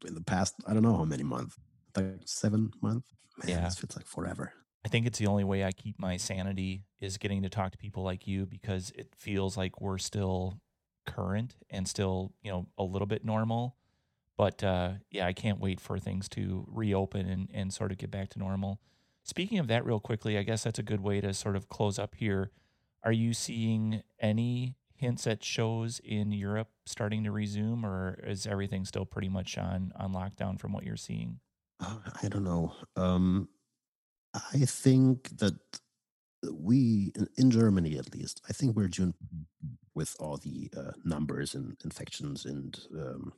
in 0.06 0.14
the 0.14 0.22
past. 0.22 0.56
I 0.68 0.74
don't 0.74 0.84
know 0.84 0.98
how 0.98 1.06
many 1.06 1.24
months, 1.24 1.56
like 1.96 2.20
seven 2.26 2.72
months. 2.82 3.08
Man, 3.38 3.50
yeah, 3.50 3.62
this 3.62 3.78
feels 3.78 3.96
like 3.96 4.06
forever. 4.06 4.52
I 4.86 4.88
think 4.88 5.08
it's 5.08 5.18
the 5.18 5.28
only 5.28 5.44
way 5.44 5.66
I 5.66 5.72
keep 5.72 6.00
my 6.00 6.16
sanity 6.16 6.84
is 7.02 7.18
getting 7.18 7.42
to 7.42 7.50
talk 7.50 7.72
to 7.72 7.78
people 7.78 8.04
like 8.04 8.28
you 8.28 8.46
because 8.46 8.92
it 8.96 9.10
feels 9.18 9.58
like 9.58 9.82
we're 9.82 9.98
still 9.98 10.62
current 11.08 11.56
and 11.70 11.88
still, 11.88 12.34
you 12.42 12.52
know, 12.52 12.68
a 12.78 12.84
little 12.84 13.08
bit 13.08 13.26
normal 13.26 13.76
but 14.38 14.64
uh, 14.64 14.94
yeah, 15.12 15.26
I 15.26 15.34
can't 15.34 15.60
wait 15.60 15.80
for 15.80 15.98
things 15.98 16.28
to 16.30 16.66
reopen 16.70 17.28
and, 17.28 17.50
and 17.54 17.74
sort 17.74 17.92
of 17.92 17.98
get 17.98 18.12
back 18.12 18.30
to 18.32 18.40
normal. 18.40 18.80
Speaking 19.24 19.60
of 19.60 19.68
that, 19.68 19.86
real 19.86 20.00
quickly, 20.00 20.38
I 20.38 20.44
guess 20.44 20.64
that's 20.64 20.80
a 20.80 20.84
good 20.84 21.02
way 21.02 21.22
to 21.22 21.34
sort 21.34 21.56
of 21.56 21.70
close 21.70 21.98
up 21.98 22.16
here. 22.16 22.52
Are 23.04 23.12
you 23.12 23.34
seeing 23.34 24.04
any 24.20 24.76
hints 24.94 25.26
at 25.28 25.44
shows 25.44 26.00
in 26.04 26.32
Europe 26.32 26.70
starting 26.86 27.24
to 27.24 27.32
resume, 27.32 27.86
or 27.86 28.20
is 28.24 28.46
everything 28.46 28.86
still 28.86 29.06
pretty 29.06 29.30
much 29.30 29.58
on 29.58 29.94
on 29.96 30.14
lockdown 30.14 30.60
from 30.60 30.74
what 30.74 30.84
you're 30.84 30.98
seeing? 30.98 31.40
Uh, 31.80 31.98
I 32.22 32.28
don't 32.28 32.44
know. 32.44 32.74
Um, 32.96 33.50
I 34.54 34.66
think 34.66 35.38
that 35.38 35.56
we 36.52 37.12
in 37.38 37.52
Germany, 37.52 37.98
at 37.98 38.14
least, 38.14 38.42
I 38.50 38.54
think 38.54 38.76
we're 38.76 38.88
doing 38.88 39.14
with 39.94 40.16
all 40.20 40.38
the 40.38 40.70
uh, 40.78 40.92
numbers 41.04 41.56
and 41.56 41.78
infections 41.84 42.46
and 42.46 42.78
um, 42.98 43.34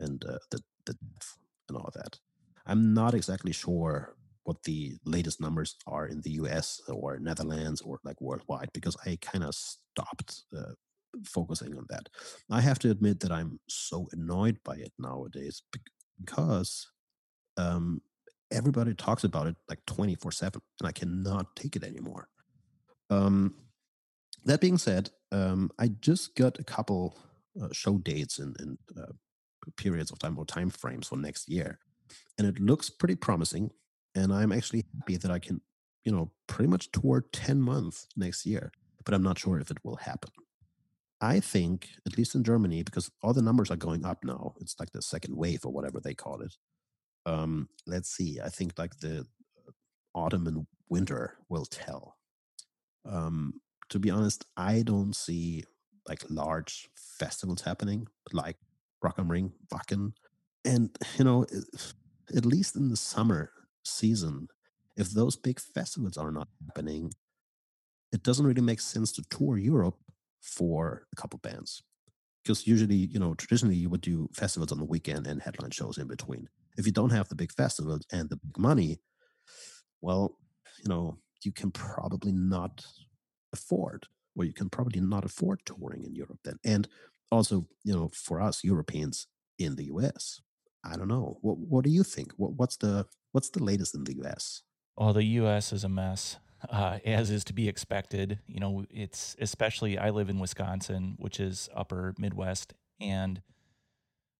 and 0.00 0.24
uh, 0.24 0.38
the 0.50 0.60
the 0.86 0.94
death 0.94 1.36
and 1.68 1.78
all 1.78 1.90
that. 1.94 2.18
I'm 2.66 2.94
not 2.94 3.14
exactly 3.14 3.52
sure 3.52 4.16
what 4.44 4.62
the 4.64 4.96
latest 5.04 5.40
numbers 5.40 5.76
are 5.86 6.06
in 6.06 6.20
the 6.22 6.32
US 6.42 6.80
or 6.88 7.18
Netherlands 7.18 7.80
or 7.80 8.00
like 8.04 8.20
worldwide 8.20 8.70
because 8.72 8.96
I 9.06 9.18
kind 9.20 9.44
of 9.44 9.54
stopped 9.54 10.42
uh, 10.56 10.72
focusing 11.24 11.76
on 11.76 11.86
that. 11.90 12.08
I 12.50 12.60
have 12.60 12.78
to 12.80 12.90
admit 12.90 13.20
that 13.20 13.30
I'm 13.30 13.60
so 13.68 14.08
annoyed 14.12 14.58
by 14.64 14.76
it 14.76 14.92
nowadays 14.98 15.62
because 16.18 16.88
um, 17.56 18.00
everybody 18.52 18.94
talks 18.94 19.24
about 19.24 19.46
it 19.46 19.56
like 19.68 19.84
24 19.86 20.32
7 20.32 20.60
and 20.80 20.88
I 20.88 20.92
cannot 20.92 21.56
take 21.56 21.76
it 21.76 21.84
anymore. 21.84 22.28
Um, 23.10 23.54
that 24.44 24.60
being 24.60 24.78
said, 24.78 25.10
um, 25.30 25.70
I 25.78 25.88
just 25.88 26.34
got 26.36 26.58
a 26.58 26.64
couple 26.64 27.18
uh, 27.60 27.68
show 27.72 27.98
dates 27.98 28.38
and, 28.38 28.56
and 28.60 28.78
uh, 28.98 29.12
periods 29.76 30.10
of 30.10 30.18
time 30.18 30.38
or 30.38 30.44
time 30.44 30.70
frames 30.70 31.08
for 31.08 31.16
next 31.16 31.48
year. 31.48 31.78
And 32.38 32.46
it 32.46 32.60
looks 32.60 32.90
pretty 32.90 33.14
promising. 33.14 33.70
And 34.14 34.32
I'm 34.32 34.52
actually 34.52 34.84
happy 34.98 35.16
that 35.16 35.30
I 35.30 35.38
can, 35.38 35.60
you 36.04 36.12
know, 36.12 36.30
pretty 36.46 36.68
much 36.68 36.90
tour 36.92 37.24
10 37.32 37.60
months 37.60 38.08
next 38.16 38.44
year, 38.44 38.72
but 39.04 39.14
I'm 39.14 39.22
not 39.22 39.38
sure 39.38 39.58
if 39.58 39.70
it 39.70 39.78
will 39.84 39.96
happen. 39.96 40.30
I 41.20 41.38
think, 41.38 41.88
at 42.04 42.18
least 42.18 42.34
in 42.34 42.42
Germany, 42.42 42.82
because 42.82 43.10
all 43.22 43.32
the 43.32 43.42
numbers 43.42 43.70
are 43.70 43.76
going 43.76 44.04
up 44.04 44.24
now, 44.24 44.54
it's 44.60 44.78
like 44.80 44.90
the 44.90 45.00
second 45.00 45.36
wave 45.36 45.64
or 45.64 45.72
whatever 45.72 46.00
they 46.00 46.14
call 46.14 46.42
it. 46.42 46.56
Um, 47.26 47.68
let's 47.86 48.10
see. 48.10 48.40
I 48.42 48.48
think 48.48 48.78
like 48.78 48.98
the 48.98 49.20
uh, 49.20 49.70
autumn 50.14 50.46
and 50.46 50.66
winter 50.88 51.36
will 51.48 51.66
tell. 51.66 52.16
Um, 53.04 53.60
to 53.90 53.98
be 53.98 54.10
honest, 54.10 54.44
I 54.56 54.82
don't 54.82 55.14
see 55.14 55.64
like 56.08 56.22
large 56.28 56.88
festivals 57.18 57.62
happening 57.62 58.06
like 58.32 58.56
Rock 59.02 59.16
am 59.18 59.30
Ring, 59.30 59.52
Wacken. 59.72 60.12
And, 60.64 60.96
you 61.18 61.24
know, 61.24 61.46
at 62.36 62.46
least 62.46 62.76
in 62.76 62.88
the 62.88 62.96
summer 62.96 63.50
season, 63.84 64.48
if 64.96 65.10
those 65.10 65.36
big 65.36 65.60
festivals 65.60 66.16
are 66.16 66.30
not 66.30 66.48
happening, 66.66 67.12
it 68.12 68.22
doesn't 68.22 68.46
really 68.46 68.60
make 68.60 68.80
sense 68.80 69.12
to 69.12 69.22
tour 69.30 69.56
Europe 69.58 69.96
for 70.40 71.06
a 71.12 71.16
couple 71.16 71.38
bands. 71.38 71.82
Because 72.42 72.66
usually, 72.66 72.96
you 72.96 73.18
know, 73.18 73.34
traditionally 73.34 73.76
you 73.76 73.88
would 73.90 74.00
do 74.00 74.28
festivals 74.32 74.72
on 74.72 74.78
the 74.78 74.84
weekend 74.84 75.26
and 75.26 75.42
headline 75.42 75.70
shows 75.70 75.98
in 75.98 76.08
between. 76.08 76.48
If 76.76 76.86
you 76.86 76.92
don't 76.92 77.10
have 77.10 77.28
the 77.28 77.34
big 77.34 77.52
festivals 77.52 78.06
and 78.12 78.30
the 78.30 78.36
big 78.36 78.58
money, 78.58 79.00
well, 80.00 80.36
you 80.82 80.88
know, 80.88 81.18
you 81.44 81.52
can 81.52 81.70
probably 81.70 82.32
not 82.32 82.84
afford, 83.52 84.06
or 84.36 84.44
you 84.44 84.52
can 84.52 84.68
probably 84.68 85.00
not 85.00 85.24
afford 85.24 85.60
touring 85.64 86.04
in 86.04 86.14
Europe 86.14 86.38
then. 86.44 86.58
And 86.64 86.88
also, 87.30 87.66
you 87.84 87.94
know, 87.94 88.10
for 88.14 88.40
us 88.40 88.64
Europeans 88.64 89.26
in 89.58 89.76
the 89.76 89.84
US. 89.84 90.40
I 90.84 90.96
don't 90.96 91.08
know. 91.08 91.38
What 91.42 91.58
what 91.58 91.84
do 91.84 91.90
you 91.90 92.02
think? 92.02 92.32
What 92.36 92.54
what's 92.54 92.76
the 92.76 93.06
what's 93.32 93.50
the 93.50 93.62
latest 93.62 93.94
in 93.94 94.04
the 94.04 94.16
US? 94.22 94.62
Well, 94.96 95.12
the 95.12 95.24
US 95.24 95.72
is 95.72 95.84
a 95.84 95.88
mess. 95.88 96.38
Uh, 96.68 96.98
as 97.04 97.30
is 97.30 97.44
to 97.44 97.52
be 97.52 97.68
expected. 97.68 98.40
You 98.46 98.60
know, 98.60 98.84
it's 98.90 99.36
especially 99.40 99.98
I 99.98 100.10
live 100.10 100.28
in 100.28 100.38
Wisconsin, 100.38 101.14
which 101.18 101.40
is 101.40 101.68
upper 101.74 102.14
Midwest, 102.18 102.74
and 103.00 103.42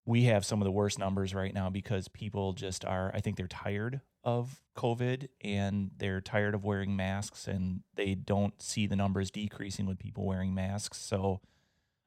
we 0.05 0.25
have 0.25 0.45
some 0.45 0.61
of 0.61 0.65
the 0.65 0.73
worst 0.73 0.99
numbers 0.99 1.35
right 1.35 1.55
now 1.55 1.71
because 1.71 2.09
people 2.09 2.53
just 2.53 2.85
are, 2.85 3.11
I 3.15 3.21
think 3.21 3.37
they're 3.37 3.47
tired 3.47 4.01
of 4.25 4.61
COVID 4.77 5.29
and 5.43 5.91
they're 5.97 6.21
tired 6.21 6.55
of 6.55 6.65
wearing 6.65 6.97
masks 6.97 7.47
and 7.47 7.83
they 7.95 8.15
don't 8.15 8.61
see 8.61 8.87
the 8.87 8.97
numbers 8.97 9.31
decreasing 9.31 9.87
with 9.87 9.99
people 9.99 10.27
wearing 10.27 10.55
masks. 10.55 10.99
So 10.99 11.41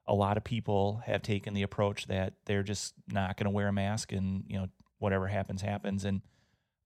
a 0.07 0.13
lot 0.13 0.37
of 0.37 0.43
people 0.43 1.01
have 1.05 1.21
taken 1.21 1.53
the 1.53 1.63
approach 1.63 2.07
that 2.07 2.33
they're 2.45 2.63
just 2.63 2.93
not 3.07 3.37
going 3.37 3.45
to 3.45 3.49
wear 3.51 3.69
a 3.69 3.73
mask 3.73 4.11
and, 4.11 4.43
you 4.47 4.57
know, 4.57 4.67
whatever 4.99 5.27
happens, 5.27 5.61
happens. 5.61 6.05
And 6.05 6.21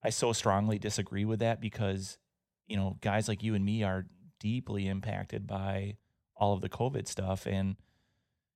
I 0.04 0.10
so 0.12 0.32
strongly 0.32 0.80
disagree 0.80 1.26
with 1.26 1.40
that 1.40 1.60
because, 1.60 2.18
you 2.68 2.78
know, 2.78 2.98
guys 3.02 3.28
like 3.28 3.44
you 3.44 3.56
and 3.56 3.66
me 3.66 3.84
are 3.84 4.06
deeply 4.40 4.88
impacted 4.88 5.48
by 5.48 5.98
all 6.36 6.54
of 6.54 6.62
the 6.62 6.70
COVID 6.70 7.08
stuff. 7.08 7.46
And, 7.46 7.76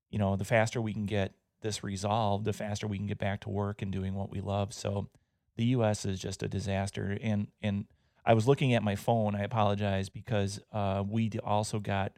you 0.10 0.20
know, 0.20 0.36
the 0.36 0.46
faster 0.46 0.82
we 0.82 0.94
can 0.94 1.06
get 1.06 1.34
this 1.64 1.84
resolved, 1.84 2.46
the 2.46 2.54
faster 2.54 2.86
we 2.86 2.98
can 2.98 3.08
get 3.08 3.18
back 3.18 3.42
to 3.42 3.50
work 3.50 3.82
and 3.82 3.92
doing 3.92 4.14
what 4.14 4.30
we 4.30 4.40
love. 4.40 4.74
So 4.74 5.10
the 5.58 5.66
US 5.66 6.06
is 6.06 6.20
just 6.20 6.44
a 6.44 6.48
disaster. 6.48 7.18
And, 7.22 7.48
and, 7.62 7.86
I 8.26 8.34
was 8.34 8.48
looking 8.48 8.74
at 8.74 8.84
my 8.84 8.96
phone. 8.96 9.36
I 9.36 9.42
apologize 9.42 10.10
because 10.10 10.60
uh, 10.72 11.04
we 11.06 11.32
also 11.44 11.80
got 11.80 12.14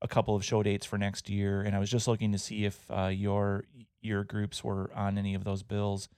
a 0.00 0.08
couple 0.08 0.36
of 0.36 0.44
show 0.44 0.62
dates 0.62 0.86
for 0.86 0.98
next 0.98 1.28
year, 1.28 1.62
and 1.62 1.74
I 1.74 1.78
was 1.78 1.90
just 1.90 2.06
looking 2.06 2.32
to 2.32 2.38
see 2.38 2.64
if 2.64 2.78
uh, 2.90 3.06
your 3.06 3.64
your 4.00 4.22
groups 4.22 4.62
were 4.62 4.90
on 4.94 5.18
any 5.18 5.34
of 5.34 5.44
those 5.44 5.62
bills. 5.62 6.08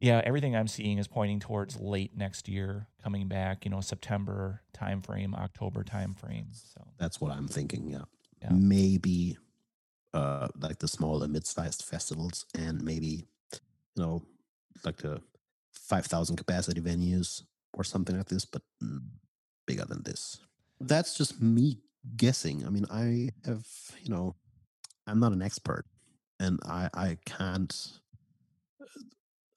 Yeah, 0.00 0.20
everything 0.24 0.56
I'm 0.56 0.68
seeing 0.68 0.98
is 0.98 1.08
pointing 1.08 1.40
towards 1.40 1.78
late 1.78 2.16
next 2.16 2.48
year, 2.48 2.86
coming 3.02 3.28
back. 3.28 3.64
You 3.64 3.70
know, 3.70 3.80
September 3.80 4.62
timeframe, 4.76 5.34
October 5.34 5.84
timeframe. 5.84 6.46
So 6.52 6.88
that's 6.98 7.20
what 7.20 7.32
I'm 7.32 7.48
thinking. 7.48 7.88
Yeah, 7.88 8.04
yeah. 8.40 8.48
maybe 8.50 9.36
uh, 10.14 10.48
like 10.60 10.78
the 10.78 10.88
small 10.88 11.22
and 11.22 11.32
mid-sized 11.32 11.82
festivals, 11.84 12.46
and 12.56 12.82
maybe 12.82 13.26
you 13.96 14.02
know, 14.02 14.22
like 14.84 14.98
the 14.98 15.20
five 15.72 16.06
thousand 16.06 16.36
capacity 16.36 16.80
venues 16.80 17.42
or 17.74 17.84
something 17.84 18.16
like 18.16 18.28
this, 18.28 18.44
but 18.44 18.62
bigger 19.66 19.84
than 19.84 20.02
this. 20.02 20.38
That's 20.80 21.16
just 21.16 21.40
me 21.40 21.78
guessing. 22.16 22.64
I 22.66 22.70
mean, 22.70 22.86
I 22.90 23.30
have, 23.44 23.66
you 24.02 24.10
know, 24.10 24.34
I'm 25.06 25.20
not 25.20 25.32
an 25.32 25.42
expert 25.42 25.84
and 26.40 26.58
I, 26.64 26.88
I 26.94 27.18
can't. 27.24 27.74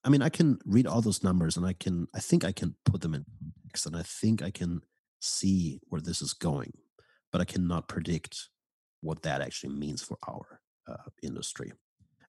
I 0.04 0.10
mean, 0.10 0.22
I 0.22 0.30
can 0.30 0.60
read 0.66 0.88
all 0.88 1.02
those 1.02 1.24
numbers 1.24 1.58
and 1.58 1.66
I 1.66 1.74
can, 1.74 2.08
I 2.16 2.20
think 2.20 2.44
I 2.44 2.52
can 2.52 2.76
put 2.86 3.02
them 3.02 3.14
in 3.14 3.26
context 3.64 3.86
and 3.86 3.96
I 3.96 4.02
think 4.02 4.42
I 4.42 4.50
can 4.50 4.82
see 5.20 5.80
where 5.90 6.02
this 6.02 6.22
is 6.22 6.34
going, 6.34 6.74
but 7.32 7.40
I 7.40 7.46
cannot 7.46 7.88
predict 7.88 8.50
what 9.02 9.22
that 9.24 9.42
actually 9.42 9.74
means 9.74 10.02
for 10.02 10.18
our 10.28 10.60
uh, 10.88 11.10
industry. 11.22 11.72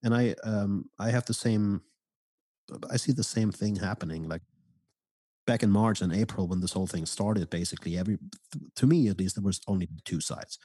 And 0.02 0.14
I, 0.14 0.34
um, 0.44 0.90
I 0.98 1.10
have 1.10 1.24
the 1.26 1.34
same, 1.34 1.82
I 2.90 2.96
see 2.96 3.12
the 3.12 3.22
same 3.22 3.52
thing 3.52 3.76
happening. 3.76 4.28
Like 4.28 4.42
back 5.46 5.62
in 5.62 5.70
March 5.70 6.00
and 6.00 6.12
April 6.12 6.46
when 6.46 6.60
this 6.60 6.72
whole 6.72 6.86
thing 6.86 7.06
started, 7.06 7.50
basically 7.50 7.96
every 7.98 8.18
to 8.76 8.86
me 8.86 9.08
at 9.08 9.18
least 9.18 9.36
there 9.36 9.44
was 9.44 9.60
only 9.66 9.88
two 10.04 10.20
sides. 10.20 10.58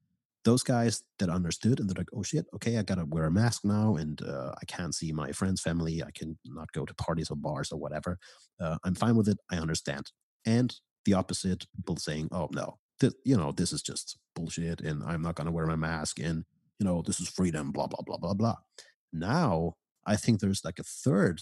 Those 0.46 0.64
guys 0.64 1.04
that 1.20 1.30
understood 1.30 1.80
and 1.80 1.90
they're 1.90 2.00
like, 2.00 2.10
oh 2.14 2.24
shit, 2.24 2.46
okay, 2.56 2.78
I 2.78 2.84
gotta 2.84 3.06
wear 3.06 3.26
a 3.26 3.32
mask 3.32 3.66
now, 3.66 3.96
and 3.96 4.22
uh, 4.22 4.54
I 4.62 4.66
can't 4.66 4.96
see 4.96 5.12
my 5.12 5.32
friends, 5.32 5.62
family, 5.62 6.02
I 6.02 6.12
can 6.16 6.38
not 6.46 6.72
go 6.72 6.86
to 6.86 6.94
parties 6.94 7.30
or 7.30 7.36
bars 7.36 7.72
or 7.72 7.80
whatever. 7.80 8.18
Uh, 8.60 8.78
I'm 8.84 8.96
fine 8.96 9.18
with 9.18 9.28
it. 9.28 9.40
I 9.52 9.58
understand. 9.58 10.12
And 10.46 10.74
the 11.06 11.14
opposite, 11.14 11.66
people 11.76 11.98
saying, 11.98 12.30
oh 12.32 12.50
no, 12.54 12.78
th- 13.00 13.14
you 13.24 13.38
know, 13.38 13.52
this 13.52 13.74
is 13.74 13.82
just 13.82 14.18
bullshit, 14.36 14.82
and 14.82 15.04
I'm 15.04 15.22
not 15.22 15.36
gonna 15.36 15.52
wear 15.52 15.66
my 15.66 15.76
mask, 15.76 16.20
and 16.20 16.46
you 16.80 16.86
know, 16.86 17.02
this 17.02 17.20
is 17.20 17.30
freedom, 17.30 17.72
blah 17.72 17.88
blah 17.88 18.02
blah 18.06 18.18
blah 18.18 18.34
blah. 18.34 18.56
Now 19.14 19.76
I 20.06 20.16
think 20.16 20.40
there's 20.40 20.64
like 20.64 20.80
a 20.80 20.84
third 20.84 21.42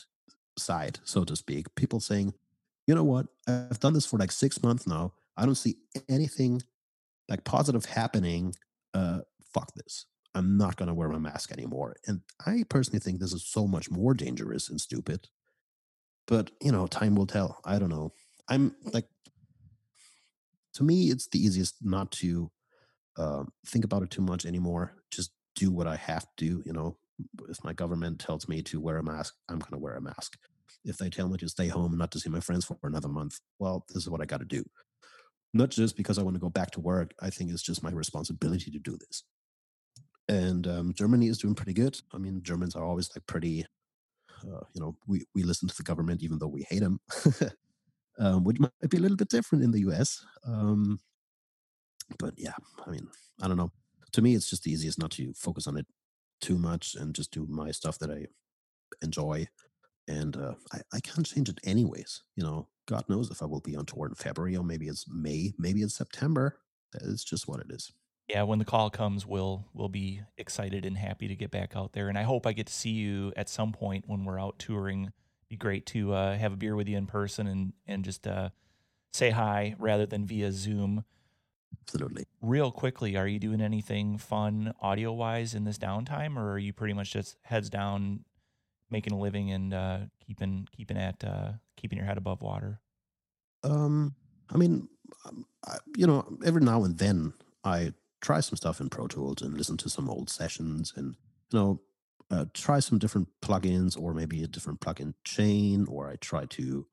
side, 0.58 1.00
so 1.04 1.24
to 1.24 1.36
speak. 1.36 1.74
People 1.76 2.00
saying, 2.00 2.34
you 2.88 2.96
know 2.96 3.04
what? 3.04 3.28
I've 3.48 3.80
done 3.80 3.94
this 3.94 4.06
for 4.06 4.18
like 4.18 4.32
six 4.32 4.62
months 4.62 4.88
now. 4.88 5.14
I 5.38 5.46
don't 5.46 5.56
see 5.56 5.78
anything 6.10 6.62
like 7.30 7.44
positive 7.44 7.86
happening. 7.86 8.56
Uh, 8.94 9.20
fuck 9.54 9.74
this. 9.76 10.06
I'm 10.34 10.58
not 10.58 10.76
going 10.76 10.88
to 10.88 10.94
wear 10.94 11.10
my 11.10 11.18
mask 11.18 11.52
anymore. 11.52 11.96
And 12.08 12.22
I 12.46 12.64
personally 12.70 13.00
think 13.00 13.20
this 13.20 13.34
is 13.34 13.46
so 13.46 13.68
much 13.68 13.90
more 13.90 14.14
dangerous 14.14 14.70
and 14.70 14.82
stupid. 14.82 15.28
But, 16.28 16.52
you 16.62 16.72
know, 16.72 16.88
time 16.88 17.16
will 17.16 17.28
tell. 17.28 17.62
I 17.64 17.80
don't 17.80 17.90
know. 17.90 18.14
I'm 18.50 18.76
like, 18.94 19.06
to 20.76 20.84
me, 20.84 21.10
it's 21.10 21.28
the 21.28 21.44
easiest 21.44 21.76
not 21.82 22.12
to 22.12 22.52
uh, 23.18 23.44
think 23.68 23.86
about 23.86 24.04
it 24.04 24.10
too 24.10 24.22
much 24.22 24.46
anymore. 24.46 24.94
Just 25.12 25.32
do 25.56 25.72
what 25.72 25.88
I 25.88 25.96
have 25.96 26.26
to. 26.38 26.64
You 26.66 26.74
know, 26.74 26.98
if 27.50 27.64
my 27.64 27.74
government 27.74 28.20
tells 28.20 28.48
me 28.48 28.62
to 28.64 28.80
wear 28.80 28.98
a 28.98 29.04
mask, 29.04 29.36
I'm 29.50 29.60
going 29.60 29.72
to 29.72 29.78
wear 29.80 29.96
a 29.96 30.02
mask 30.02 30.38
if 30.86 30.98
they 30.98 31.10
tell 31.10 31.28
me 31.28 31.38
to 31.38 31.50
stay 31.50 31.68
home 31.68 31.92
and 31.92 32.00
not 32.00 32.12
to 32.12 32.20
see 32.20 32.30
my 32.30 32.40
friends 32.40 32.66
for 32.66 32.78
another 32.84 33.08
month, 33.08 33.40
well, 33.60 33.86
this 33.90 34.04
is 34.04 34.10
what 34.10 34.22
I 34.22 34.26
got 34.26 34.40
to 34.40 34.46
do. 34.46 34.64
Not 35.54 35.70
just 35.70 35.98
because 35.98 36.18
I 36.18 36.22
want 36.22 36.36
to 36.36 36.42
go 36.42 36.50
back 36.50 36.72
to 36.72 36.80
work. 36.80 37.14
I 37.20 37.30
think 37.30 37.52
it's 37.52 37.64
just 37.64 37.84
my 37.84 37.92
responsibility 37.92 38.72
to 38.72 38.80
do 38.80 38.98
this. 38.98 39.24
And 40.28 40.68
um, 40.68 40.94
Germany 40.94 41.28
is 41.28 41.38
doing 41.38 41.56
pretty 41.56 41.74
good. 41.74 42.00
I 42.14 42.18
mean, 42.18 42.42
Germans 42.44 42.76
are 42.76 42.84
always 42.84 43.10
like 43.16 43.26
pretty, 43.26 43.66
uh, 44.44 44.62
you 44.74 44.82
know, 44.82 44.96
we, 45.08 45.26
we 45.34 45.44
listen 45.44 45.68
to 45.68 45.76
the 45.76 45.84
government 45.84 46.24
even 46.24 46.40
though 46.40 46.48
we 46.48 46.66
hate 46.70 46.82
them, 46.82 47.00
um, 48.20 48.44
which 48.44 48.60
might 48.60 48.72
be 48.90 48.98
a 48.98 49.00
little 49.00 49.18
bit 49.18 49.30
different 49.30 49.64
in 49.64 49.72
the 49.72 49.80
US. 49.92 50.26
Um, 50.46 51.00
but 52.20 52.34
yeah, 52.38 52.54
I 52.86 52.92
mean, 52.92 53.08
I 53.42 53.48
don't 53.48 53.58
know. 53.58 53.72
To 54.14 54.22
me, 54.22 54.36
it's 54.36 54.50
just 54.50 54.64
the 54.64 54.72
easiest 54.72 55.00
not 55.00 55.12
to 55.12 55.34
focus 55.34 55.68
on 55.68 55.78
it 55.78 55.86
too 56.42 56.58
much 56.58 56.96
and 56.96 57.16
just 57.16 57.32
do 57.32 57.46
my 57.50 57.72
stuff 57.72 58.00
that 58.00 58.12
I 58.12 58.28
enjoy 59.02 59.48
and 60.08 60.38
uh, 60.38 60.54
I, 60.72 60.82
I 60.94 61.00
can't 61.00 61.26
change 61.26 61.50
it 61.50 61.60
anyways. 61.64 62.24
You 62.36 62.44
know, 62.44 62.68
God 62.88 63.06
knows 63.10 63.32
if 63.32 63.42
I 63.42 63.46
will 63.46 63.62
be 63.62 63.76
on 63.76 63.86
tour 63.86 64.08
in 64.08 64.16
February 64.16 64.56
or 64.56 64.64
maybe 64.64 64.88
it's 64.88 65.06
May, 65.08 65.54
maybe 65.58 65.82
it's 65.82 65.96
September. 65.96 66.60
It's 66.94 67.24
just 67.24 67.48
what 67.48 67.60
it 67.60 67.68
is. 67.72 67.92
Yeah, 68.30 68.44
when 68.44 68.60
the 68.60 68.66
call 68.66 68.90
comes, 68.90 69.26
we'll 69.26 69.66
we'll 69.74 69.90
be 69.90 70.22
excited 70.38 70.86
and 70.86 70.98
happy 70.98 71.28
to 71.28 71.36
get 71.36 71.52
back 71.52 71.76
out 71.76 71.94
there. 71.94 72.10
And 72.10 72.18
I 72.18 72.24
hope 72.24 72.48
I 72.48 72.54
get 72.54 72.68
to 72.68 72.74
see 72.74 72.92
you 72.92 73.34
at 73.36 73.50
some 73.50 73.72
point 73.72 74.06
when 74.08 74.26
we're 74.26 74.40
out 74.40 74.58
touring. 74.58 75.12
Be 75.56 75.60
great 75.60 75.86
to 75.86 76.14
uh, 76.14 76.38
have 76.38 76.52
a 76.52 76.58
beer 76.58 76.76
with 76.76 76.90
you 76.90 76.98
in 76.98 77.08
person 77.08 77.48
and 77.48 77.72
and 77.88 78.04
just 78.04 78.28
uh, 78.28 78.50
say 79.14 79.30
hi 79.30 79.74
rather 79.80 80.06
than 80.06 80.26
via 80.26 80.52
Zoom. 80.52 81.06
Absolutely. 81.82 82.26
Real 82.42 82.74
quickly, 82.74 83.16
are 83.16 83.26
you 83.26 83.40
doing 83.40 83.62
anything 83.62 84.18
fun 84.18 84.74
audio 84.82 85.14
wise 85.14 85.56
in 85.56 85.64
this 85.64 85.78
downtime, 85.78 86.36
or 86.36 86.52
are 86.52 86.60
you 86.60 86.74
pretty 86.74 86.94
much 86.94 87.14
just 87.14 87.38
heads 87.44 87.70
down 87.70 88.26
making 88.90 89.14
a 89.14 89.18
living 89.18 89.50
and 89.50 89.74
uh, 89.74 90.00
keeping 90.20 90.68
keeping 90.76 90.98
at 90.98 91.24
uh, 91.24 91.54
keeping 91.78 91.98
your 91.98 92.06
head 92.06 92.18
above 92.18 92.42
water? 92.42 92.82
Um, 93.64 94.14
I 94.50 94.58
mean, 94.58 94.90
um, 95.26 95.46
I, 95.66 95.78
you 95.96 96.06
know, 96.06 96.38
every 96.46 96.62
now 96.62 96.84
and 96.84 96.98
then 96.98 97.32
I 97.64 97.94
try 98.20 98.42
some 98.42 98.58
stuff 98.58 98.82
in 98.82 98.90
Pro 98.90 99.08
Tools 99.08 99.42
and 99.42 99.58
listen 99.58 99.78
to 99.78 99.90
some 99.90 100.10
old 100.10 100.30
sessions 100.30 100.92
and 100.98 101.16
you 101.54 101.60
know 101.60 101.80
uh, 102.32 102.46
try 102.54 102.80
some 102.80 102.98
different 102.98 103.28
plugins 103.42 104.00
or 104.00 104.14
maybe 104.14 104.44
a 104.44 104.48
different 104.48 104.80
plugin 104.80 105.14
chain 105.24 105.86
or 105.88 106.10
I 106.10 106.16
try 106.16 106.46
to 106.46 106.88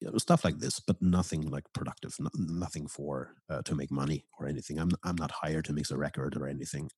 you 0.00 0.10
know 0.10 0.16
stuff 0.18 0.44
like 0.44 0.58
this, 0.58 0.80
but 0.80 1.02
nothing 1.02 1.50
like 1.50 1.64
productive, 1.72 2.14
no, 2.20 2.30
nothing 2.34 2.86
for 2.86 3.34
uh, 3.50 3.62
to 3.62 3.74
make 3.74 3.90
money 3.90 4.24
or 4.38 4.46
anything. 4.46 4.78
I'm 4.78 4.90
I'm 5.02 5.16
not 5.16 5.32
hired 5.32 5.64
to 5.66 5.72
mix 5.72 5.90
a 5.90 5.98
record 5.98 6.36
or 6.36 6.46
anything. 6.46 6.90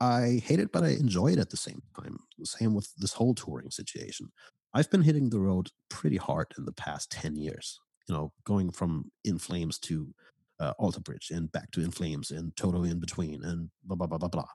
I 0.00 0.42
hate 0.44 0.60
it, 0.60 0.72
but 0.72 0.84
I 0.84 0.88
enjoy 0.88 1.28
it 1.28 1.38
at 1.38 1.50
the 1.50 1.56
same 1.56 1.82
time. 1.98 2.18
Same 2.44 2.74
with 2.74 2.92
this 2.96 3.14
whole 3.14 3.34
touring 3.34 3.70
situation. 3.70 4.30
I've 4.74 4.90
been 4.90 5.02
hitting 5.02 5.30
the 5.30 5.40
road 5.40 5.70
pretty 5.88 6.18
hard 6.18 6.48
in 6.58 6.66
the 6.66 6.72
past 6.72 7.10
10 7.12 7.36
years, 7.36 7.80
you 8.08 8.14
know, 8.14 8.32
going 8.44 8.70
from 8.70 9.10
In 9.24 9.38
Flames 9.38 9.78
to 9.80 10.08
uh, 10.60 10.74
Alter 10.78 11.00
Bridge 11.00 11.30
and 11.30 11.50
back 11.50 11.70
to 11.70 11.80
In 11.80 11.90
Flames 11.90 12.30
and 12.30 12.54
Toto 12.56 12.84
in 12.84 13.00
between 13.00 13.42
and 13.42 13.70
blah, 13.84 13.96
blah, 13.96 14.06
blah, 14.06 14.18
blah, 14.18 14.28
blah, 14.28 14.48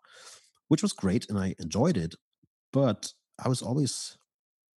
which 0.68 0.84
was 0.84 0.94
great 0.94 1.28
and 1.30 1.40
I 1.40 1.56
enjoyed 1.58 1.98
it. 1.98 2.14
But 2.74 3.14
I 3.44 3.50
was 3.50 3.62
always, 3.62 4.18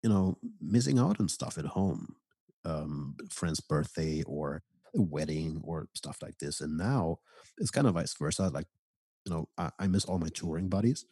you 0.02 0.10
know, 0.10 0.38
missing 0.60 0.98
out 0.98 1.20
on 1.20 1.28
stuff 1.28 1.58
at 1.58 1.66
home, 1.66 2.16
um, 2.64 3.16
friend's 3.30 3.60
birthday 3.60 4.22
or 4.24 4.62
a 4.96 5.02
wedding 5.02 5.60
or 5.64 5.88
stuff 5.94 6.18
like 6.22 6.38
this. 6.38 6.60
And 6.60 6.78
now 6.78 7.18
it's 7.58 7.70
kind 7.70 7.86
of 7.86 7.94
vice 7.94 8.14
versa. 8.18 8.48
Like 8.48 8.66
you 9.26 9.32
know, 9.32 9.48
I, 9.58 9.70
I 9.78 9.86
miss 9.86 10.04
all 10.04 10.18
my 10.18 10.28
touring 10.28 10.68
buddies, 10.68 11.06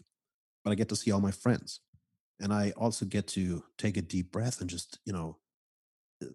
but 0.64 0.70
I 0.70 0.74
get 0.74 0.88
to 0.90 0.96
see 0.96 1.10
all 1.12 1.20
my 1.20 1.30
friends. 1.30 1.80
And 2.40 2.52
I 2.52 2.72
also 2.76 3.06
get 3.06 3.26
to 3.28 3.64
take 3.78 3.96
a 3.96 4.02
deep 4.02 4.32
breath 4.32 4.60
and 4.60 4.70
just, 4.70 4.98
you 5.04 5.12
know, 5.12 5.38
uh, 6.22 6.26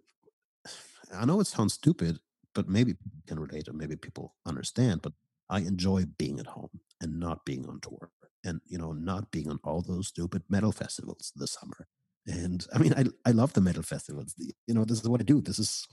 I 1.14 1.26
know 1.26 1.39
it 1.39 1.48
sounds 1.48 1.74
stupid, 1.74 2.20
but 2.54 2.68
maybe 2.68 2.95
can 3.28 3.39
relate 3.39 3.68
or 3.68 3.74
maybe 3.74 3.95
people 3.95 4.36
understand, 4.45 5.02
but 5.02 5.14
I 5.50 5.60
enjoy 5.60 6.06
being 6.18 6.39
at 6.39 6.48
home 6.48 6.82
and 7.02 7.20
not 7.20 7.45
being 7.45 7.68
on 7.68 7.80
tour 7.82 8.12
and, 8.44 8.62
you 8.68 8.78
know, 8.78 8.92
not 8.92 9.32
being 9.32 9.50
on 9.50 9.60
all 9.64 9.82
those 9.82 10.08
stupid 10.08 10.44
metal 10.50 10.72
festivals 10.72 11.32
this 11.36 11.54
summer. 11.54 11.88
And 12.26 12.66
I 12.74 12.78
mean, 12.78 12.94
I, 12.94 13.06
I 13.26 13.32
love 13.32 13.54
the 13.54 13.62
metal 13.62 13.84
festivals. 13.84 14.36
You 14.38 14.74
know, 14.74 14.86
this 14.86 15.02
is 15.02 15.10
what 15.10 15.22
I 15.22 15.24
do. 15.24 15.42
This 15.42 15.60
is, 15.60 15.88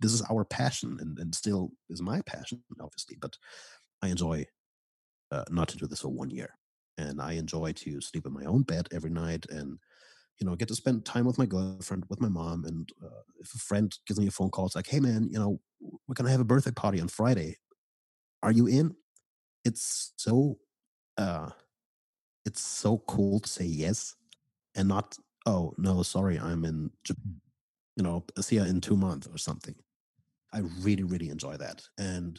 this 0.00 0.12
is 0.12 0.22
our 0.30 0.44
passion 0.44 0.98
and, 1.00 1.18
and 1.18 1.34
still 1.34 1.72
is 1.88 2.02
my 2.02 2.20
passion, 2.22 2.62
obviously, 2.80 3.16
but 3.20 3.36
I 4.02 4.08
enjoy 4.08 4.46
uh, 5.30 5.44
not 5.50 5.68
to 5.68 5.76
do 5.76 5.86
this 5.86 6.00
for 6.00 6.08
one 6.08 6.30
year. 6.30 6.50
And 6.98 7.20
I 7.20 7.32
enjoy 7.32 7.72
to 7.72 8.00
sleep 8.00 8.26
in 8.26 8.32
my 8.32 8.44
own 8.44 8.62
bed 8.62 8.88
every 8.92 9.10
night 9.10 9.46
and, 9.48 9.78
you 10.38 10.46
know, 10.46 10.56
get 10.56 10.68
to 10.68 10.74
spend 10.74 11.04
time 11.04 11.24
with 11.24 11.38
my 11.38 11.46
girlfriend, 11.46 12.04
with 12.08 12.20
my 12.20 12.28
mom. 12.28 12.64
And 12.64 12.90
uh, 13.02 13.22
if 13.38 13.54
a 13.54 13.58
friend 13.58 13.94
gives 14.06 14.20
me 14.20 14.26
a 14.26 14.30
phone 14.30 14.50
call, 14.50 14.66
it's 14.66 14.76
like, 14.76 14.88
hey, 14.88 15.00
man, 15.00 15.28
you 15.30 15.38
know, 15.38 15.60
we're 15.80 16.14
to 16.14 16.30
have 16.30 16.40
a 16.40 16.44
birthday 16.44 16.70
party 16.70 17.00
on 17.00 17.08
Friday. 17.08 17.56
Are 18.42 18.52
you 18.52 18.66
in? 18.66 18.94
It's 19.64 20.12
so, 20.16 20.58
uh, 21.16 21.50
it's 22.44 22.60
so 22.60 22.98
cool 23.06 23.40
to 23.40 23.48
say 23.48 23.64
yes 23.64 24.16
and 24.74 24.88
not, 24.88 25.16
oh, 25.46 25.74
no, 25.78 26.02
sorry, 26.02 26.38
I'm 26.38 26.64
in 26.64 26.90
Japan, 27.04 27.40
you 27.96 28.02
know, 28.02 28.24
see 28.40 28.56
you 28.56 28.64
in 28.64 28.80
two 28.80 28.96
months 28.96 29.26
or 29.26 29.38
something. 29.38 29.74
I 30.52 30.60
really, 30.80 31.02
really 31.02 31.28
enjoy 31.28 31.56
that. 31.58 31.82
And, 31.98 32.38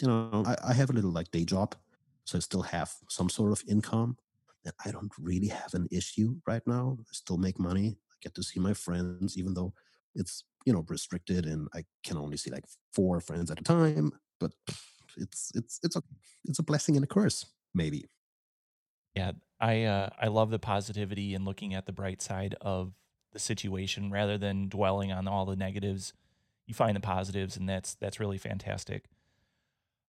you 0.00 0.08
know, 0.08 0.42
I, 0.46 0.56
I 0.70 0.72
have 0.74 0.90
a 0.90 0.92
little 0.92 1.12
like 1.12 1.30
day 1.30 1.44
job, 1.44 1.74
so 2.24 2.38
I 2.38 2.40
still 2.40 2.62
have 2.62 2.92
some 3.08 3.28
sort 3.28 3.52
of 3.52 3.62
income. 3.68 4.16
And 4.64 4.74
I 4.84 4.90
don't 4.90 5.12
really 5.18 5.48
have 5.48 5.72
an 5.72 5.88
issue 5.90 6.36
right 6.46 6.62
now. 6.66 6.98
I 7.00 7.02
still 7.12 7.38
make 7.38 7.58
money. 7.58 7.96
I 8.10 8.14
get 8.20 8.34
to 8.34 8.42
see 8.42 8.60
my 8.60 8.74
friends, 8.74 9.38
even 9.38 9.54
though 9.54 9.72
it's, 10.14 10.44
you 10.66 10.72
know, 10.72 10.84
restricted 10.88 11.46
and 11.46 11.68
I 11.74 11.84
can 12.04 12.18
only 12.18 12.36
see 12.36 12.50
like 12.50 12.66
four 12.92 13.20
friends 13.20 13.50
at 13.50 13.60
a 13.60 13.64
time. 13.64 14.12
But 14.38 14.52
it's 15.16 15.52
it's 15.54 15.80
it's 15.82 15.96
a 15.96 16.02
it's 16.44 16.58
a 16.58 16.62
blessing 16.62 16.96
and 16.96 17.04
a 17.04 17.08
curse, 17.08 17.46
maybe. 17.74 18.06
Yeah, 19.14 19.32
I 19.60 19.84
uh, 19.84 20.10
I 20.18 20.28
love 20.28 20.50
the 20.50 20.58
positivity 20.58 21.34
and 21.34 21.44
looking 21.44 21.74
at 21.74 21.86
the 21.86 21.92
bright 21.92 22.22
side 22.22 22.54
of 22.60 22.92
the 23.32 23.38
situation 23.38 24.10
rather 24.10 24.38
than 24.38 24.68
dwelling 24.68 25.12
on 25.12 25.28
all 25.28 25.46
the 25.46 25.56
negatives. 25.56 26.12
You 26.66 26.74
find 26.74 26.96
the 26.96 27.00
positives, 27.00 27.56
and 27.56 27.68
that's 27.68 27.94
that's 27.94 28.20
really 28.20 28.38
fantastic. 28.38 29.06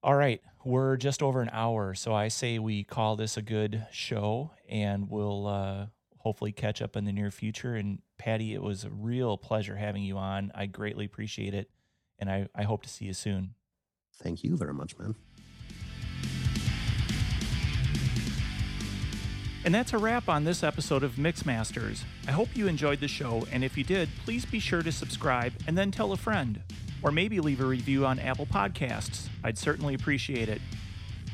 All 0.04 0.16
right, 0.16 0.41
we're 0.64 0.97
just 0.97 1.22
over 1.22 1.41
an 1.41 1.49
hour, 1.54 1.93
so 1.93 2.14
I 2.14 2.28
say 2.28 2.58
we 2.58 2.84
call 2.84 3.16
this 3.16 3.38
a 3.38 3.41
good 3.41 3.86
show, 3.91 4.52
and 4.68 5.10
we'll 5.10 5.45
uh, 5.45 5.86
hopefully 6.18 6.52
catch 6.52 6.82
up 6.82 6.95
in 6.95 7.06
the 7.06 7.12
near 7.12 7.30
future. 7.30 7.76
And 7.76 7.99
Patty, 8.18 8.56
it 8.56 8.64
was 8.64 8.84
a 8.84 8.89
real 8.89 9.38
pleasure 9.38 9.76
having 9.76 10.02
you 10.04 10.18
on. 10.18 10.52
I 10.56 10.66
greatly 10.66 11.06
appreciate 11.06 11.54
it, 11.54 11.70
and 12.18 12.32
I, 12.32 12.47
I 12.56 12.64
hope 12.64 12.82
to 12.84 12.89
see 12.89 13.06
you 13.06 13.14
soon. 13.14 13.54
Thank 14.14 14.43
you 14.43 14.55
very 14.57 14.74
much, 14.74 14.97
man. 14.97 15.16
And 19.64 19.76
that's 19.76 19.93
a 19.93 19.97
wrap 19.99 20.28
on 20.28 20.43
this 20.43 20.64
episode 20.64 21.03
of 21.03 21.16
Mixmasters. 21.16 22.03
I 22.28 22.32
hope 22.32 22.49
you 22.55 22.68
enjoyed 22.68 22.99
the 22.99 23.07
show, 23.07 23.45
and 23.51 23.64
if 23.64 23.78
you 23.78 23.84
did, 23.84 24.09
please 24.26 24.43
be 24.43 24.59
sure 24.59 24.82
to 24.82 24.91
subscribe 24.91 25.53
and 25.68 25.78
then 25.78 25.91
tell 25.91 26.14
a 26.14 26.18
friend. 26.18 26.62
Or 27.03 27.12
maybe 27.12 27.39
leave 27.39 27.62
a 27.62 27.66
review 27.66 28.05
on 28.05 28.20
Apple 28.20 28.47
Podcasts. 28.47 29.28
I'd 29.43 29.59
certainly 29.59 29.93
appreciate 29.93 30.49
it. 30.49 30.62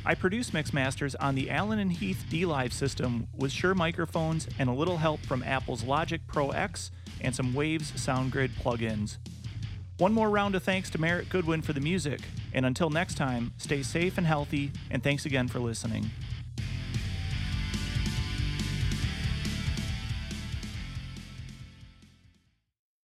I 0.05 0.13
produce 0.15 0.51
Mixmasters 0.51 1.15
on 1.19 1.36
the 1.36 1.49
Allen 1.49 1.80
and 1.80 1.91
Heath 1.91 2.25
DLive 2.30 2.71
system 2.71 3.28
with 3.36 3.51
Shure 3.51 3.75
microphones 3.75 4.47
and 4.59 4.69
a 4.69 4.73
little 4.73 4.97
help 4.97 5.21
from 5.21 5.43
Apple's 5.43 5.84
Logic 5.84 6.21
Pro 6.28 6.51
X 6.51 6.91
and 7.21 7.36
some 7.36 7.53
Waves 7.53 7.91
SoundGrid 7.93 8.51
plugins. 8.61 9.17
One 9.99 10.13
more 10.13 10.29
round 10.29 10.53
of 10.53 10.61
thanks 10.61 10.91
to 10.91 11.01
Merritt 11.01 11.27
Goodwin 11.27 11.63
for 11.63 11.73
the 11.73 11.79
music, 11.79 12.19
and 12.53 12.67
until 12.67 12.91
next 12.91 13.15
time, 13.15 13.51
stay 13.57 13.81
safe 13.81 14.19
and 14.19 14.27
healthy, 14.27 14.71
and 14.91 15.01
thanks 15.01 15.25
again 15.25 15.47
for 15.47 15.59
listening. 15.59 16.11